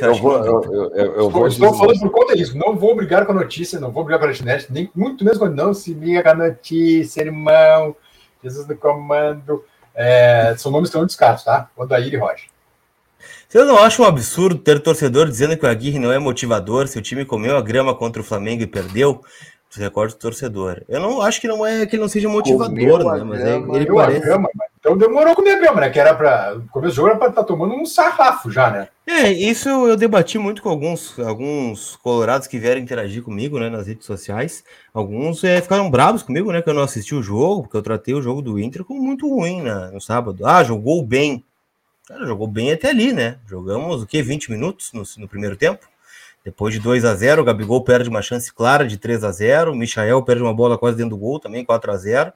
eu, 0.05 0.15
vou, 0.15 0.45
eu, 0.45 0.63
eu, 0.95 1.15
eu, 1.17 1.31
vou 1.31 1.47
estou 1.47 1.75
falando 1.75 2.01
por 2.01 2.11
conta 2.11 2.35
disso. 2.35 2.57
Não 2.57 2.75
vou 2.77 2.97
brigar 2.97 3.27
com 3.27 3.33
a 3.33 3.35
notícia, 3.35 3.79
não 3.79 3.91
vou 3.91 4.03
brigar 4.03 4.21
com 4.21 4.27
a 4.27 4.31
internet, 4.31 4.67
nem 4.71 4.91
muito 4.95 5.25
menos 5.25 5.39
quando 5.39 5.55
não 5.55 5.75
se 5.75 5.93
liga 5.93 6.23
com 6.23 6.31
a 6.31 6.35
notícia, 6.35 7.23
irmão. 7.23 7.95
Jesus 8.43 8.67
do 8.67 8.77
comando. 8.77 9.63
É, 9.95 10.55
são 10.57 10.73
nomes 10.73 10.91
que 10.91 10.97
eu 10.97 11.01
não 11.01 11.07
descarto, 11.07 11.45
tá? 11.45 11.69
Odair 11.77 12.13
e 12.13 12.17
Roger. 12.17 12.47
Vocês 13.49 13.67
não 13.67 13.79
acham 13.79 14.05
um 14.05 14.09
absurdo 14.09 14.59
ter 14.59 14.81
torcedor 14.81 15.27
dizendo 15.27 15.57
que 15.57 15.67
o 15.67 15.69
Aguirre 15.69 15.99
não 15.99 16.13
é 16.13 16.19
motivador 16.19 16.89
se 16.89 16.99
o 16.99 17.03
time 17.03 17.25
comeu 17.25 17.57
a 17.57 17.61
grama 17.61 17.95
contra 17.95 18.23
o 18.23 18.25
Flamengo 18.25 18.63
e 18.63 18.67
perdeu? 18.67 19.23
Recorde 19.79 20.15
do 20.15 20.19
torcedor. 20.19 20.83
Eu 20.89 21.01
não 21.01 21.23
acho 21.23 21.41
que 21.41 21.47
não 21.47 21.65
é 21.65 21.87
que 21.87 21.95
ele 21.95 22.03
não 22.03 22.09
seja 22.09 22.29
motivador, 22.29 23.15
né? 23.17 23.25
Mas 23.25 23.41
é, 23.41 23.57
ele 23.57 23.87
parece. 23.87 24.21
Grama, 24.21 24.49
então 24.81 24.97
demorou 24.97 25.35
com 25.35 25.43
a 25.43 25.57
grama, 25.57 25.83
né? 25.83 25.91
Que 25.91 26.01
era 26.01 26.15
para. 26.15 26.59
Começo 26.73 26.95
do 26.95 26.97
jogo 26.97 27.09
era 27.09 27.19
para 27.19 27.29
estar 27.29 27.43
tá 27.43 27.47
tomando 27.47 27.75
um 27.75 27.85
sarrafo 27.85 28.51
já, 28.51 28.71
né? 28.71 28.89
É, 29.07 29.31
isso 29.31 29.69
eu 29.69 29.97
debati 29.97 30.39
muito 30.39 30.63
com 30.63 30.71
alguns, 30.71 31.19
alguns 31.19 31.97
colorados 31.97 32.47
que 32.47 32.59
vieram 32.59 32.81
interagir 32.81 33.23
comigo, 33.23 33.59
né, 33.59 33.69
nas 33.69 33.87
redes 33.87 34.07
sociais. 34.07 34.65
Alguns 34.95 35.45
é, 35.45 35.61
ficaram 35.61 35.91
bravos 35.91 36.23
comigo, 36.23 36.51
né, 36.51 36.63
que 36.63 36.71
eu 36.71 36.75
não 36.75 36.83
assisti 36.83 37.15
o 37.15 37.23
jogo, 37.23 37.63
porque 37.63 37.77
eu 37.77 37.83
tratei 37.83 38.15
o 38.15 38.23
jogo 38.23 38.41
do 38.41 38.59
Inter 38.59 38.85
como 38.85 39.03
muito 39.03 39.29
ruim 39.29 39.63
né, 39.63 39.91
no 39.93 40.01
sábado. 40.01 40.47
Ah, 40.47 40.63
jogou 40.63 41.05
bem. 41.05 41.45
Cara, 42.07 42.25
jogou 42.25 42.47
bem 42.47 42.73
até 42.73 42.91
ali, 42.91 43.13
né? 43.13 43.39
Jogamos 43.47 44.03
o 44.03 44.07
quê? 44.07 44.23
20 44.23 44.51
minutos 44.51 44.93
no, 44.93 45.03
no 45.19 45.29
primeiro 45.29 45.57
tempo. 45.57 45.90
Depois 46.45 46.73
de 46.73 46.81
2 46.81 47.05
a 47.05 47.15
0 47.15 47.43
o 47.43 47.45
Gabigol 47.45 47.85
perde 47.85 48.09
uma 48.09 48.23
chance 48.23 48.53
clara 48.53 48.87
de 48.87 48.97
3 48.97 49.25
a 49.25 49.31
0 49.31 49.73
o 49.73 49.77
Michael 49.77 50.23
perde 50.23 50.43
uma 50.43 50.55
bola 50.55 50.79
quase 50.79 50.97
dentro 50.97 51.11
do 51.11 51.19
gol 51.19 51.39
também, 51.39 51.65
4 51.65 51.93
a 51.93 51.97
0 51.97 52.33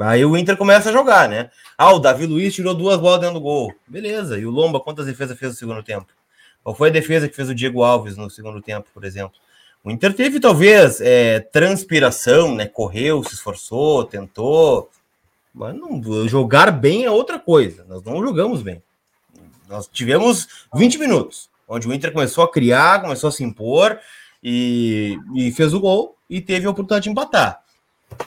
Aí 0.00 0.24
o 0.24 0.36
Inter 0.36 0.56
começa 0.56 0.90
a 0.90 0.92
jogar, 0.92 1.28
né? 1.28 1.50
Ah, 1.76 1.92
o 1.92 1.98
Davi 1.98 2.24
Luiz 2.24 2.54
tirou 2.54 2.72
duas 2.72 2.98
bolas 2.98 3.18
dentro 3.20 3.34
do 3.34 3.40
gol. 3.40 3.74
Beleza. 3.84 4.38
E 4.38 4.46
o 4.46 4.50
Lomba, 4.50 4.78
quantas 4.78 5.06
defesas 5.06 5.36
fez 5.36 5.50
no 5.50 5.58
segundo 5.58 5.82
tempo? 5.82 6.06
Qual 6.62 6.72
foi 6.72 6.88
a 6.88 6.92
defesa 6.92 7.28
que 7.28 7.34
fez 7.34 7.48
o 7.48 7.54
Diego 7.54 7.82
Alves 7.82 8.16
no 8.16 8.30
segundo 8.30 8.62
tempo, 8.62 8.88
por 8.94 9.04
exemplo? 9.04 9.34
O 9.82 9.90
Inter 9.90 10.14
teve, 10.14 10.38
talvez, 10.38 11.00
é, 11.00 11.40
transpiração, 11.40 12.54
né? 12.54 12.66
Correu, 12.66 13.24
se 13.24 13.34
esforçou, 13.34 14.04
tentou. 14.04 14.88
Mas 15.52 15.74
não, 15.74 16.00
jogar 16.28 16.70
bem 16.70 17.04
é 17.04 17.10
outra 17.10 17.36
coisa. 17.36 17.84
Nós 17.88 18.00
não 18.04 18.22
jogamos 18.22 18.62
bem. 18.62 18.80
Nós 19.68 19.88
tivemos 19.88 20.46
20 20.72 20.96
minutos 20.98 21.50
onde 21.68 21.86
o 21.86 21.92
Inter 21.92 22.12
começou 22.12 22.42
a 22.42 22.50
criar, 22.50 23.02
começou 23.02 23.28
a 23.28 23.32
se 23.32 23.44
impor 23.44 23.98
e, 24.42 25.18
e 25.34 25.52
fez 25.52 25.74
o 25.74 25.80
gol 25.80 26.16
e 26.28 26.40
teve 26.40 26.66
a 26.66 26.70
oportunidade 26.70 27.04
de 27.04 27.10
empatar. 27.10 27.60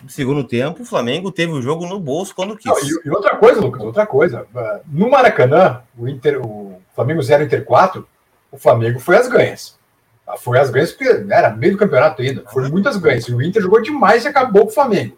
No 0.04 0.10
segundo 0.10 0.44
tempo, 0.44 0.84
o 0.84 0.86
Flamengo 0.86 1.32
teve 1.32 1.52
o 1.52 1.62
jogo 1.62 1.88
no 1.88 2.00
bolso 2.00 2.36
quando 2.36 2.56
quis. 2.56 2.66
Não, 2.66 2.80
e, 2.80 3.08
e, 3.08 3.10
outra 3.10 3.36
coisa, 3.38 3.60
Lucas, 3.60 3.82
outra 3.82 4.06
coisa. 4.06 4.46
No 4.88 5.10
Maracanã, 5.10 5.82
o, 5.98 6.08
Inter, 6.08 6.40
o 6.46 6.80
Flamengo 6.96 7.22
0 7.22 7.44
Inter 7.44 7.66
4, 7.66 8.08
o 8.52 8.58
Flamengo 8.58 9.00
foi 9.00 9.18
às 9.18 9.28
ganhas. 9.28 9.80
Ah, 10.28 10.38
foi 10.38 10.60
às 10.60 10.70
ganhas 10.70 10.92
porque 10.92 11.26
era 11.32 11.50
meio 11.50 11.74
do 11.74 11.80
campeonato 11.80 12.22
ainda. 12.22 12.44
Foram 12.48 12.70
muitas 12.70 12.96
ganhas. 12.98 13.26
E 13.28 13.34
o 13.34 13.42
Inter 13.42 13.62
jogou 13.62 13.82
demais 13.82 14.24
e 14.24 14.28
acabou 14.28 14.64
com 14.64 14.72
o 14.72 14.74
Flamengo. 14.74 15.18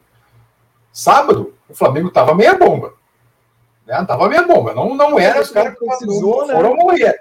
Sábado, 0.93 1.53
o 1.67 1.75
Flamengo 1.75 2.09
tava 2.09 2.33
meia 2.33 2.53
bomba. 2.53 2.93
Né? 3.85 4.03
Tava 4.07 4.29
meia 4.29 4.43
bomba. 4.43 4.73
Não, 4.73 4.95
não 4.95 5.19
era 5.19 5.41
os 5.41 5.49
caras 5.49 5.77
que 5.77 5.85
precisou, 5.85 6.47
né? 6.47 6.53
foram 6.53 6.75
morrer. 6.75 7.19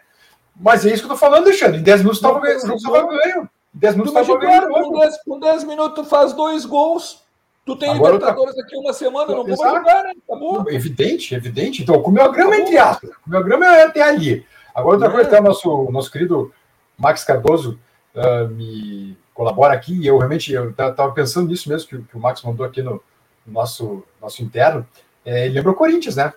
Mas 0.63 0.87
é 0.87 0.91
isso 0.91 1.03
que 1.03 1.07
eu 1.07 1.11
tô 1.11 1.17
falando, 1.17 1.47
Alexandre. 1.47 1.81
Em 1.81 1.83
10 1.83 2.01
minutos 2.01 2.21
tava, 2.21 2.39
o 2.41 2.61
jogo 2.61 2.77
estava 2.77 3.07
ganho. 3.09 3.51
Em 3.75 3.79
10 3.79 3.97
minutos 3.97 4.17
estava 4.17 4.39
ganho. 4.39 4.69
Com 4.69 4.99
10, 4.99 5.23
com 5.25 5.41
10 5.41 5.65
minutos 5.65 5.95
tu 5.95 6.05
faz 6.09 6.33
dois 6.33 6.65
gols. 6.65 7.21
Tu 7.65 7.77
tem 7.77 7.91
Agora 7.91 8.15
Libertadores 8.15 8.55
tá... 8.55 8.63
daqui 8.63 8.77
uma 8.77 8.93
semana, 8.93 9.35
não 9.35 9.45
vou 9.45 9.57
jogar, 9.57 10.05
né? 10.05 10.13
Acabou. 10.29 10.65
Evidente, 10.69 11.35
evidente. 11.35 11.83
Então, 11.83 12.01
comeu 12.01 12.25
a 12.25 12.29
grama 12.29 12.57
entre 12.57 12.79
aspas. 12.79 13.11
Comeu 13.25 13.41
a 13.41 13.43
grama 13.43 13.67
é 13.67 13.85
até 13.85 14.03
ali. 14.03 14.47
Agora, 14.75 14.95
outra 14.95 15.09
é. 15.09 15.13
coisa, 15.13 15.29
até 15.29 15.41
o 15.41 15.43
nosso, 15.43 15.91
nosso 15.91 16.11
querido 16.11 16.53
Max 16.97 17.25
Cardoso 17.25 17.79
uh, 18.15 18.49
me 18.49 19.17
colabora 19.35 19.75
aqui, 19.75 19.95
e 19.95 20.07
eu 20.07 20.19
realmente 20.19 20.55
estava 20.55 21.11
pensando 21.13 21.49
nisso 21.49 21.69
mesmo 21.69 21.89
que, 21.89 21.99
que, 21.99 22.17
o 22.17 22.21
Max 22.21 22.43
mandou 22.43 22.67
aqui 22.67 22.83
no, 22.83 23.03
no 23.47 23.53
nosso, 23.53 24.03
nosso 24.21 24.43
interno. 24.43 24.87
É, 25.25 25.47
ele 25.47 25.55
lembra 25.55 25.73
o 25.73 25.77
Corinthians, 25.77 26.17
né? 26.17 26.33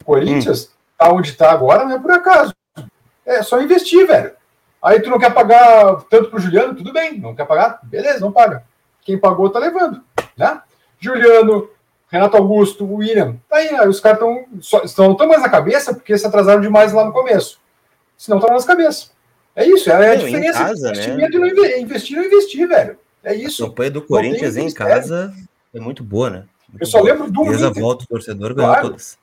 O 0.00 0.04
Corinthians 0.04 0.64
hum. 0.64 0.68
tá 0.98 1.12
onde 1.12 1.30
está 1.30 1.50
agora, 1.52 1.84
não 1.84 1.96
é 1.96 1.98
por 1.98 2.10
acaso. 2.10 2.54
É 3.28 3.42
só 3.42 3.60
investir, 3.60 4.06
velho. 4.06 4.32
Aí 4.82 5.00
tu 5.00 5.10
não 5.10 5.18
quer 5.18 5.34
pagar 5.34 6.02
tanto 6.08 6.30
pro 6.30 6.40
Juliano, 6.40 6.74
tudo 6.74 6.92
bem, 6.94 7.18
não 7.18 7.34
quer 7.34 7.44
pagar? 7.44 7.78
Beleza, 7.82 8.20
não 8.20 8.32
paga. 8.32 8.64
Quem 9.02 9.18
pagou 9.18 9.50
tá 9.50 9.58
levando, 9.58 10.02
né? 10.34 10.62
Juliano, 10.98 11.68
Renato 12.10 12.38
Augusto, 12.38 12.90
William, 12.90 13.36
tá 13.48 13.56
aí, 13.56 13.70
né? 13.70 13.86
os 13.86 14.00
caras 14.00 14.18
estão 14.18 14.82
estão 14.82 15.14
tão 15.14 15.28
mais 15.28 15.42
na 15.42 15.48
cabeça 15.50 15.92
porque 15.92 16.16
se 16.16 16.26
atrasaram 16.26 16.60
demais 16.60 16.92
lá 16.94 17.04
no 17.04 17.12
começo. 17.12 17.60
Senão 18.16 18.38
estão 18.38 18.54
nas 18.54 18.64
cabeças. 18.64 19.12
É 19.54 19.66
isso, 19.66 19.90
é 19.90 20.12
a 20.12 20.14
diferença 20.14 20.58
casa, 20.58 20.90
investimento 20.90 21.38
né? 21.38 21.48
e 21.48 21.54
não 21.54 21.78
investir 21.78 22.16
não 22.16 22.24
investir, 22.24 22.66
velho. 22.66 22.98
É 23.22 23.34
isso. 23.34 23.64
A 23.64 23.68
campanha 23.68 23.90
do 23.90 24.02
Corinthians 24.02 24.56
em 24.56 24.72
casa 24.72 25.34
é 25.74 25.80
muito 25.80 26.02
boa, 26.02 26.30
né? 26.30 26.44
Muito 26.68 26.82
eu 26.82 26.86
só 26.86 27.00
boa. 27.00 27.12
lembro 27.12 27.30
do 27.30 27.52
Inter. 27.52 27.72
volta 27.74 28.04
o 28.04 28.06
torcedor 28.06 28.54
ganhou 28.54 28.70
claro. 28.70 28.88
todas. 28.88 29.18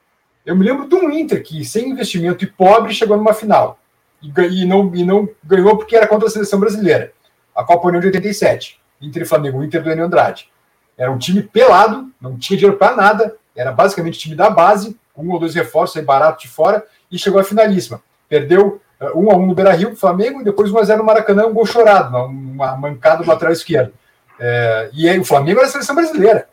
Eu 0.45 0.55
me 0.55 0.63
lembro 0.63 0.87
de 0.87 0.93
um 0.93 1.09
Inter 1.09 1.41
que, 1.41 1.65
sem 1.65 1.89
investimento 1.89 2.43
e 2.43 2.47
pobre, 2.47 2.93
chegou 2.93 3.17
numa 3.17 3.33
final 3.33 3.79
e, 4.25 4.61
e, 4.61 4.65
não, 4.65 4.91
e 4.93 5.03
não 5.03 5.29
ganhou 5.43 5.77
porque 5.77 5.95
era 5.95 6.07
contra 6.07 6.27
a 6.27 6.31
seleção 6.31 6.59
brasileira. 6.59 7.11
A 7.55 7.63
Copa 7.63 7.87
União 7.87 8.01
de 8.01 8.07
87, 8.07 8.79
Inter 9.01 9.23
e 9.23 9.25
Flamengo, 9.25 9.63
Inter 9.63 9.83
do 9.83 9.91
Enio 9.91 10.05
Andrade. 10.05 10.49
Era 10.97 11.11
um 11.11 11.17
time 11.17 11.41
pelado, 11.43 12.09
não 12.19 12.37
tinha 12.37 12.57
dinheiro 12.57 12.77
para 12.77 12.95
nada, 12.95 13.35
era 13.55 13.71
basicamente 13.71 14.17
time 14.17 14.35
da 14.35 14.49
base, 14.49 14.97
um 15.15 15.31
ou 15.31 15.39
dois 15.39 15.53
reforços 15.53 15.97
aí 15.97 16.03
barato 16.03 16.41
de 16.41 16.47
fora, 16.47 16.83
e 17.11 17.17
chegou 17.17 17.39
à 17.39 17.43
finalíssima. 17.43 18.01
Perdeu 18.27 18.81
uh, 18.99 19.19
um 19.19 19.31
a 19.31 19.35
um 19.35 19.45
no 19.45 19.55
Beira 19.55 19.71
Rio, 19.71 19.95
Flamengo, 19.95 20.41
e 20.41 20.43
depois 20.43 20.71
1 20.71 20.77
a 20.77 20.83
0 20.83 20.99
no 20.99 21.05
Maracanã, 21.05 21.45
um 21.45 21.53
gol 21.53 21.65
chorado, 21.65 22.17
uma 22.17 22.75
mancada 22.75 23.23
do 23.23 23.29
lateral 23.29 23.53
esquerdo. 23.53 23.93
É, 24.39 24.89
e 24.93 25.07
aí 25.07 25.17
o 25.17 25.23
Flamengo 25.23 25.59
era 25.59 25.67
a 25.67 25.71
seleção 25.71 25.95
brasileira, 25.95 26.49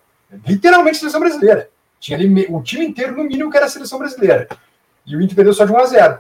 literalmente 0.47 0.99
seleção 0.99 1.21
brasileira. 1.21 1.69
Tinha 1.99 2.19
ali 2.19 2.47
o 2.49 2.61
time 2.63 2.85
inteiro, 2.85 3.17
no 3.17 3.25
mínimo, 3.25 3.51
que 3.51 3.57
era 3.57 3.67
a 3.67 3.69
seleção 3.69 3.99
brasileira. 3.99 4.49
E 5.07 5.17
o 5.17 5.21
Inter 5.21 5.35
perdeu 5.35 5.55
só 5.55 5.65
de 5.65 5.73
1 5.73 5.79
a 5.79 5.87
0 5.87 6.19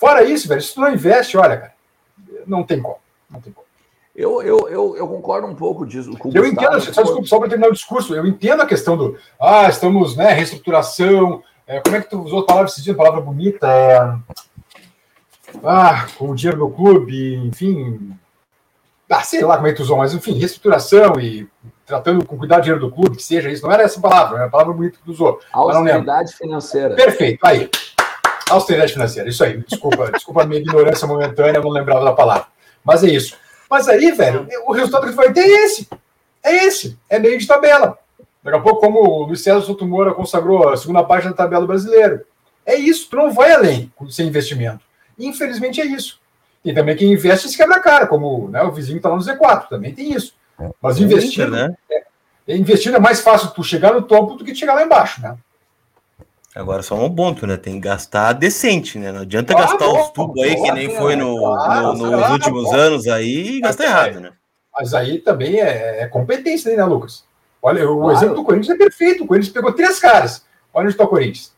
Fora 0.00 0.24
isso, 0.24 0.48
velho, 0.48 0.62
se 0.62 0.72
tu 0.72 0.80
não 0.80 0.90
investe, 0.90 1.36
olha, 1.36 1.58
cara, 1.58 1.74
não 2.46 2.64
tem 2.64 2.80
como. 2.80 2.96
Não 3.30 3.38
tem 3.38 3.52
como. 3.52 3.66
Eu, 4.16 4.40
eu, 4.40 4.66
eu, 4.70 4.96
eu 4.96 5.06
concordo 5.06 5.46
um 5.46 5.54
pouco 5.54 5.86
disso. 5.86 6.16
Com 6.16 6.30
eu 6.30 6.42
Gustavo, 6.42 6.78
entendo, 6.78 6.94
só, 6.94 7.02
desculpa, 7.02 7.26
só 7.26 7.38
para 7.38 7.48
terminar 7.50 7.68
o 7.68 7.74
discurso, 7.74 8.14
eu 8.14 8.26
entendo 8.26 8.62
a 8.62 8.66
questão 8.66 8.96
do 8.96 9.18
ah, 9.38 9.68
estamos, 9.68 10.16
né, 10.16 10.32
reestruturação. 10.32 11.42
É, 11.66 11.80
como 11.80 11.96
é 11.96 12.00
que 12.00 12.08
tu 12.08 12.18
usou 12.18 12.40
a 12.40 12.46
palavra 12.46 12.70
esse 12.70 12.82
dia, 12.82 12.94
palavra 12.94 13.20
bonita? 13.20 13.70
É, 13.70 14.16
ah, 15.62 16.06
com 16.16 16.30
o 16.30 16.34
dinheiro 16.34 16.60
do 16.60 16.70
clube, 16.70 17.36
enfim. 17.36 18.16
Ah, 19.06 19.22
sei 19.22 19.44
lá 19.44 19.56
como 19.56 19.68
é 19.68 19.72
que 19.72 19.76
tu 19.76 19.82
usou, 19.82 19.98
mas 19.98 20.14
enfim, 20.14 20.32
reestruturação 20.38 21.20
e 21.20 21.46
tratando 21.84 22.24
com 22.24 22.38
cuidado 22.38 22.60
do 22.60 22.64
dinheiro 22.64 22.86
do 22.86 22.90
clube, 22.90 23.16
que 23.18 23.22
seja 23.22 23.50
isso, 23.50 23.64
não 23.64 23.72
era 23.72 23.82
essa 23.82 24.00
palavra, 24.00 24.38
era 24.38 24.46
a 24.46 24.50
palavra 24.50 24.72
bonita 24.72 24.98
que 25.04 25.10
usou. 25.10 25.40
Austeridade 25.52 26.34
financeira. 26.34 26.94
Perfeito, 26.94 27.44
aí. 27.44 27.68
Austeridade 28.50 28.92
financeira, 28.92 29.28
isso 29.28 29.44
aí. 29.44 29.58
Desculpa, 29.66 30.10
desculpa 30.12 30.42
a 30.42 30.46
minha 30.46 30.60
ignorância 30.60 31.06
momentânea, 31.06 31.58
eu 31.58 31.62
não 31.62 31.70
lembrava 31.70 32.04
da 32.04 32.12
palavra. 32.12 32.46
Mas 32.84 33.04
é 33.04 33.08
isso. 33.08 33.36
Mas 33.70 33.88
aí, 33.88 34.10
velho, 34.12 34.48
o 34.66 34.72
resultado 34.72 35.06
que 35.06 35.12
vai 35.12 35.32
ter 35.32 35.42
é 35.42 35.64
esse. 35.64 35.88
É 36.42 36.66
esse. 36.66 36.98
É 37.08 37.18
meio 37.18 37.38
de 37.38 37.46
tabela. 37.46 37.98
Daqui 38.42 38.56
a 38.56 38.60
pouco, 38.60 38.80
como 38.80 39.00
o 39.00 39.26
Luiz 39.26 39.42
César 39.42 39.60
Souto 39.60 39.86
Moura 39.86 40.14
consagrou 40.14 40.70
a 40.70 40.76
segunda 40.76 41.04
página 41.04 41.30
da 41.30 41.36
tabela 41.36 41.66
brasileiro. 41.66 42.24
É 42.64 42.74
isso, 42.74 43.08
tu 43.10 43.16
não 43.16 43.32
vai 43.32 43.52
além 43.52 43.92
sem 44.08 44.28
investimento. 44.28 44.80
Infelizmente 45.18 45.80
é 45.80 45.84
isso. 45.84 46.18
E 46.64 46.72
também 46.72 46.96
quem 46.96 47.12
investe 47.12 47.48
se 47.48 47.56
quebra 47.56 47.76
a 47.76 47.80
cara, 47.80 48.06
como 48.06 48.48
né, 48.48 48.62
o 48.62 48.72
vizinho 48.72 48.98
está 48.98 49.08
lá 49.08 49.16
no 49.16 49.22
Z4, 49.22 49.68
também 49.68 49.94
tem 49.94 50.12
isso. 50.12 50.34
Mas 50.80 50.98
é 50.98 51.02
investir, 51.02 51.48
né? 51.48 51.74
é, 52.46 52.56
investir 52.56 52.94
é 52.94 52.98
mais 52.98 53.20
fácil 53.20 53.50
tu 53.50 53.62
chegar 53.62 53.94
no 53.94 54.02
topo 54.02 54.34
do 54.34 54.44
que 54.44 54.54
chegar 54.54 54.74
lá 54.74 54.82
embaixo, 54.82 55.22
né? 55.22 55.36
Agora 56.54 56.82
só 56.82 56.96
um 56.96 57.14
ponto, 57.14 57.46
né? 57.46 57.56
Tem 57.56 57.74
que 57.74 57.80
gastar 57.80 58.32
decente, 58.32 58.98
né? 58.98 59.12
Não 59.12 59.20
adianta 59.20 59.52
ah, 59.52 59.60
gastar 59.60 59.88
os 59.88 60.10
tubos 60.10 60.42
aí, 60.42 60.56
que 60.56 60.72
nem 60.72 60.90
foi 60.96 61.14
no, 61.14 61.36
claro, 61.38 61.94
no, 61.94 62.10
nos 62.10 62.30
últimos 62.30 62.72
anos 62.72 63.06
aí, 63.06 63.56
e 63.56 63.60
gastar 63.60 63.84
errado, 63.84 64.20
né? 64.20 64.32
Mas 64.72 64.92
aí 64.92 65.18
também 65.18 65.60
é, 65.60 66.02
é 66.02 66.06
competência, 66.06 66.74
né, 66.76 66.84
Lucas? 66.84 67.24
Olha, 67.62 67.88
o 67.88 68.00
claro. 68.00 68.16
exemplo 68.16 68.34
do 68.36 68.44
Corinthians 68.44 68.74
é 68.74 68.78
perfeito. 68.78 69.24
O 69.24 69.26
Corinthians 69.26 69.52
pegou 69.52 69.72
três 69.72 70.00
caras. 70.00 70.44
Olha 70.72 70.84
onde 70.84 70.94
está 70.94 71.04
o 71.04 71.08
Corinthians. 71.08 71.52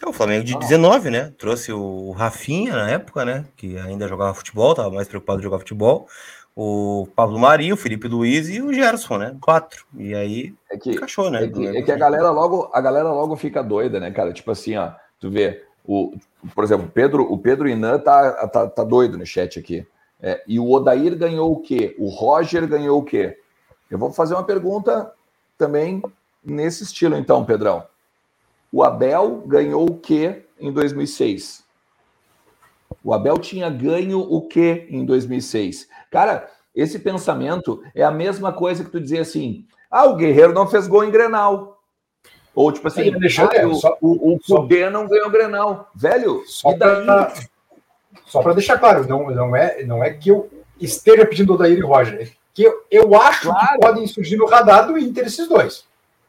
É 0.00 0.08
o 0.08 0.12
Flamengo 0.12 0.44
de 0.44 0.56
19, 0.56 1.10
né? 1.10 1.32
Trouxe 1.36 1.72
o 1.72 2.12
Rafinha 2.12 2.72
na 2.72 2.90
época, 2.90 3.24
né? 3.24 3.44
Que 3.56 3.76
ainda 3.78 4.06
jogava 4.06 4.32
futebol, 4.32 4.70
estava 4.70 4.90
mais 4.90 5.08
preocupado 5.08 5.40
em 5.40 5.42
jogar 5.42 5.58
futebol. 5.58 6.08
O 6.60 7.06
Pablo 7.14 7.38
Marinho, 7.38 7.74
o 7.74 7.78
Felipe 7.78 8.08
Luiz 8.08 8.48
e 8.48 8.60
o 8.60 8.74
Gerson, 8.74 9.16
né? 9.16 9.36
Quatro. 9.40 9.86
E 9.96 10.12
aí 10.12 10.52
é 10.68 10.76
que, 10.76 10.90
encaixou, 10.90 11.30
né? 11.30 11.44
É 11.44 11.48
que, 11.48 11.66
é 11.68 11.82
que, 11.82 11.92
a 11.92 11.96
galera 11.96 12.32
logo, 12.32 12.68
a 12.72 12.80
galera 12.80 13.12
logo 13.12 13.36
fica 13.36 13.62
doida, 13.62 14.00
né, 14.00 14.10
cara? 14.10 14.32
Tipo 14.32 14.50
assim, 14.50 14.76
ó, 14.76 14.90
tu 15.20 15.30
vê, 15.30 15.62
o, 15.86 16.12
por 16.56 16.64
exemplo, 16.64 16.90
Pedro, 16.92 17.32
o 17.32 17.38
Pedro 17.38 17.68
Inan 17.68 18.00
tá, 18.00 18.48
tá, 18.48 18.66
tá 18.66 18.82
doido 18.82 19.16
no 19.16 19.24
chat 19.24 19.56
aqui. 19.56 19.86
É, 20.20 20.42
e 20.48 20.58
o 20.58 20.68
Odair 20.68 21.16
ganhou 21.16 21.52
o 21.52 21.60
quê? 21.60 21.94
O 21.96 22.08
Roger 22.08 22.66
ganhou 22.66 22.98
o 22.98 23.04
quê? 23.04 23.38
Eu 23.88 23.96
vou 23.96 24.12
fazer 24.12 24.34
uma 24.34 24.42
pergunta 24.42 25.12
também 25.56 26.02
nesse 26.44 26.82
estilo, 26.82 27.16
então, 27.16 27.44
Pedrão. 27.44 27.84
O 28.72 28.82
Abel 28.82 29.44
ganhou 29.46 29.88
o 29.88 29.94
que 29.94 30.42
em 30.58 30.72
2006? 30.72 31.62
O 33.04 33.14
Abel 33.14 33.38
tinha 33.38 33.70
ganho 33.70 34.18
o 34.20 34.42
que 34.42 34.88
em 34.90 35.04
2006? 35.04 35.88
Cara, 36.10 36.48
esse 36.74 36.98
pensamento 36.98 37.82
é 37.94 38.02
a 38.02 38.10
mesma 38.10 38.52
coisa 38.52 38.84
que 38.84 38.90
tu 38.90 39.00
dizer 39.00 39.20
assim: 39.20 39.66
ah, 39.90 40.06
o 40.06 40.16
Guerreiro 40.16 40.52
não 40.52 40.66
fez 40.66 40.86
gol 40.86 41.04
em 41.04 41.10
Grenal. 41.10 41.78
Ou 42.54 42.72
tipo 42.72 42.88
assim, 42.88 43.12
ah, 43.12 43.66
o, 43.66 43.74
só, 43.74 43.96
o, 44.00 44.34
o 44.34 44.40
Cudê 44.40 44.90
não 44.90 45.06
ganhou 45.06 45.30
Grenal. 45.30 45.90
Velho, 45.94 46.42
só 46.46 46.76
para 46.76 47.32
só 48.26 48.42
para 48.42 48.54
deixar 48.54 48.78
claro, 48.78 49.06
não, 49.06 49.30
não, 49.30 49.56
é, 49.56 49.84
não 49.84 50.02
é 50.04 50.12
que 50.12 50.30
eu 50.30 50.50
esteja 50.80 51.24
pedindo 51.24 51.54
o 51.54 51.56
Daír 51.56 51.78
e 51.78 51.82
Roger, 51.82 52.20
é 52.20 52.28
que 52.52 52.62
eu, 52.62 52.84
eu 52.90 53.14
acho 53.14 53.50
claro. 53.50 53.68
que 53.68 53.86
podem 53.86 54.06
surgir 54.06 54.36
no 54.36 54.46
radar 54.46 54.86
do 54.86 54.98
Inter 54.98 55.26
esses 55.26 55.48
dois. 55.48 55.84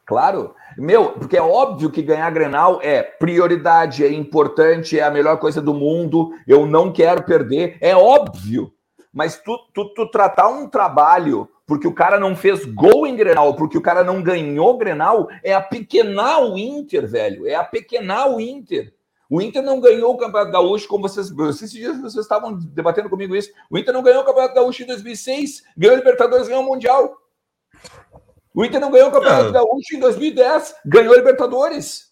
Claro. 0.06 0.54
Meu, 0.76 1.10
porque 1.10 1.36
é 1.36 1.42
óbvio 1.42 1.90
que 1.90 2.02
ganhar 2.02 2.30
Grenal 2.30 2.80
é 2.82 3.02
prioridade, 3.02 4.04
é 4.04 4.12
importante, 4.12 4.98
é 4.98 5.02
a 5.02 5.10
melhor 5.10 5.38
coisa 5.38 5.60
do 5.60 5.74
mundo, 5.74 6.32
eu 6.46 6.64
não 6.64 6.92
quero 6.92 7.22
perder, 7.22 7.76
é 7.80 7.94
óbvio. 7.94 8.72
Mas 9.12 9.40
tu, 9.40 9.58
tu, 9.74 9.92
tu 9.94 10.10
tratar 10.10 10.48
um 10.48 10.68
trabalho 10.68 11.48
porque 11.66 11.86
o 11.86 11.94
cara 11.94 12.18
não 12.18 12.34
fez 12.34 12.64
gol 12.64 13.06
em 13.06 13.14
Grenal, 13.14 13.54
porque 13.54 13.78
o 13.78 13.82
cara 13.82 14.02
não 14.02 14.20
ganhou 14.20 14.76
Grenal, 14.76 15.28
é 15.44 15.54
a 15.54 15.60
pequenar 15.60 16.42
o 16.42 16.58
Inter, 16.58 17.06
velho. 17.06 17.46
É 17.46 17.54
a 17.54 17.62
pequenar 17.62 18.28
o 18.28 18.40
Inter. 18.40 18.92
O 19.30 19.40
Inter 19.40 19.62
não 19.62 19.80
ganhou 19.80 20.12
o 20.12 20.18
Campeonato 20.18 20.50
Gaúcho, 20.50 20.88
como 20.88 21.08
vocês. 21.08 21.30
Esses 21.30 21.70
dias 21.70 22.00
vocês 22.00 22.24
estavam 22.24 22.58
debatendo 22.58 23.08
comigo 23.08 23.36
isso. 23.36 23.52
O 23.70 23.78
Inter 23.78 23.94
não 23.94 24.02
ganhou 24.02 24.22
o 24.22 24.24
Campeonato 24.24 24.54
Gaúcho 24.56 24.82
em 24.82 24.86
2006, 24.86 25.62
ganhou 25.76 25.94
o 25.94 25.98
Libertadores, 25.98 26.48
ganhou 26.48 26.64
o 26.64 26.66
Mundial. 26.66 27.16
O 28.52 28.64
Inter 28.64 28.80
não 28.80 28.90
ganhou 28.90 29.08
o 29.08 29.12
Campeonato 29.12 29.44
não. 29.44 29.52
Gaúcho 29.52 29.94
em 29.94 30.00
2010, 30.00 30.74
ganhou 30.84 31.14
a 31.14 31.16
Libertadores. 31.16 32.09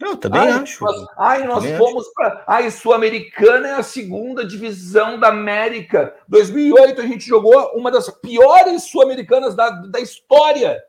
Eu 0.00 0.16
também 0.16 0.40
ai, 0.40 0.50
acho. 0.50 0.84
Nós, 0.84 1.06
ai, 1.16 1.44
nós 1.44 1.62
também 1.62 1.76
fomos 1.76 2.06
para. 2.14 2.44
Ai, 2.46 2.70
Sul-Americana 2.70 3.68
é 3.68 3.72
a 3.72 3.82
segunda 3.82 4.46
divisão 4.46 5.18
da 5.18 5.28
América. 5.28 6.14
2008 6.28 7.00
a 7.00 7.06
gente 7.06 7.26
jogou 7.26 7.72
uma 7.74 7.90
das 7.90 8.08
piores 8.08 8.84
Sul-Americanas 8.84 9.56
da, 9.56 9.70
da 9.70 9.98
história 9.98 10.80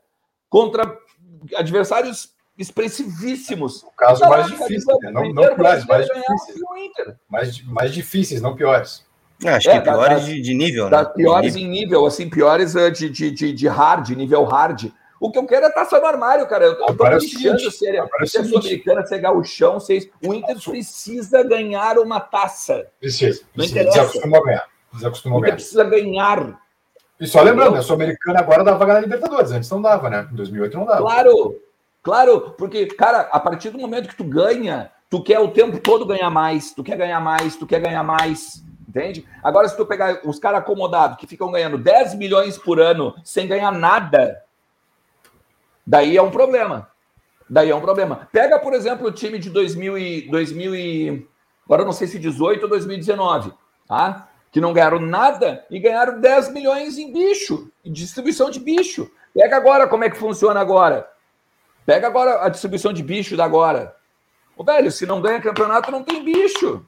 contra 0.47 0.95
adversários 1.55 2.33
expressivíssimos. 2.57 3.83
O 3.83 3.91
caso 3.97 4.27
mais 4.27 4.47
difícil, 4.47 4.97
né? 5.01 5.11
não, 5.11 5.33
não 5.33 5.55
piores, 5.55 5.85
mais 5.85 6.05
difíceis. 6.05 6.59
Mais, 7.27 7.63
mais 7.63 7.93
difíceis, 7.93 8.41
não 8.41 8.55
piores. 8.55 9.07
É, 9.43 9.51
acho 9.51 9.69
é, 9.69 9.79
que 9.79 9.89
piores 9.89 10.25
de, 10.25 10.41
de, 10.41 10.53
nível, 10.53 10.89
né? 10.89 11.05
Piores 11.15 11.55
nível. 11.55 11.69
em 11.69 11.71
nível, 11.71 12.05
assim, 12.05 12.29
piores 12.29 12.75
eh, 12.75 12.91
de, 12.91 13.09
de, 13.09 13.31
de, 13.31 13.53
de 13.53 13.67
hard, 13.69 14.09
nível 14.09 14.43
hard. 14.43 14.91
O 15.19 15.31
que 15.31 15.37
eu 15.37 15.45
quero 15.45 15.65
é 15.65 15.69
taça 15.69 15.99
no 15.99 16.05
armário, 16.05 16.47
cara. 16.47 16.65
Eu 16.65 16.75
tô 16.95 17.07
iniciando 17.07 17.57
é 17.57 18.25
se 18.25 18.37
a 18.37 18.43
Sul-Americana, 18.43 19.05
ser 19.05 19.19
gauchão, 19.19 19.79
ser... 19.79 20.11
o 20.25 20.33
Inter 20.33 20.57
precisa 20.61 21.43
ganhar 21.43 21.97
uma 21.97 22.19
taça. 22.19 22.87
Precisa. 22.99 23.41
Não 23.55 23.65
interessa. 23.65 23.99
Desacostumou 23.99 24.39
a 24.39 24.45
ganhar. 24.45 24.67
Desacostumou 24.93 25.41
ganhar. 25.41 25.53
precisa 25.55 25.83
ganhar. 25.83 26.59
E 27.19 27.27
só 27.27 27.41
lembrando, 27.41 27.75
a 27.75 27.81
Sul-Americana 27.81 28.39
agora 28.39 28.63
dá 28.63 28.73
vaga 28.75 28.93
na 28.93 28.99
Libertadores. 29.01 29.51
Antes 29.51 29.69
não 29.69 29.81
dava, 29.81 30.09
né? 30.09 30.27
Em 30.31 30.35
2008 30.35 30.77
não 30.77 30.85
dava. 30.85 31.01
Claro, 31.01 31.61
claro. 32.01 32.55
Porque, 32.57 32.85
cara, 32.85 33.27
a 33.31 33.39
partir 33.39 33.71
do 33.71 33.77
momento 33.77 34.07
que 34.07 34.15
tu 34.15 34.23
ganha, 34.23 34.89
tu 35.09 35.21
quer 35.21 35.39
o 35.39 35.49
tempo 35.49 35.79
todo 35.79 36.05
ganhar 36.05 36.29
mais. 36.29 36.73
Tu 36.73 36.81
quer 36.81 36.95
ganhar 36.95 37.19
mais, 37.19 37.57
tu 37.57 37.67
quer 37.67 37.81
ganhar 37.81 38.03
mais. 38.03 38.63
Entende? 38.87 39.23
Agora, 39.43 39.67
se 39.67 39.77
tu 39.77 39.85
pegar 39.85 40.21
os 40.23 40.39
caras 40.39 40.61
acomodados 40.61 41.17
que 41.17 41.27
ficam 41.27 41.51
ganhando 41.51 41.77
10 41.77 42.15
milhões 42.15 42.57
por 42.57 42.79
ano 42.79 43.13
sem 43.23 43.47
ganhar 43.47 43.71
nada, 43.71 44.41
daí 45.89 46.15
é 46.15 46.21
um 46.21 46.29
problema. 46.29 46.87
Daí 47.49 47.71
é 47.71 47.75
um 47.75 47.81
problema. 47.81 48.29
Pega, 48.31 48.59
por 48.59 48.73
exemplo, 48.73 49.07
o 49.07 49.11
time 49.11 49.39
de 49.39 49.49
2000 49.49 49.97
e, 49.97 50.29
2000 50.29 50.75
e 50.75 51.27
agora 51.65 51.83
não 51.83 51.91
sei 51.91 52.07
se 52.07 52.19
18 52.19 52.63
ou 52.63 52.69
2019, 52.69 53.51
tá? 53.87 54.29
Que 54.51 54.61
não 54.61 54.71
ganharam 54.71 54.99
nada 54.99 55.65
e 55.69 55.79
ganharam 55.79 56.19
10 56.19 56.53
milhões 56.53 56.97
em 56.99 57.11
bicho, 57.11 57.71
em 57.83 57.91
distribuição 57.91 58.51
de 58.51 58.59
bicho. 58.59 59.09
Pega 59.33 59.57
agora 59.57 59.87
como 59.87 60.03
é 60.03 60.09
que 60.09 60.17
funciona 60.17 60.59
agora. 60.59 61.09
Pega 61.85 62.05
agora 62.05 62.45
a 62.45 62.49
distribuição 62.49 62.93
de 62.93 63.01
bicho 63.01 63.35
da 63.35 63.45
agora. 63.45 63.95
Ô, 64.55 64.63
velho, 64.63 64.91
se 64.91 65.07
não 65.07 65.21
ganha 65.21 65.41
campeonato, 65.41 65.91
não 65.91 66.03
tem 66.03 66.23
bicho. 66.23 66.85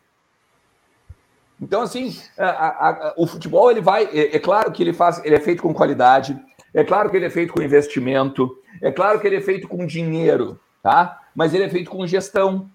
Então, 1.59 1.81
assim, 1.81 2.15
a, 2.37 2.45
a, 2.45 2.89
a, 2.89 3.13
o 3.17 3.25
futebol 3.25 3.71
ele 3.71 3.81
vai. 3.81 4.05
É, 4.05 4.35
é, 4.35 4.39
claro 4.39 4.71
que 4.71 4.83
ele 4.83 4.93
faz, 4.93 5.23
ele 5.23 5.35
é 5.35 5.39
feito 5.39 5.63
com 5.63 5.73
qualidade, 5.73 6.39
é 6.73 6.83
claro 6.83 7.09
que 7.09 7.17
ele 7.17 7.25
é 7.25 7.29
feito 7.29 7.53
com 7.53 7.61
investimento, 7.61 8.57
é 8.81 8.91
claro 8.91 9.19
que 9.19 9.27
ele 9.27 9.37
é 9.37 9.41
feito 9.41 9.67
com 9.67 9.85
dinheiro, 9.85 10.59
tá? 10.81 11.21
Mas 11.35 11.53
ele 11.53 11.63
é 11.63 11.69
feito 11.69 11.89
com 11.89 12.05
gestão. 12.07 12.69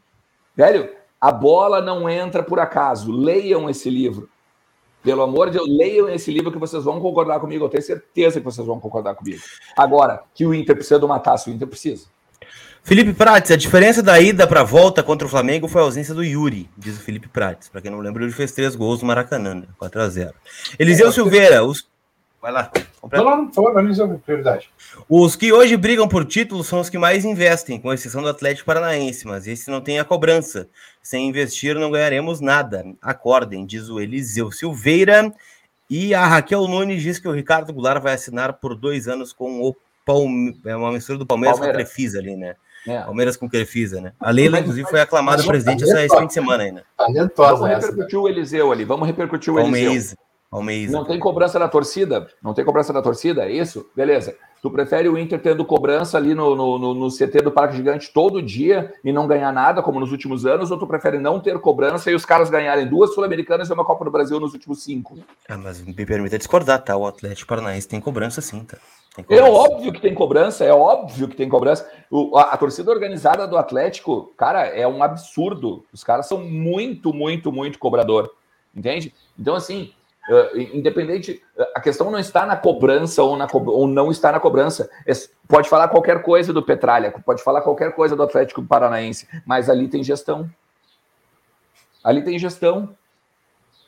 Velho, 0.54 0.88
a 1.20 1.32
bola 1.32 1.80
não 1.80 2.08
entra 2.08 2.42
por 2.42 2.60
acaso. 2.60 3.12
Leiam 3.12 3.68
esse 3.68 3.90
livro. 3.90 4.28
Pelo 5.02 5.22
amor 5.22 5.50
de 5.50 5.58
Deus, 5.58 5.68
leiam 5.68 6.08
esse 6.08 6.32
livro 6.32 6.50
que 6.50 6.58
vocês 6.58 6.82
vão 6.84 7.00
concordar 7.00 7.38
comigo. 7.38 7.64
Eu 7.64 7.68
tenho 7.68 7.82
certeza 7.82 8.40
que 8.40 8.44
vocês 8.44 8.66
vão 8.66 8.80
concordar 8.80 9.14
comigo. 9.14 9.40
Agora, 9.76 10.22
que 10.34 10.46
o 10.46 10.52
Inter 10.52 10.74
precisa 10.74 10.98
de 10.98 11.04
uma 11.04 11.20
taça, 11.20 11.48
o 11.48 11.52
Inter 11.52 11.68
precisa. 11.68 12.06
Felipe 12.82 13.12
Prates, 13.12 13.50
a 13.50 13.56
diferença 13.56 14.00
da 14.00 14.20
ida 14.20 14.46
para 14.46 14.60
a 14.60 14.64
volta 14.64 15.02
contra 15.02 15.26
o 15.26 15.30
Flamengo 15.30 15.66
foi 15.66 15.80
a 15.80 15.84
ausência 15.84 16.14
do 16.14 16.22
Yuri, 16.22 16.70
diz 16.78 16.96
o 16.96 17.00
Felipe 17.00 17.26
Prates. 17.26 17.68
Para 17.68 17.80
quem 17.80 17.90
não 17.90 17.98
lembra, 17.98 18.22
ele 18.22 18.32
fez 18.32 18.52
três 18.52 18.76
gols 18.76 19.00
no 19.00 19.08
Maracanã, 19.08 19.64
4 19.76 19.98
né? 19.98 20.06
a 20.06 20.08
0 20.08 20.34
Eliseu 20.78 21.08
é, 21.08 21.12
Silveira, 21.12 21.64
os. 21.64 21.88
Vai 22.46 22.52
lá. 22.52 22.70
Completa. 23.00 23.24
Não, 23.24 23.36
não, 23.38 23.46
por 23.48 23.54
favor, 23.74 24.20
prioridade. 24.24 24.70
Os 25.08 25.34
que 25.34 25.52
hoje 25.52 25.76
brigam 25.76 26.06
por 26.06 26.24
título 26.24 26.62
são 26.62 26.78
os 26.78 26.88
que 26.88 26.96
mais 26.96 27.24
investem, 27.24 27.80
com 27.80 27.92
exceção 27.92 28.22
do 28.22 28.28
Atlético 28.28 28.66
Paranaense, 28.66 29.26
mas 29.26 29.48
esse 29.48 29.68
não 29.68 29.80
tem 29.80 29.98
a 29.98 30.04
cobrança. 30.04 30.68
Sem 31.02 31.28
investir, 31.28 31.74
não 31.74 31.90
ganharemos 31.90 32.40
nada. 32.40 32.84
Acordem, 33.02 33.66
diz 33.66 33.88
o 33.88 33.98
Eliseu 33.98 34.52
Silveira. 34.52 35.34
E 35.90 36.14
a 36.14 36.24
Raquel 36.24 36.68
Nunes 36.68 37.02
diz 37.02 37.18
que 37.18 37.26
o 37.26 37.32
Ricardo 37.32 37.72
Goulart 37.72 38.00
vai 38.00 38.14
assinar 38.14 38.52
por 38.52 38.76
dois 38.76 39.08
anos 39.08 39.32
com 39.32 39.60
o 39.62 39.74
Palmeiras. 40.04 40.60
É 40.66 40.76
uma 40.76 40.92
mistura 40.92 41.18
do 41.18 41.26
Palmeiras, 41.26 41.58
Palmeiras. 41.58 41.82
com 41.82 41.82
a 41.82 41.84
Crefisa 41.84 42.20
ali, 42.20 42.36
né? 42.36 42.54
É. 42.86 43.00
Palmeiras 43.02 43.36
com 43.36 43.50
Crefisa, 43.50 44.00
né? 44.00 44.12
A 44.20 44.30
Leila, 44.30 44.60
inclusive, 44.60 44.88
foi 44.88 45.00
aclamada 45.00 45.42
presidente 45.42 45.82
essa, 45.82 46.04
esse 46.04 46.16
fim 46.16 46.28
de 46.28 46.32
semana 46.32 46.62
ainda. 46.62 46.84
Talentosa 46.96 47.66
Vamos 47.66 47.84
repercutir 47.84 48.18
o 48.20 48.28
Eliseu 48.28 48.70
ali, 48.70 48.84
vamos 48.84 49.04
repercutir 49.08 49.52
o 49.52 49.58
Eliseu. 49.58 50.16
Não 50.52 51.04
tem 51.04 51.18
cobrança 51.18 51.58
da 51.58 51.68
torcida? 51.68 52.28
Não 52.42 52.54
tem 52.54 52.64
cobrança 52.64 52.92
da 52.92 53.02
torcida? 53.02 53.44
É 53.44 53.52
isso? 53.52 53.88
Beleza. 53.94 54.36
Tu 54.62 54.70
prefere 54.70 55.08
o 55.08 55.18
Inter 55.18 55.40
tendo 55.40 55.64
cobrança 55.64 56.16
ali 56.16 56.34
no, 56.34 56.56
no, 56.56 56.94
no, 56.94 57.08
CT 57.08 57.42
do 57.42 57.52
Parque 57.52 57.76
Gigante 57.76 58.12
todo 58.12 58.42
dia 58.42 58.92
e 59.04 59.12
não 59.12 59.26
ganhar 59.26 59.52
nada, 59.52 59.82
como 59.82 60.00
nos 60.00 60.10
últimos 60.10 60.46
anos, 60.46 60.70
ou 60.70 60.78
tu 60.78 60.86
prefere 60.86 61.18
não 61.18 61.38
ter 61.38 61.58
cobrança 61.60 62.10
e 62.10 62.14
os 62.14 62.24
caras 62.24 62.50
ganharem 62.50 62.86
duas 62.86 63.14
Sul-Americanas 63.14 63.68
e 63.68 63.72
uma 63.72 63.84
Copa 63.84 64.04
do 64.04 64.10
Brasil 64.10 64.40
nos 64.40 64.54
últimos 64.54 64.82
cinco? 64.82 65.18
Ah, 65.48 65.58
mas 65.58 65.80
me 65.80 65.92
permita 65.94 66.38
discordar, 66.38 66.82
tá? 66.82 66.96
O 66.96 67.06
Atlético 67.06 67.48
Paranaense 67.48 67.86
tem 67.86 68.00
cobrança 68.00 68.40
sim, 68.40 68.64
tá? 68.64 68.78
É 69.30 69.40
óbvio 69.40 69.92
que 69.92 70.00
tem 70.00 70.14
cobrança, 70.14 70.64
é 70.64 70.72
óbvio 70.72 71.28
que 71.28 71.36
tem 71.36 71.48
cobrança. 71.48 71.88
O, 72.10 72.36
a, 72.36 72.52
a, 72.52 72.56
torcida 72.56 72.90
organizada 72.90 73.46
do 73.46 73.56
Atlético, 73.56 74.32
cara, 74.36 74.66
é 74.66 74.86
um 74.86 75.02
absurdo. 75.02 75.84
Os 75.92 76.04
caras 76.04 76.26
são 76.26 76.38
muito, 76.38 77.14
muito, 77.14 77.50
muito 77.50 77.78
cobrador. 77.78 78.30
Entende? 78.74 79.14
Então, 79.38 79.54
assim, 79.54 79.90
uh, 80.28 80.58
independente, 80.58 81.42
a 81.74 81.80
questão 81.80 82.10
não 82.10 82.18
está 82.18 82.46
na 82.46 82.56
cobrança 82.56 83.22
ou, 83.22 83.36
na 83.36 83.46
co 83.46 83.58
ou 83.58 83.86
não 83.86 84.10
está 84.10 84.32
na 84.32 84.40
cobrança. 84.40 84.90
É, 85.06 85.12
pode 85.48 85.68
falar 85.68 85.88
qualquer 85.88 86.22
coisa 86.22 86.52
do 86.52 86.62
Petralha, 86.62 87.12
pode 87.24 87.42
falar 87.42 87.62
qualquer 87.62 87.92
coisa 87.92 88.16
do 88.16 88.22
Atlético 88.22 88.62
Paranaense, 88.62 89.28
mas 89.44 89.68
ali 89.70 89.88
tem 89.88 90.02
gestão. 90.02 90.48
Ali 92.02 92.22
tem 92.22 92.38
gestão. 92.38 92.94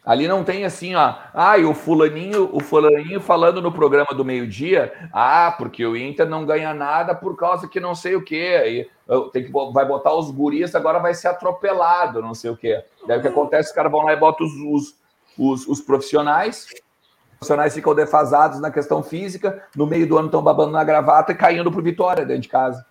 Ali 0.09 0.27
não 0.27 0.43
tem 0.43 0.65
assim, 0.65 0.95
ó, 0.95 1.17
ah, 1.35 1.59
e 1.59 1.67
o 1.67 1.75
fulaninho, 1.75 2.49
o 2.51 2.61
fulaninho 2.61 3.21
falando 3.21 3.61
no 3.61 3.71
programa 3.71 4.15
do 4.17 4.25
meio-dia, 4.25 4.91
ah, 5.13 5.55
porque 5.59 5.85
o 5.85 5.95
Inter 5.95 6.27
não 6.27 6.47
ganha 6.47 6.73
nada 6.73 7.15
por 7.15 7.37
causa 7.37 7.69
que 7.69 7.79
não 7.79 7.95
sei 7.95 8.17
o 8.17 8.25
quê, 8.25 8.59
aí 8.59 8.91
tem 9.35 9.45
que 9.45 9.53
vai 9.53 9.85
botar 9.85 10.15
os 10.15 10.31
guris, 10.31 10.75
agora 10.75 10.99
vai 10.99 11.13
ser 11.13 11.29
atropelado, 11.29 12.23
não 12.23 12.33
sei 12.33 12.51
o 12.51 12.57
quê. 12.57 12.83
Daí 13.07 13.19
o 13.19 13.21
que 13.21 13.29
acontece, 13.29 13.69
os 13.69 13.75
caras 13.75 13.93
vão 13.93 14.03
lá 14.03 14.15
e 14.15 14.17
botam 14.17 14.47
os, 14.47 14.55
os, 14.55 14.98
os, 15.39 15.67
os 15.67 15.81
profissionais, 15.81 16.67
os 16.67 17.37
profissionais 17.39 17.75
ficam 17.75 17.95
defasados 17.95 18.61
na 18.61 18.71
questão 18.71 19.03
física, 19.03 19.63
no 19.77 19.87
meio 19.87 20.07
do 20.07 20.19
ano 20.19 20.27
estão 20.27 20.43
babando 20.43 20.73
na 20.73 20.83
gravata 20.83 21.33
e 21.33 21.37
caindo 21.37 21.71
pro 21.71 21.83
Vitória 21.83 22.27
dentro 22.27 22.43
de 22.43 22.49
casa. 22.49 22.85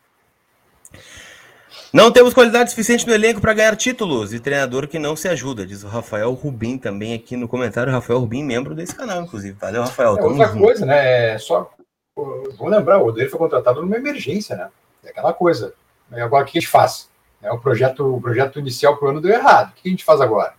Não 1.93 2.11
temos 2.11 2.33
qualidade 2.33 2.69
suficiente 2.69 3.07
no 3.07 3.13
elenco 3.13 3.39
para 3.39 3.53
ganhar 3.53 3.75
títulos 3.75 4.33
e 4.33 4.39
treinador 4.39 4.87
que 4.87 4.99
não 4.99 5.15
se 5.15 5.27
ajuda, 5.27 5.65
diz 5.65 5.83
o 5.83 5.87
Rafael 5.87 6.33
Rubim 6.33 6.77
também 6.77 7.13
aqui 7.13 7.37
no 7.37 7.47
comentário. 7.47 7.91
Rafael 7.91 8.19
Rubim, 8.19 8.43
membro 8.43 8.75
desse 8.75 8.95
canal, 8.95 9.21
inclusive. 9.21 9.57
Valeu, 9.59 9.81
Rafael. 9.81 10.17
É, 10.17 10.21
outra 10.21 10.47
junto. 10.47 10.59
coisa, 10.59 10.85
né? 10.85 11.33
É 11.33 11.37
só. 11.37 11.69
Vamos 12.15 12.71
lembrar, 12.71 12.99
o 12.99 13.07
Odeiro 13.07 13.29
foi 13.29 13.39
contratado 13.39 13.81
numa 13.81 13.95
emergência, 13.95 14.55
né? 14.55 14.69
É 15.03 15.09
aquela 15.09 15.33
coisa. 15.33 15.73
Agora, 16.11 16.43
o 16.43 16.47
que 16.47 16.57
a 16.57 16.61
gente 16.61 16.69
faz? 16.69 17.09
É, 17.41 17.51
o, 17.51 17.59
projeto, 17.59 18.15
o 18.15 18.19
projeto 18.19 18.59
inicial 18.59 18.97
para 18.97 19.07
o 19.07 19.09
ano 19.11 19.21
deu 19.21 19.31
errado. 19.31 19.69
O 19.69 19.73
que 19.73 19.87
a 19.87 19.91
gente 19.91 20.03
faz 20.03 20.19
agora? 20.19 20.53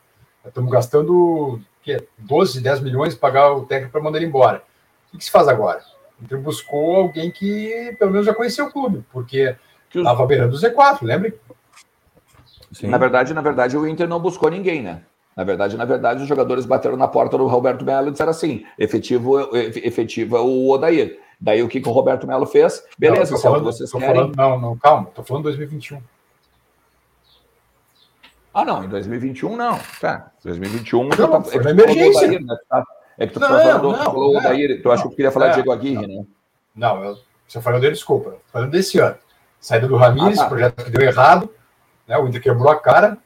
Estamos 0.47 0.70
gastando 0.70 1.61
que, 1.97 2.07
12, 2.18 2.61
10 2.61 2.80
milhões 2.80 3.14
pagar 3.14 3.53
o 3.53 3.64
técnico 3.64 3.93
para 3.93 4.03
mandar 4.03 4.18
ele 4.18 4.26
embora. 4.26 4.62
O 5.12 5.16
que 5.16 5.24
se 5.24 5.30
faz 5.30 5.49
agora? 5.49 5.80
Então 6.22 6.41
buscou 6.41 6.97
alguém 6.97 7.30
que 7.30 7.97
pelo 7.99 8.11
menos 8.11 8.26
já 8.26 8.34
conhecia 8.34 8.64
o 8.64 8.70
clube, 8.70 9.05
porque 9.12 9.57
que 9.89 9.99
Estava 9.99 10.26
beirando 10.26 10.55
o 10.55 10.59
Z4, 10.59 10.99
lembra? 11.03 11.32
Sim. 12.72 12.89
Na 12.89 12.99
verdade, 12.99 13.32
na 13.32 13.41
verdade, 13.41 13.76
o 13.76 13.86
Inter 13.86 14.07
não 14.07 14.20
buscou 14.20 14.51
ninguém, 14.51 14.82
né? 14.82 15.03
Na 15.34 15.45
verdade, 15.45 15.76
na 15.76 15.84
verdade, 15.84 16.22
os 16.22 16.28
jogadores 16.28 16.66
bateram 16.66 16.97
na 16.97 17.09
porta 17.09 17.39
do 17.39 17.47
Roberto 17.47 17.84
Melo 17.84 18.09
e 18.09 18.11
disseram 18.11 18.30
assim: 18.30 18.64
efetivo, 18.78 19.39
efetivo 19.55 20.36
é 20.36 20.41
o 20.41 20.68
Odair. 20.68 21.18
Daí 21.41 21.62
o 21.62 21.68
que, 21.68 21.80
que 21.80 21.89
o 21.89 21.93
Roberto 21.93 22.26
Melo 22.26 22.45
fez? 22.45 22.84
Beleza, 22.99 23.32
não, 23.32 23.41
falando, 23.41 23.64
vocês 23.64 23.91
querem. 23.91 24.07
Falando, 24.07 24.36
não, 24.36 24.61
não, 24.61 24.76
calma, 24.76 25.07
tô 25.14 25.22
falando 25.22 25.45
2021. 25.45 26.03
Ah, 28.53 28.65
não, 28.65 28.85
em 28.85 28.89
2021 28.89 29.57
não. 29.57 29.79
Tá, 30.01 30.31
2021 30.45 31.09
não, 31.09 31.11
tá, 31.11 31.43
foi 31.43 31.61
é 31.61 31.65
na 31.65 31.71
emergência. 31.71 32.27
Odair, 32.27 32.45
né? 32.45 32.57
Tá, 32.69 32.85
é 33.19 33.27
que 33.27 33.33
tu 33.33 33.41
não, 33.41 33.49
falando, 33.49 33.83
não, 33.83 34.05
falou 34.05 34.33
não, 34.33 34.41
Odair, 34.41 34.83
tu 34.83 34.91
acha 34.91 35.03
que 35.03 35.09
tu 35.11 35.17
queria 35.17 35.31
falar 35.31 35.49
é, 35.49 35.53
Diego 35.53 35.73
Aguirre, 35.73 36.07
né? 36.07 36.25
Não, 36.75 37.05
eu, 37.05 37.19
você 37.47 37.61
falou 37.61 37.81
dele, 37.81 37.95
desculpa. 37.95 38.37
Falando 38.53 38.71
desse 38.71 38.99
ano. 38.99 39.17
Saída 39.61 39.89
do 39.89 39.97
Ramires, 39.97 40.39
ah, 40.39 40.45
tá. 40.45 40.49
projeto 40.49 40.85
que 40.85 40.91
deu 40.91 41.03
errado, 41.03 41.51
né? 42.07 42.17
O 42.19 42.29
Inter 42.29 42.41
quebrou 42.41 42.71
a 42.71 42.79
cara, 42.79 43.19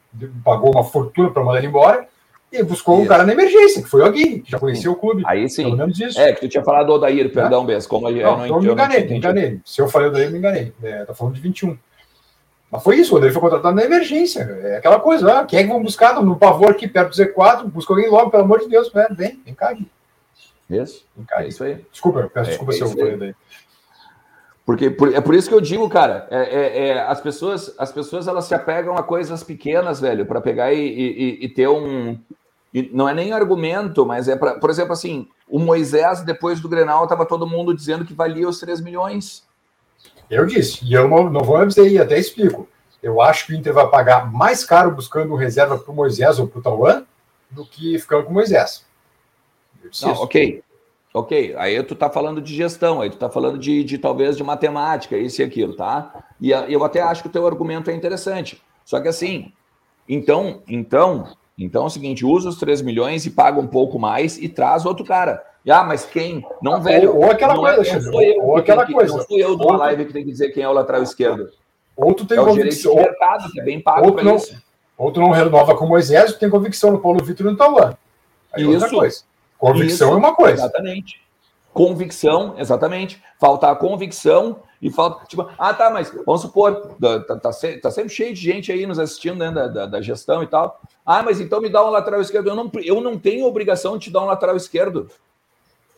pagou 0.45 0.71
uma 0.71 0.85
fortuna 0.85 1.31
para 1.31 1.45
mandar 1.45 1.59
ele 1.59 1.67
embora 1.67 2.09
e 2.51 2.63
buscou 2.63 2.97
isso. 2.97 3.05
um 3.05 3.07
cara 3.07 3.25
na 3.25 3.33
emergência, 3.33 3.83
que 3.83 3.89
foi 3.89 4.03
o 4.03 4.05
Aguirre, 4.05 4.41
que 4.41 4.51
já 4.51 4.59
conhecia 4.59 4.85
sim. 4.85 4.89
o 4.89 4.97
clube. 4.97 5.23
Aí 5.27 5.49
sim. 5.49 5.65
Pelo 5.65 5.77
menos 5.77 5.99
isso. 5.99 6.21
É, 6.21 6.33
que 6.33 6.41
tu 6.41 6.49
tinha 6.49 6.63
falado 6.63 6.87
do 6.87 6.93
Odair, 6.95 7.33
perdão, 7.33 7.67
Bess, 7.67 7.87
como 7.87 8.09
eu 8.09 8.15
não, 8.15 8.47
então 8.47 8.57
eu 8.57 8.63
me 8.63 8.73
enganei, 8.73 9.07
me 9.07 9.17
enganei. 9.17 9.61
Se 9.65 9.81
eu 9.81 9.89
falei 9.89 10.09
Odair, 10.09 10.31
me 10.31 10.39
enganei. 10.39 10.73
É, 10.83 11.05
tá 11.05 11.15
falando 11.15 11.35
de 11.35 11.41
21. 11.41 11.77
Mas 12.73 12.83
foi 12.83 12.97
isso, 12.97 13.15
o 13.15 13.21
foi 13.21 13.33
contratado 13.33 13.77
na 13.77 13.85
emergência. 13.85 14.41
É 14.41 14.79
aquela 14.79 14.99
coisa, 14.99 15.41
ah, 15.41 15.45
quem 15.45 15.59
é 15.59 15.63
que 15.63 15.69
vão 15.69 15.83
buscar 15.83 16.23
no 16.23 16.37
pavor 16.37 16.71
aqui 16.71 16.89
perto 16.89 17.11
do 17.11 17.23
Z4? 17.23 17.65
Busca 17.67 17.93
alguém 17.93 18.09
logo, 18.09 18.31
pelo 18.31 18.45
amor 18.45 18.61
de 18.61 18.69
Deus, 18.69 18.91
velho. 18.91 19.15
Vem, 19.15 19.43
vem 19.45 19.55
cá 19.55 19.69
aqui. 19.69 19.87
Isso. 20.71 21.05
Vem 21.15 21.27
cá, 21.27 21.45
é 21.45 21.49
isso 21.49 21.63
aí. 21.63 21.85
Desculpa, 21.93 22.21
eu 22.21 22.31
peço 22.31 22.49
é, 22.49 22.53
desculpa 22.53 22.73
é 22.73 22.77
se 22.77 22.81
eu 22.81 22.89
falei 22.89 23.17
daí. 23.19 23.35
Porque 24.65 24.89
por, 24.89 25.15
é 25.15 25.21
por 25.21 25.35
isso 25.35 25.51
que 25.51 25.55
eu 25.55 25.61
digo, 25.61 25.87
cara, 25.91 26.27
é, 26.31 26.41
é, 26.41 26.89
é, 26.89 27.01
as 27.03 27.21
pessoas 27.21 27.75
as 27.79 27.93
pessoas 27.93 28.27
elas 28.27 28.47
se 28.47 28.55
apegam 28.55 28.97
a 28.97 29.03
coisas 29.03 29.43
pequenas, 29.43 30.01
velho, 30.01 30.25
para 30.25 30.41
pegar 30.41 30.73
e, 30.73 30.81
e, 30.81 31.45
e, 31.45 31.49
ter 31.51 31.69
um. 31.69 32.19
E 32.73 32.89
não 32.91 33.07
é 33.07 33.13
nem 33.13 33.33
argumento, 33.33 34.07
mas 34.07 34.29
é 34.29 34.37
para. 34.37 34.55
Por 34.55 34.71
exemplo, 34.71 34.95
assim, 34.95 35.29
o 35.47 35.59
Moisés, 35.59 36.23
depois 36.23 36.59
do 36.59 36.71
Grenal, 36.71 37.07
tava 37.07 37.27
todo 37.27 37.47
mundo 37.47 37.75
dizendo 37.75 38.07
que 38.07 38.15
valia 38.15 38.49
os 38.49 38.59
3 38.61 38.81
milhões. 38.81 39.47
Eu 40.31 40.47
disse, 40.47 40.85
e 40.85 40.93
eu 40.93 41.09
não, 41.09 41.31
não 41.31 41.43
vou 41.43 41.65
dizer 41.67 41.83
aí, 41.83 41.99
até 41.99 42.19
explico. 42.19 42.69
Eu 43.03 43.21
acho 43.21 43.47
que 43.47 43.53
o 43.53 43.57
Inter 43.57 43.73
vai 43.73 43.89
pagar 43.89 44.33
mais 44.33 44.65
caro 44.65 44.91
buscando 44.93 45.35
reserva 45.35 45.77
para 45.77 45.93
o 45.93 45.95
Moisés 45.95 46.39
ou 46.39 46.47
para 46.47 46.61
o 46.61 46.63
Tauan 46.63 47.05
do 47.51 47.67
que 47.67 47.99
ficando 47.99 48.25
com 48.25 48.31
o 48.31 48.35
Moisés. 48.35 48.87
Não, 50.03 50.13
ok. 50.13 50.63
Ok, 51.15 51.55
aí 51.59 51.83
tu 51.83 51.95
tá 51.95 52.09
falando 52.09 52.41
de 52.41 52.55
gestão, 52.55 53.03
aí 53.03 53.11
tu 53.11 53.19
tá 53.19 53.29
falando 53.29 53.59
de, 53.59 53.85
de 53.85 53.99
talvez 53.99 54.35
de 54.35 54.43
matemática, 54.43 55.17
isso 55.19 55.43
e 55.43 55.45
aquilo, 55.45 55.75
tá? 55.75 56.25
E 56.41 56.51
eu 56.51 56.83
até 56.85 57.03
acho 57.03 57.23
que 57.23 57.29
o 57.29 57.33
teu 57.33 57.47
argumento 57.47 57.91
é 57.91 57.95
interessante. 57.95 58.63
Só 58.83 58.99
que 58.99 59.09
assim, 59.09 59.53
então, 60.09 60.63
então, 60.67 61.37
então 61.59 61.83
é 61.83 61.87
o 61.87 61.91
seguinte, 61.91 62.25
usa 62.25 62.49
os 62.49 62.59
3 62.59 62.81
milhões 62.81 63.27
e 63.27 63.31
paga 63.31 63.61
um 63.61 63.67
pouco 63.67 63.99
mais 63.99 64.39
e 64.39 64.49
traz 64.49 64.87
outro 64.87 65.05
cara. 65.05 65.45
Ah, 65.69 65.85
mas 65.85 66.05
quem? 66.05 66.45
Não, 66.61 66.81
velho. 66.81 67.15
Ou, 67.15 67.25
ou 67.25 67.31
aquela 67.31 67.55
não 67.55 67.67
é 67.67 67.77
coisa, 67.77 67.91
é, 67.91 68.01
não 68.01 68.23
eu, 68.23 68.43
ou 68.43 68.57
aquela 68.57 68.85
que, 68.85 68.93
coisa. 68.93 69.17
Não 69.17 69.25
sou 69.25 69.39
eu 69.39 69.57
do 69.57 69.73
live 69.73 70.07
que 70.07 70.13
tem 70.13 70.25
que 70.25 70.31
dizer 70.31 70.51
quem 70.51 70.63
é 70.65 70.69
o 70.69 70.73
lateral 70.73 71.03
esquerdo. 71.03 71.51
Ou 71.97 72.13
tu 72.15 72.25
tem 72.25 72.39
é 72.39 72.45
convicção. 72.45 72.93
O 72.93 72.97
mercado, 72.97 73.51
que 73.51 73.61
é 73.61 73.65
bem 73.65 73.81
pago 73.81 74.13
para 74.13 74.35
isso. 74.35 74.57
Ou 74.97 75.13
tu 75.13 75.21
não 75.21 75.31
renova 75.31 75.77
com 75.77 75.85
o 75.85 75.89
Moisés, 75.89 76.33
tu 76.33 76.39
tem 76.39 76.51
convicção 76.51 76.91
no 76.91 77.01
Paulo 77.01 77.25
Vitor 77.25 77.47
e 77.47 77.51
no 77.51 77.57
Tauan. 77.57 77.97
Aí 78.53 78.63
isso. 78.63 78.73
outra 78.73 78.91
coisa. 78.91 79.23
Convicção 79.63 80.09
Isso, 80.09 80.17
é 80.17 80.19
uma 80.19 80.35
coisa. 80.35 80.55
Exatamente. 80.65 81.23
Convicção, 81.73 82.55
exatamente. 82.59 83.23
Falta 83.41 83.71
a 83.71 83.77
convicção 83.77 84.57
e 84.81 84.91
falta. 84.91 85.25
Tipo, 85.27 85.49
ah, 85.57 85.73
tá, 85.73 85.89
mas 85.89 86.13
vamos 86.27 86.43
supor, 86.43 86.97
tá, 87.01 87.21
tá, 87.21 87.37
tá, 87.37 87.51
tá 87.81 87.91
sempre 87.91 88.13
cheio 88.13 88.35
de 88.35 88.41
gente 88.41 88.73
aí 88.73 88.85
nos 88.85 88.99
assistindo 88.99 89.39
né, 89.39 89.53
da, 89.53 89.69
da, 89.69 89.87
da, 89.87 90.03
gestão 90.03 90.43
e 90.43 90.49
tal. 90.49 90.81
Ah, 91.07 91.23
mas 91.23 91.41
então 91.41 91.61
me 91.61 91.71
dá 91.71 91.87
um 91.87 91.91
lateral 91.91 92.21
esquerdo. 92.21 92.49
Eu 92.49 92.57
não, 92.57 92.71
eu 92.83 93.01
não 93.01 93.17
tenho 93.17 93.47
obrigação 93.47 93.97
de 93.97 94.07
te 94.07 94.11
dar 94.11 94.23
um 94.23 94.27
lateral 94.27 94.57
esquerdo. 94.57 95.09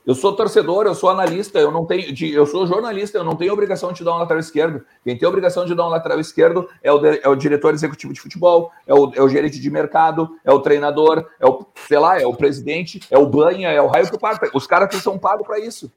Eu 0.07 0.15
sou 0.15 0.37
torcedor, 0.37 0.85
eu 0.85 0.95
sou 0.95 1.09
analista, 1.09 1.59
eu 1.59 1.71
não 1.71 1.87
tenho, 1.87 2.15
eu 2.35 2.45
sou 2.45 2.67
jornalista, 2.67 3.17
eu 3.17 3.25
não 3.25 3.37
tenho 3.37 3.53
obrigação 3.53 3.91
de 3.91 4.05
dar 4.05 4.15
um 4.15 4.19
lateral 4.19 4.39
esquerdo. 4.39 4.85
Quem 5.03 5.17
tem 5.17 5.27
obrigação 5.27 5.65
de 5.65 5.75
dar 5.75 5.87
um 5.87 5.89
lateral 5.89 6.21
esquerdo 6.21 6.69
é 6.83 6.93
o, 6.93 7.07
é 7.07 7.27
o 7.27 7.35
diretor 7.35 7.73
executivo 7.73 8.13
de 8.13 8.21
futebol, 8.21 8.71
é 8.87 8.93
o, 8.93 9.13
é 9.15 9.23
o 9.23 9.29
gerente 9.31 9.59
de 9.59 9.71
mercado, 9.71 10.37
é 10.45 10.53
o 10.53 10.61
treinador, 10.61 11.27
é 11.41 11.47
o, 11.47 11.65
sei 11.89 11.99
lá, 11.99 12.21
é 12.21 12.27
o 12.27 12.35
presidente, 12.35 13.01
é 13.11 13.17
o 13.17 13.27
banha, 13.27 13.71
é 13.71 13.81
o 13.81 13.87
raio 13.87 14.11
que 14.11 14.19
parta. 14.19 14.51
Os 14.53 14.67
caras 14.67 14.91
que 14.91 14.97
são 14.97 15.19
pagos 15.19 15.47
para 15.47 15.59
isso, 15.59 15.91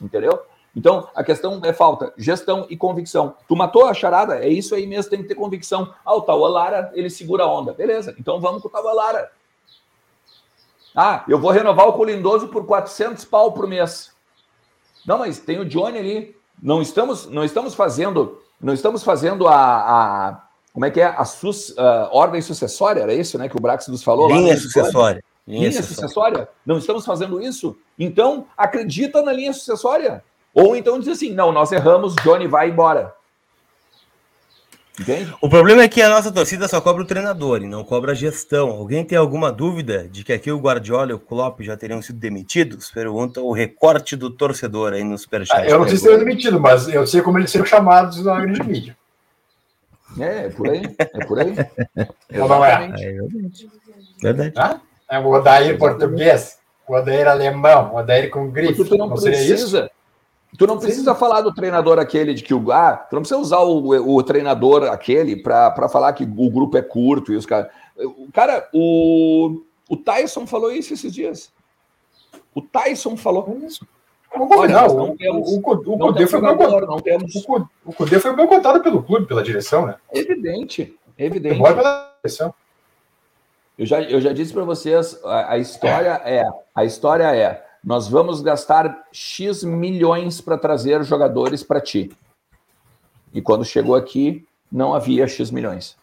entendeu? 0.00 0.40
Então, 0.74 1.08
a 1.14 1.22
questão 1.22 1.60
é 1.62 1.72
falta 1.72 2.14
gestão 2.16 2.66
e 2.70 2.76
convicção. 2.76 3.34
Tu 3.46 3.54
matou 3.54 3.86
a 3.86 3.92
charada? 3.92 4.36
É 4.36 4.48
isso 4.48 4.74
aí 4.74 4.86
mesmo, 4.86 5.10
tem 5.10 5.20
que 5.20 5.28
ter 5.28 5.34
convicção. 5.34 5.92
Ah, 6.04 6.14
o 6.14 6.22
Tauan 6.22 6.48
Lara, 6.48 6.90
ele 6.94 7.10
segura 7.10 7.42
a 7.42 7.52
onda. 7.52 7.74
Beleza, 7.74 8.14
então 8.18 8.40
vamos 8.40 8.62
com 8.62 8.68
o 8.68 8.70
Tauan 8.70 8.94
Lara. 8.94 9.30
Ah, 10.94 11.24
eu 11.28 11.38
vou 11.38 11.50
renovar 11.50 11.86
o 11.88 11.92
Colindoso 11.92 12.48
por 12.48 12.66
400 12.66 13.24
pau 13.24 13.52
por 13.52 13.66
mês. 13.66 14.10
Não, 15.06 15.18
mas 15.18 15.38
tem 15.38 15.58
o 15.58 15.64
Johnny 15.64 15.98
ali. 15.98 16.36
Não 16.62 16.82
estamos, 16.82 17.26
não 17.26 17.44
estamos 17.44 17.74
fazendo, 17.74 18.38
não 18.60 18.74
estamos 18.74 19.02
fazendo 19.02 19.48
a, 19.48 19.56
a 19.56 20.42
como 20.72 20.84
é 20.84 20.90
que 20.90 21.00
é 21.00 21.06
a 21.06 21.24
sus, 21.24 21.70
uh, 21.70 22.08
ordem 22.12 22.40
sucessória, 22.40 23.02
era 23.02 23.14
isso, 23.14 23.36
né, 23.38 23.48
que 23.48 23.56
o 23.56 23.60
Brax 23.60 23.88
nos 23.88 24.04
falou? 24.04 24.28
Linha 24.28 24.56
sucessória. 24.56 25.22
Linha, 25.46 25.60
linha 25.60 25.72
sucessória. 25.72 26.08
sucessória. 26.08 26.48
Não 26.64 26.78
estamos 26.78 27.04
fazendo 27.04 27.40
isso? 27.40 27.76
Então, 27.98 28.46
acredita 28.56 29.22
na 29.22 29.32
linha 29.32 29.52
sucessória. 29.52 30.22
Ou 30.54 30.76
então 30.76 30.98
diz 30.98 31.08
assim, 31.08 31.32
não, 31.32 31.50
nós 31.50 31.72
erramos, 31.72 32.14
Johnny 32.16 32.46
vai 32.46 32.70
embora. 32.70 33.14
Entende? 35.00 35.34
O 35.40 35.48
problema 35.48 35.82
é 35.82 35.88
que 35.88 36.02
a 36.02 36.10
nossa 36.10 36.30
torcida 36.30 36.68
só 36.68 36.78
cobra 36.78 37.02
o 37.02 37.06
treinador 37.06 37.62
e 37.62 37.66
não 37.66 37.82
cobra 37.82 38.12
a 38.12 38.14
gestão. 38.14 38.68
Alguém 38.68 39.02
tem 39.02 39.16
alguma 39.16 39.50
dúvida 39.50 40.06
de 40.06 40.22
que 40.22 40.32
aqui 40.32 40.52
o 40.52 40.58
Guardiola 40.58 41.12
e 41.12 41.14
o 41.14 41.18
Klopp 41.18 41.62
já 41.62 41.74
teriam 41.74 42.02
sido 42.02 42.18
demitidos? 42.18 42.90
Pergunta 42.90 43.40
o 43.40 43.50
recorte 43.50 44.14
do 44.14 44.28
torcedor 44.28 44.92
aí 44.92 45.02
no 45.02 45.16
Superchat. 45.16 45.62
Ah, 45.62 45.66
eu 45.66 45.78
não 45.78 45.88
sei 45.88 45.96
se 45.96 46.02
seriam 46.02 46.18
demitidos, 46.18 46.60
mas 46.60 46.86
eu 46.86 47.06
sei 47.06 47.22
como 47.22 47.38
eles 47.38 47.50
seriam 47.50 47.66
chamados 47.66 48.22
na 48.22 48.40
grande 48.40 48.62
mídia. 48.62 48.96
É, 50.18 50.46
é 50.46 50.48
por 50.50 50.68
aí. 50.68 50.82
É 50.98 51.24
por 51.24 51.40
aí. 51.40 51.54
Ou 52.38 52.48
não 52.48 52.62
é? 52.62 52.72
É 52.72 53.12
verdade. 53.12 53.70
verdade. 54.20 54.52
Ah? 54.56 54.80
É 55.08 55.18
o 55.18 55.28
Odair 55.28 55.78
português, 55.78 56.58
o 56.86 56.94
Odair 56.94 57.26
alemão, 57.26 57.94
o 57.94 57.96
Odair 57.96 58.28
com 58.28 58.50
grife. 58.50 58.74
Porque 58.74 58.90
tu 58.90 58.98
não, 58.98 59.08
não 59.08 59.16
precisa. 59.16 59.90
Tu 60.58 60.66
não 60.66 60.78
precisa 60.78 61.14
Sim. 61.14 61.20
falar 61.20 61.42
do 61.42 61.54
treinador 61.54 61.98
aquele 61.98 62.34
de 62.34 62.42
que 62.42 62.52
o. 62.52 62.72
Ah, 62.72 62.96
tu 62.96 63.14
não 63.14 63.22
precisa 63.22 63.40
usar 63.40 63.60
o, 63.60 64.16
o 64.16 64.22
treinador 64.22 64.84
aquele 64.84 65.36
para 65.36 65.88
falar 65.88 66.12
que 66.12 66.24
o 66.24 66.50
grupo 66.50 66.76
é 66.76 66.82
curto 66.82 67.32
e 67.32 67.36
os 67.36 67.46
caras. 67.46 67.70
O 67.96 68.28
cara, 68.32 68.68
o, 68.72 69.62
o 69.88 69.96
Tyson 69.96 70.46
falou 70.46 70.72
isso 70.72 70.92
esses 70.92 71.12
dias. 71.12 71.52
O 72.54 72.60
Tyson 72.60 73.16
falou 73.16 73.58
isso. 73.64 73.86
Olha, 74.32 74.86
não, 74.86 75.10
o, 75.10 75.16
temos, 75.16 75.52
o, 75.52 75.58
o, 75.58 75.98
Cudê 75.98 76.26
foi 76.26 76.40
boicotado. 76.40 76.86
Não 76.86 77.00
temos... 77.00 77.34
O 77.84 77.92
Cudê 77.92 78.20
foi 78.20 78.34
boicotado 78.34 78.80
pelo 78.80 79.02
clube, 79.02 79.26
pela 79.26 79.42
direção, 79.42 79.86
né? 79.86 79.96
Evidente, 80.12 80.96
evidente. 81.18 81.60
pela 81.60 82.14
direção. 82.22 82.54
Eu 83.76 83.86
já, 83.86 84.02
eu 84.02 84.20
já 84.20 84.32
disse 84.32 84.52
para 84.52 84.62
vocês, 84.62 85.18
a, 85.24 85.54
a 85.54 85.58
história 85.58 86.20
é, 86.24 86.44
a 86.74 86.84
história 86.84 87.34
é 87.34 87.64
nós 87.82 88.08
vamos 88.08 88.42
gastar 88.42 89.06
X 89.10 89.64
milhões 89.64 90.40
para 90.40 90.58
trazer 90.58 91.02
jogadores 91.02 91.62
para 91.62 91.80
ti. 91.80 92.10
E 93.32 93.40
quando 93.40 93.64
chegou 93.64 93.94
aqui, 93.94 94.46
não 94.70 94.94
havia 94.94 95.26
X 95.26 95.50
milhões. 95.50 95.96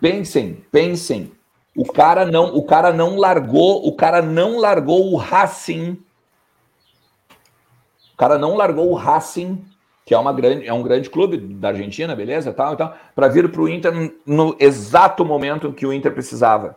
Pensem, 0.00 0.64
pensem. 0.70 1.32
O 1.76 1.90
cara 1.90 2.26
não, 2.26 2.54
o 2.54 2.64
cara 2.64 2.92
não 2.92 3.16
largou, 3.16 3.86
o 3.86 3.94
cara 3.94 4.20
não 4.20 4.58
largou 4.58 5.12
o 5.12 5.16
Racing. 5.16 5.98
O 8.12 8.16
cara 8.16 8.36
não 8.36 8.56
largou 8.56 8.90
o 8.90 8.94
Racing, 8.94 9.64
que 10.04 10.12
é 10.12 10.18
uma 10.18 10.32
grande, 10.32 10.66
é 10.66 10.72
um 10.72 10.82
grande 10.82 11.08
clube 11.08 11.38
da 11.38 11.68
Argentina, 11.68 12.14
beleza, 12.14 12.52
tal, 12.52 12.76
tal, 12.76 12.94
para 13.14 13.28
vir 13.28 13.50
para 13.50 13.62
o 13.62 13.68
Inter 13.68 14.12
no 14.26 14.54
exato 14.58 15.24
momento 15.24 15.72
que 15.72 15.86
o 15.86 15.92
Inter 15.92 16.12
precisava. 16.12 16.76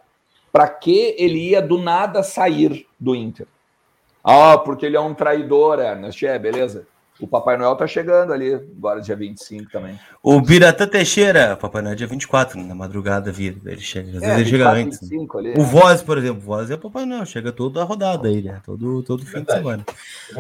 Para 0.56 0.70
que 0.70 1.14
ele 1.20 1.50
ia 1.50 1.62
do 1.62 1.78
nada 1.78 2.24
sair 2.24 2.88
do 2.98 3.14
Inter? 3.14 3.46
Ah, 4.24 4.58
porque 4.58 4.86
ele 4.86 4.96
é 4.96 5.00
um 5.02 5.14
traidor, 5.14 5.80
Ernest. 5.80 6.26
É, 6.26 6.40
beleza. 6.40 6.88
O 7.18 7.26
Papai 7.26 7.56
Noel 7.56 7.76
tá 7.78 7.88
chegando 7.88 8.34
ali, 8.34 8.54
agora 8.54 9.00
dia 9.00 9.16
25 9.16 9.72
também. 9.72 9.98
O 10.22 10.42
Biratã 10.42 10.86
Teixeira, 10.86 11.56
Papai 11.56 11.82
Noel 11.82 11.94
é 11.94 11.96
dia 11.96 12.08
24, 12.08 12.62
na 12.62 12.76
madrugada 12.76 13.32
vira, 13.32 13.56
ele 13.66 13.80
chega, 13.80 14.18
às 14.18 14.24
é, 14.24 14.28
vezes 14.28 14.42
ele 14.42 14.50
chega 14.50 14.70
antes. 14.70 15.00
25, 15.00 15.38
ali, 15.38 15.54
o 15.54 15.62
é. 15.62 15.64
Voz, 15.64 16.02
por 16.02 16.18
exemplo, 16.18 16.40
o 16.40 16.46
Voz 16.46 16.70
é 16.70 16.76
Papai 16.76 17.06
Noel, 17.06 17.26
chega 17.26 17.54
toda 17.54 17.82
a 17.82 17.86
rodada 17.86 18.28
aí, 18.28 18.42
né? 18.42 18.62
Todo, 18.66 19.02
todo 19.02 19.26
fim 19.26 19.44
de 19.44 19.52
semana. 19.52 19.86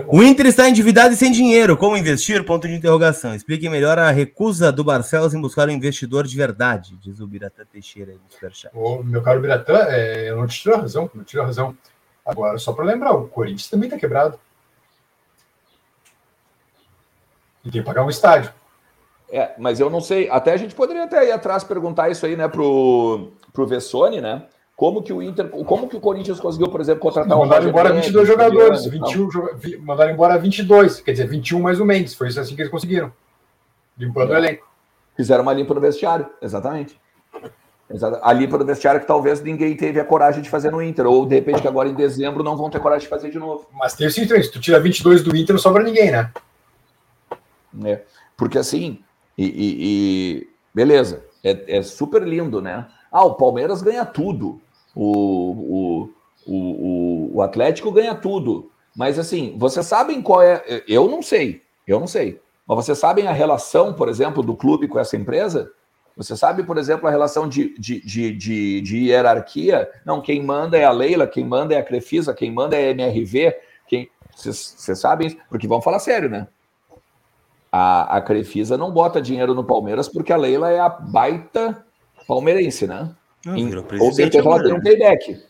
O 0.07 0.21
Inter 0.21 0.47
está 0.47 0.67
endividado 0.67 1.13
e 1.13 1.17
sem 1.17 1.31
dinheiro, 1.31 1.77
como 1.77 1.95
investir? 1.95 2.43
Ponto 2.43 2.67
de 2.67 2.73
interrogação. 2.73 3.33
Explique 3.33 3.69
melhor 3.69 3.97
a 3.97 4.11
recusa 4.11 4.69
do 4.69 4.83
Barcelos 4.83 5.33
em 5.33 5.39
buscar 5.39 5.69
um 5.69 5.71
investidor 5.71 6.27
de 6.27 6.35
verdade, 6.35 6.97
diz 7.01 7.21
o 7.21 7.27
Biratã 7.27 7.63
Teixeira 7.71 8.11
aí 8.11 8.17
no 8.17 8.29
Superchat. 8.29 8.75
Ô, 8.75 9.01
meu 9.01 9.21
caro 9.21 9.39
Biratã, 9.39 9.77
é, 9.87 10.29
eu 10.29 10.35
não 10.35 10.45
te 10.45 10.61
tiro 10.61 10.75
a 10.75 10.79
razão, 10.79 11.09
não 11.15 11.23
te 11.23 11.29
tiro 11.29 11.43
a 11.43 11.45
razão. 11.45 11.73
Agora, 12.25 12.57
só 12.57 12.73
para 12.73 12.83
lembrar, 12.83 13.13
o 13.13 13.27
Corinthians 13.27 13.69
também 13.69 13.87
está 13.87 13.97
quebrado. 13.97 14.37
E 17.65 17.71
tem 17.71 17.81
que 17.81 17.85
pagar 17.85 18.05
um 18.05 18.09
estádio. 18.09 18.51
É, 19.29 19.51
mas 19.57 19.79
eu 19.79 19.89
não 19.89 19.99
sei. 19.99 20.29
Até 20.29 20.53
a 20.53 20.57
gente 20.57 20.75
poderia 20.75 21.03
até 21.03 21.27
ir 21.27 21.31
atrás 21.31 21.63
perguntar 21.63 22.09
isso 22.09 22.25
aí, 22.25 22.35
né, 22.35 22.47
pro, 22.47 23.31
pro 23.51 23.65
Vessone, 23.65 24.21
né? 24.21 24.43
Como 24.75 25.01
que 25.01 25.13
o 25.13 25.21
Inter, 25.21 25.47
como 25.49 25.87
que 25.87 25.95
o 25.95 26.01
Corinthians 26.01 26.39
conseguiu, 26.39 26.67
por 26.67 26.81
exemplo, 26.81 26.99
contratar 26.99 27.37
mandaram 27.37 27.65
o 27.65 27.69
embora 27.69 27.93
22 27.93 28.27
jogadores, 28.27 28.85
21, 28.85 29.29
mandaram 29.79 30.11
embora 30.11 30.37
22, 30.37 30.99
quer 30.99 31.13
dizer, 31.13 31.27
21 31.27 31.61
mais 31.61 31.79
o 31.79 31.85
Mendes, 31.85 32.13
foi 32.13 32.27
isso 32.27 32.39
assim 32.41 32.55
que 32.55 32.61
eles 32.61 32.71
conseguiram. 32.71 33.11
Limpando 33.97 34.33
é. 34.33 34.35
o 34.35 34.37
elenco. 34.37 34.67
Fizeram 35.15 35.43
uma 35.43 35.53
limpa 35.53 35.73
no 35.73 35.79
vestiário, 35.79 36.27
exatamente. 36.41 36.99
A 38.21 38.33
limpa 38.33 38.57
do 38.57 38.65
vestiário 38.65 38.99
que 38.99 39.07
talvez 39.07 39.41
ninguém 39.41 39.77
teve 39.77 39.97
a 39.97 40.03
coragem 40.03 40.41
de 40.41 40.49
fazer 40.49 40.71
no 40.71 40.81
Inter, 40.81 41.05
ou 41.05 41.25
de 41.25 41.35
repente 41.35 41.61
que 41.61 41.67
agora 41.67 41.87
em 41.87 41.93
dezembro 41.93 42.43
não 42.43 42.57
vão 42.57 42.69
ter 42.69 42.79
coragem 42.79 43.03
de 43.03 43.09
fazer 43.09 43.29
de 43.29 43.39
novo. 43.39 43.67
Mas 43.71 43.93
tem 43.93 44.07
o 44.07 44.11
seguinte, 44.11 44.43
se 44.43 44.51
tu 44.51 44.59
tira 44.59 44.79
22 44.79 45.23
do 45.23 45.35
Inter 45.37 45.53
não 45.53 45.61
sobra 45.61 45.83
ninguém, 45.83 46.11
né? 46.11 46.31
Né? 47.75 48.01
Porque 48.37 48.57
assim, 48.57 48.99
e, 49.37 49.45
e, 49.45 49.75
e 49.79 50.47
beleza, 50.73 51.25
é, 51.43 51.77
é, 51.77 51.81
super 51.81 52.23
lindo, 52.23 52.61
né? 52.61 52.87
Ah, 53.11 53.23
o 53.25 53.35
Palmeiras 53.35 53.81
ganha 53.81 54.05
tudo, 54.05 54.59
o, 54.95 56.09
o, 56.45 56.51
o, 56.51 57.37
o 57.37 57.41
Atlético 57.41 57.91
ganha 57.91 58.15
tudo, 58.15 58.71
mas 58.95 59.19
assim, 59.19 59.55
vocês 59.57 59.85
sabem 59.85 60.21
qual 60.21 60.41
é? 60.41 60.63
Eu 60.87 61.07
não 61.07 61.21
sei, 61.21 61.61
eu 61.87 61.99
não 61.99 62.07
sei, 62.07 62.39
mas 62.67 62.77
vocês 62.77 62.97
sabem 62.97 63.27
a 63.27 63.31
relação, 63.31 63.93
por 63.93 64.09
exemplo, 64.09 64.41
do 64.41 64.55
clube 64.55 64.87
com 64.87 64.99
essa 64.99 65.15
empresa? 65.15 65.71
Você 66.17 66.35
sabe, 66.35 66.63
por 66.63 66.77
exemplo, 66.77 67.07
a 67.07 67.11
relação 67.11 67.47
de, 67.47 67.77
de, 67.77 67.99
de, 67.99 68.31
de, 68.31 68.81
de 68.81 68.97
hierarquia? 69.09 69.89
Não, 70.05 70.21
quem 70.21 70.41
manda 70.41 70.77
é 70.77 70.85
a 70.85 70.91
Leila, 70.91 71.27
quem 71.27 71.43
manda 71.45 71.73
é 71.73 71.77
a 71.77 71.83
Crefisa, 71.83 72.33
quem 72.33 72.51
manda 72.51 72.77
é 72.77 72.87
a 72.87 72.91
MRV. 72.91 73.53
Vocês 74.33 74.99
sabem, 74.99 75.37
porque 75.49 75.67
vamos 75.67 75.83
falar 75.83 75.99
sério, 75.99 76.29
né? 76.29 76.47
A, 77.77 78.17
a 78.17 78.21
Crefisa 78.21 78.77
não 78.77 78.89
bota 78.89 79.21
dinheiro 79.21 79.53
no 79.53 79.61
Palmeiras 79.61 80.07
porque 80.07 80.31
a 80.31 80.37
Leila 80.37 80.71
é 80.71 80.79
a 80.79 80.87
baita 80.87 81.85
palmeirense, 82.25 82.87
né? 82.87 83.13
Não, 83.45 83.57
em, 83.57 83.69
com 83.69 84.13
certeza 84.13 84.47
ela 84.47 84.63
tem 84.63 84.73
um 84.73 84.81
payback. 84.81 85.43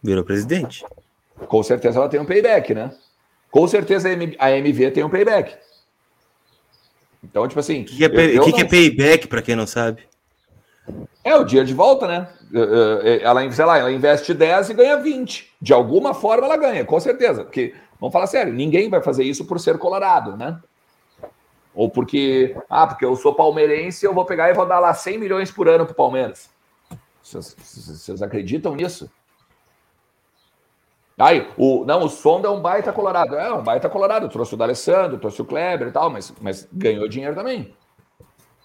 Virou 0.00 0.22
presidente. 0.22 0.86
Com 1.48 1.60
certeza 1.64 1.98
ela 1.98 2.08
tem 2.08 2.20
um 2.20 2.24
payback, 2.24 2.72
né? 2.72 2.94
Com 3.50 3.66
certeza 3.66 4.08
a 4.38 4.50
MV 4.52 4.92
tem 4.92 5.02
um 5.02 5.10
payback. 5.10 5.56
Então, 7.24 7.48
tipo 7.48 7.58
assim. 7.58 7.82
O 7.82 7.84
que, 7.84 7.96
que, 7.96 8.04
é, 8.04 8.38
eu, 8.38 8.44
que, 8.44 8.52
que 8.52 8.60
é 8.60 8.64
payback, 8.64 9.26
para 9.26 9.42
quem 9.42 9.56
não 9.56 9.66
sabe? 9.66 10.04
É 11.24 11.34
o 11.34 11.42
dia 11.42 11.64
de 11.64 11.74
volta, 11.74 12.06
né? 12.06 12.28
Ela, 13.22 13.50
sei 13.50 13.64
lá, 13.64 13.76
ela 13.76 13.90
investe 13.90 14.32
10 14.32 14.70
e 14.70 14.74
ganha 14.74 14.96
20. 14.98 15.50
De 15.60 15.72
alguma 15.72 16.14
forma 16.14 16.46
ela 16.46 16.56
ganha, 16.56 16.84
com 16.84 17.00
certeza. 17.00 17.42
Porque, 17.42 17.74
vamos 18.00 18.12
falar 18.12 18.28
sério, 18.28 18.52
ninguém 18.52 18.88
vai 18.88 19.02
fazer 19.02 19.24
isso 19.24 19.44
por 19.44 19.58
ser 19.58 19.78
colorado, 19.78 20.36
né? 20.36 20.60
Ou 21.74 21.88
porque, 21.88 22.56
ah, 22.68 22.86
porque 22.86 23.04
eu 23.04 23.14
sou 23.16 23.34
palmeirense, 23.34 24.04
eu 24.04 24.12
vou 24.12 24.24
pegar 24.24 24.50
e 24.50 24.54
vou 24.54 24.66
dar 24.66 24.80
lá 24.80 24.92
100 24.92 25.18
milhões 25.18 25.50
por 25.50 25.68
ano 25.68 25.84
para 25.84 25.92
o 25.92 25.96
Palmeiras. 25.96 26.50
Vocês 27.22 28.22
acreditam 28.22 28.74
nisso? 28.74 29.10
Aí, 31.16 31.46
o, 31.56 31.84
não, 31.84 32.04
o 32.04 32.08
Sonda 32.08 32.48
é 32.48 32.50
um 32.50 32.60
baita 32.62 32.92
colorado. 32.92 33.36
É, 33.36 33.52
um 33.52 33.62
baita 33.62 33.90
colorado. 33.90 34.28
trouxe 34.28 34.54
o 34.54 34.56
D'Alessandro, 34.56 35.18
trouxe 35.18 35.42
o 35.42 35.44
Kleber 35.44 35.88
e 35.88 35.92
tal, 35.92 36.08
mas, 36.08 36.32
mas 36.40 36.66
ganhou 36.72 37.06
dinheiro 37.06 37.34
também. 37.34 37.74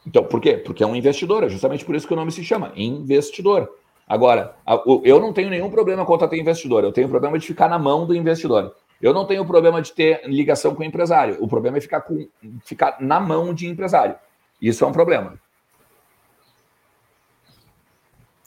Então, 0.07 0.23
por 0.23 0.39
quê? 0.39 0.57
Porque 0.57 0.81
é 0.81 0.87
um 0.87 0.95
investidor. 0.95 1.43
É 1.43 1.49
justamente 1.49 1.83
por 1.83 1.95
isso 1.95 2.07
que 2.07 2.13
o 2.13 2.15
nome 2.15 2.31
se 2.31 2.43
chama 2.43 2.71
investidor. 2.75 3.69
Agora, 4.07 4.55
eu 5.03 5.19
não 5.19 5.33
tenho 5.33 5.49
nenhum 5.49 5.69
problema 5.69 6.05
contra 6.05 6.27
ter 6.27 6.39
investidor. 6.39 6.83
Eu 6.83 6.93
tenho 6.93 7.09
problema 7.09 7.37
de 7.37 7.45
ficar 7.45 7.67
na 7.67 7.77
mão 7.77 8.05
do 8.05 8.15
investidor. 8.15 8.73
Eu 9.01 9.13
não 9.13 9.25
tenho 9.25 9.45
problema 9.45 9.81
de 9.81 9.91
ter 9.91 10.21
ligação 10.25 10.73
com 10.73 10.81
o 10.81 10.85
empresário. 10.85 11.37
O 11.39 11.47
problema 11.47 11.77
é 11.77 11.81
ficar, 11.81 12.01
com, 12.01 12.27
ficar 12.63 12.97
na 12.99 13.19
mão 13.19 13.53
de 13.53 13.67
empresário. 13.67 14.15
Isso 14.61 14.83
é 14.83 14.87
um 14.87 14.91
problema. 14.91 15.39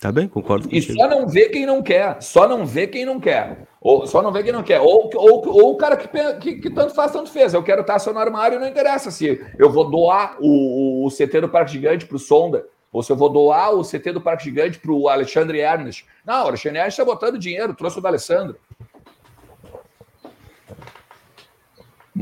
Tá 0.01 0.13
bem, 0.13 0.29
concordo. 0.29 0.69
E 0.71 0.81
só 0.81 1.09
não 1.09 1.27
vê 1.27 1.49
quem 1.49 1.67
não 1.67 1.83
quer. 1.83 2.23
Só 2.23 2.47
não 2.47 2.65
vê 2.65 2.87
quem 2.87 3.05
não 3.05 3.19
quer. 3.19 3.67
Ou 3.81 4.07
só 4.07 4.23
não 4.23 4.31
vê 4.31 4.45
quem 4.45 4.53
não 4.53 4.63
quer. 4.63 4.81
Ou, 4.81 5.11
ou, 5.15 5.49
ou 5.49 5.73
o 5.73 5.77
cara 5.77 5.97
que, 5.97 6.09
que, 6.39 6.61
que 6.61 6.71
tanto 6.71 6.95
faz, 6.95 7.11
tanto 7.11 7.31
fez. 7.31 7.53
Eu 7.53 7.65
quero 7.65 7.81
estar 7.81 7.99
só 7.99 8.13
no 8.13 8.21
armário, 8.21 8.61
não 8.61 8.69
interessa 8.69 9.11
se 9.11 9.45
eu 9.59 9.71
vou 9.71 9.91
doar 9.91 10.37
o, 10.39 11.05
o 11.05 11.11
CT 11.11 11.41
do 11.41 11.49
Parque 11.49 11.73
Gigante 11.73 12.07
para 12.07 12.17
o 12.17 12.21
Sonda, 12.21 12.65
ou 12.93 13.03
se 13.03 13.11
eu 13.11 13.17
vou 13.17 13.29
doar 13.29 13.75
o 13.75 13.83
CT 13.83 14.13
do 14.13 14.21
Parque 14.21 14.45
Gigante 14.45 14.79
para 14.79 14.93
o 14.93 15.09
Alexandre 15.09 15.59
Ernest. 15.59 16.07
Não, 16.25 16.45
o 16.45 16.49
Alexandre 16.49 16.79
Ernest 16.79 17.01
está 17.01 17.05
botando 17.05 17.37
dinheiro, 17.37 17.75
trouxe 17.75 17.99
o 17.99 18.01
do 18.01 18.07
Alessandro. 18.07 18.57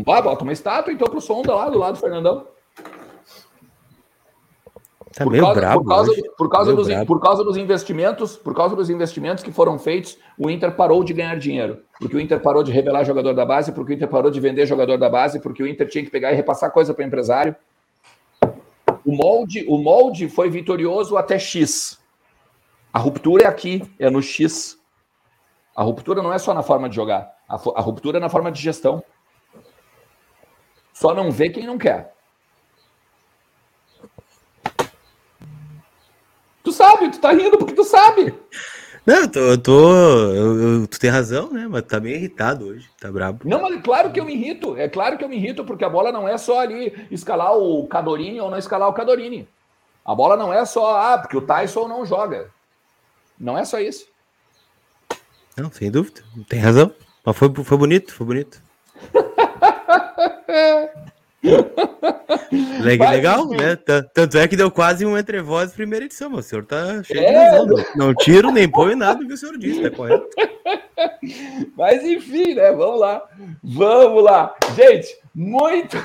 Ah, 0.06 0.22
bota 0.22 0.42
uma 0.42 0.52
estátua 0.52 0.92
então 0.92 1.08
pro 1.08 1.20
Sonda 1.20 1.54
lá 1.54 1.68
do 1.68 1.78
lado 1.78 1.94
do 1.94 2.00
Fernandão. 2.00 2.46
Tá 5.16 5.24
por, 5.24 5.32
causa, 5.38 5.54
bravo, 5.54 5.82
por, 5.82 5.88
causa, 5.88 6.12
por, 6.36 6.48
causa 6.50 6.74
dos, 6.74 7.04
por 7.06 7.20
causa 7.20 7.44
dos 7.44 7.56
investimentos, 7.56 8.36
por 8.36 8.54
causa 8.54 8.76
dos 8.76 8.90
investimentos 8.90 9.42
que 9.42 9.50
foram 9.50 9.78
feitos, 9.78 10.18
o 10.36 10.50
Inter 10.50 10.76
parou 10.76 11.02
de 11.02 11.14
ganhar 11.14 11.38
dinheiro. 11.38 11.80
Porque 11.98 12.14
o 12.14 12.20
Inter 12.20 12.38
parou 12.38 12.62
de 12.62 12.70
revelar 12.70 13.02
jogador 13.02 13.32
da 13.32 13.46
base, 13.46 13.72
porque 13.72 13.94
o 13.94 13.96
Inter 13.96 14.08
parou 14.08 14.30
de 14.30 14.38
vender 14.38 14.66
jogador 14.66 14.98
da 14.98 15.08
base, 15.08 15.40
porque 15.40 15.62
o 15.62 15.66
Inter 15.66 15.88
tinha 15.88 16.04
que 16.04 16.10
pegar 16.10 16.32
e 16.32 16.36
repassar 16.36 16.70
coisa 16.70 16.92
para 16.92 17.02
o 17.02 17.06
empresário. 17.06 17.56
O 19.06 19.16
molde, 19.16 19.64
o 19.66 19.78
molde 19.78 20.28
foi 20.28 20.50
vitorioso 20.50 21.16
até 21.16 21.38
X. 21.38 21.98
A 22.92 22.98
ruptura 22.98 23.44
é 23.44 23.46
aqui, 23.46 23.82
é 23.98 24.10
no 24.10 24.20
X. 24.20 24.78
A 25.74 25.82
ruptura 25.82 26.22
não 26.22 26.32
é 26.32 26.38
só 26.38 26.52
na 26.52 26.62
forma 26.62 26.90
de 26.90 26.96
jogar, 26.96 27.32
a, 27.48 27.54
a 27.54 27.80
ruptura 27.80 28.18
é 28.18 28.20
na 28.20 28.28
forma 28.28 28.52
de 28.52 28.60
gestão. 28.60 29.02
Só 30.96 31.14
não 31.14 31.30
vê 31.30 31.50
quem 31.50 31.66
não 31.66 31.76
quer. 31.76 32.14
Tu 36.64 36.72
sabe, 36.72 37.10
tu 37.10 37.20
tá 37.20 37.32
rindo 37.32 37.58
porque 37.58 37.74
tu 37.74 37.84
sabe. 37.84 38.34
Não, 39.04 39.16
eu 39.16 39.28
tô. 39.30 39.40
Eu 39.40 39.58
tô 39.58 39.94
eu, 40.32 40.62
eu, 40.62 40.86
tu 40.86 40.98
tem 40.98 41.10
razão, 41.10 41.52
né? 41.52 41.68
Mas 41.68 41.82
tá 41.82 42.00
meio 42.00 42.16
irritado 42.16 42.68
hoje, 42.68 42.88
tá 42.98 43.12
brabo. 43.12 43.46
Não, 43.46 43.60
mas 43.60 43.76
é 43.76 43.82
claro 43.82 44.10
que 44.10 44.18
eu 44.18 44.24
me 44.24 44.32
irrito. 44.32 44.74
É 44.74 44.88
claro 44.88 45.18
que 45.18 45.24
eu 45.24 45.28
me 45.28 45.36
irrito, 45.36 45.66
porque 45.66 45.84
a 45.84 45.88
bola 45.90 46.10
não 46.10 46.26
é 46.26 46.38
só 46.38 46.60
ali 46.60 47.06
escalar 47.10 47.54
o 47.58 47.86
Cadorini 47.86 48.40
ou 48.40 48.50
não 48.50 48.56
escalar 48.56 48.88
o 48.88 48.94
Cadorini. 48.94 49.46
A 50.02 50.14
bola 50.14 50.34
não 50.34 50.50
é 50.50 50.64
só, 50.64 50.98
ah, 50.98 51.18
porque 51.18 51.36
o 51.36 51.42
Tyson 51.42 51.86
não 51.88 52.06
joga. 52.06 52.50
Não 53.38 53.58
é 53.58 53.66
só 53.66 53.78
isso. 53.78 54.08
Não, 55.58 55.70
sem 55.70 55.90
dúvida. 55.90 56.22
Tem 56.48 56.58
razão. 56.58 56.90
Mas 57.22 57.36
foi, 57.36 57.52
foi 57.52 57.76
bonito, 57.76 58.14
foi 58.14 58.26
bonito. 58.26 58.62
Legal, 62.80 63.10
legal 63.10 63.48
né? 63.48 63.76
Tanto 64.14 64.38
é 64.38 64.48
que 64.48 64.56
deu 64.56 64.70
quase 64.70 65.04
um 65.06 65.16
entre 65.16 65.40
vozes 65.40 65.74
primeira 65.74 66.04
edição, 66.04 66.30
mas 66.30 66.46
o 66.46 66.48
senhor 66.48 66.64
tá 66.64 67.02
cheio 67.04 67.20
é. 67.20 67.50
de 67.50 67.56
razão. 67.56 67.84
Não 67.94 68.14
tiro 68.14 68.50
nem 68.50 68.68
põe 68.68 68.94
nada 68.94 69.20
do 69.20 69.26
que 69.26 69.34
o 69.34 69.36
senhor 69.36 69.56
disse, 69.58 69.82
tá 69.82 69.90
correto? 69.90 70.26
Mas 71.76 72.02
enfim, 72.04 72.54
né? 72.54 72.72
Vamos 72.72 73.00
lá. 73.00 73.22
Vamos 73.62 74.22
lá. 74.22 74.54
Gente, 74.74 75.18
muito. 75.34 75.96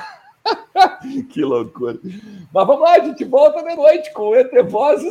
que 1.29 1.41
loucura. 1.43 1.97
Mas 2.53 2.67
vamos 2.67 2.81
lá, 2.81 2.95
a 2.95 2.99
gente 2.99 3.23
volta 3.23 3.63
de 3.63 3.75
noite 3.75 4.11
com 4.13 4.29
o 4.29 4.35
Entre 4.35 4.63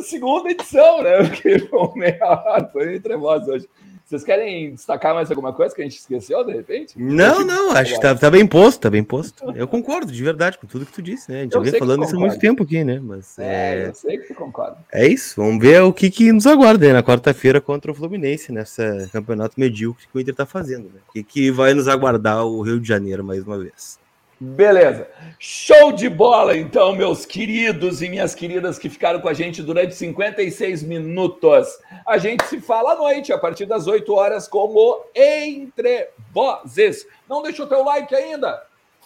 segunda 0.03 0.51
edição, 0.51 1.01
né? 1.01 1.23
Porque 1.23 1.59
foi 1.59 1.89
meia 1.95 2.69
foi 2.71 2.95
Entre 2.95 3.17
Vozes 3.17 3.47
hoje. 3.47 3.69
Vocês 4.11 4.25
querem 4.25 4.75
destacar 4.75 5.15
mais 5.15 5.29
alguma 5.29 5.53
coisa 5.53 5.73
que 5.73 5.79
a 5.79 5.85
gente 5.85 5.97
esqueceu, 5.97 6.43
de 6.43 6.51
repente? 6.51 6.99
Não, 6.99 7.45
não, 7.45 7.71
acho 7.71 7.93
que 7.93 8.01
tá, 8.01 8.13
tá, 8.13 8.29
bem 8.29 8.45
posto, 8.45 8.81
tá 8.81 8.89
bem 8.89 9.05
posto. 9.05 9.49
Eu 9.55 9.65
concordo, 9.69 10.11
de 10.11 10.21
verdade, 10.21 10.57
com 10.57 10.67
tudo 10.67 10.85
que 10.85 10.91
tu 10.91 11.01
disse, 11.01 11.31
né? 11.31 11.39
A 11.39 11.43
gente 11.43 11.53
já 11.53 11.59
vem 11.61 11.79
falando 11.79 12.03
isso 12.03 12.17
há 12.17 12.19
muito 12.19 12.37
tempo 12.37 12.63
aqui, 12.63 12.83
né? 12.83 12.99
Mas, 13.01 13.39
é, 13.39 13.83
é, 13.83 13.87
eu 13.87 13.95
sei 13.95 14.17
que 14.17 14.27
tu 14.27 14.35
concorda. 14.35 14.75
É 14.91 15.07
isso, 15.07 15.41
vamos 15.41 15.63
ver 15.63 15.81
o 15.81 15.93
que, 15.93 16.11
que 16.11 16.29
nos 16.33 16.45
aguarda 16.45 16.85
aí 16.85 16.91
na 16.91 17.01
quarta-feira 17.01 17.61
contra 17.61 17.89
o 17.89 17.95
Fluminense, 17.95 18.51
nessa 18.51 19.09
campeonato 19.13 19.57
medíocre 19.57 20.05
que 20.11 20.17
o 20.17 20.19
Inter 20.19 20.35
tá 20.35 20.45
fazendo, 20.45 20.89
né? 20.93 20.99
O 21.07 21.13
que, 21.13 21.23
que 21.23 21.49
vai 21.49 21.73
nos 21.73 21.87
aguardar 21.87 22.45
o 22.45 22.61
Rio 22.61 22.81
de 22.81 22.87
Janeiro 22.89 23.23
mais 23.23 23.47
uma 23.47 23.57
vez. 23.57 23.97
Beleza. 24.43 25.07
Show 25.37 25.91
de 25.91 26.09
bola, 26.09 26.57
então, 26.57 26.95
meus 26.95 27.27
queridos 27.27 28.01
e 28.01 28.09
minhas 28.09 28.33
queridas 28.33 28.79
que 28.79 28.89
ficaram 28.89 29.21
com 29.21 29.29
a 29.29 29.35
gente 29.35 29.61
durante 29.61 29.93
56 29.93 30.81
minutos. 30.81 31.67
A 32.07 32.17
gente 32.17 32.43
se 32.45 32.59
fala 32.59 32.93
à 32.93 32.95
noite, 32.95 33.31
a 33.31 33.37
partir 33.37 33.67
das 33.67 33.85
8 33.85 34.11
horas, 34.11 34.47
como 34.47 35.05
Entre 35.13 36.09
Vozes. 36.33 37.05
Não 37.29 37.43
deixa 37.43 37.61
o 37.61 37.67
teu 37.67 37.83
like 37.83 38.15
ainda? 38.15 38.65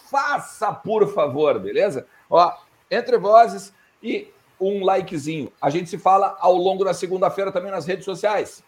Faça, 0.09 0.71
por 0.71 1.13
favor, 1.13 1.59
beleza? 1.59 2.07
Ó, 2.29 2.53
Entre 2.89 3.17
Vozes 3.17 3.73
e 4.01 4.29
um 4.57 4.85
likezinho. 4.85 5.51
A 5.61 5.69
gente 5.69 5.89
se 5.89 5.97
fala 5.97 6.37
ao 6.39 6.55
longo 6.55 6.85
da 6.85 6.93
segunda-feira 6.93 7.51
também 7.51 7.71
nas 7.71 7.85
redes 7.85 8.05
sociais. 8.05 8.63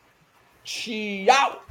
Tchau! 0.65 1.63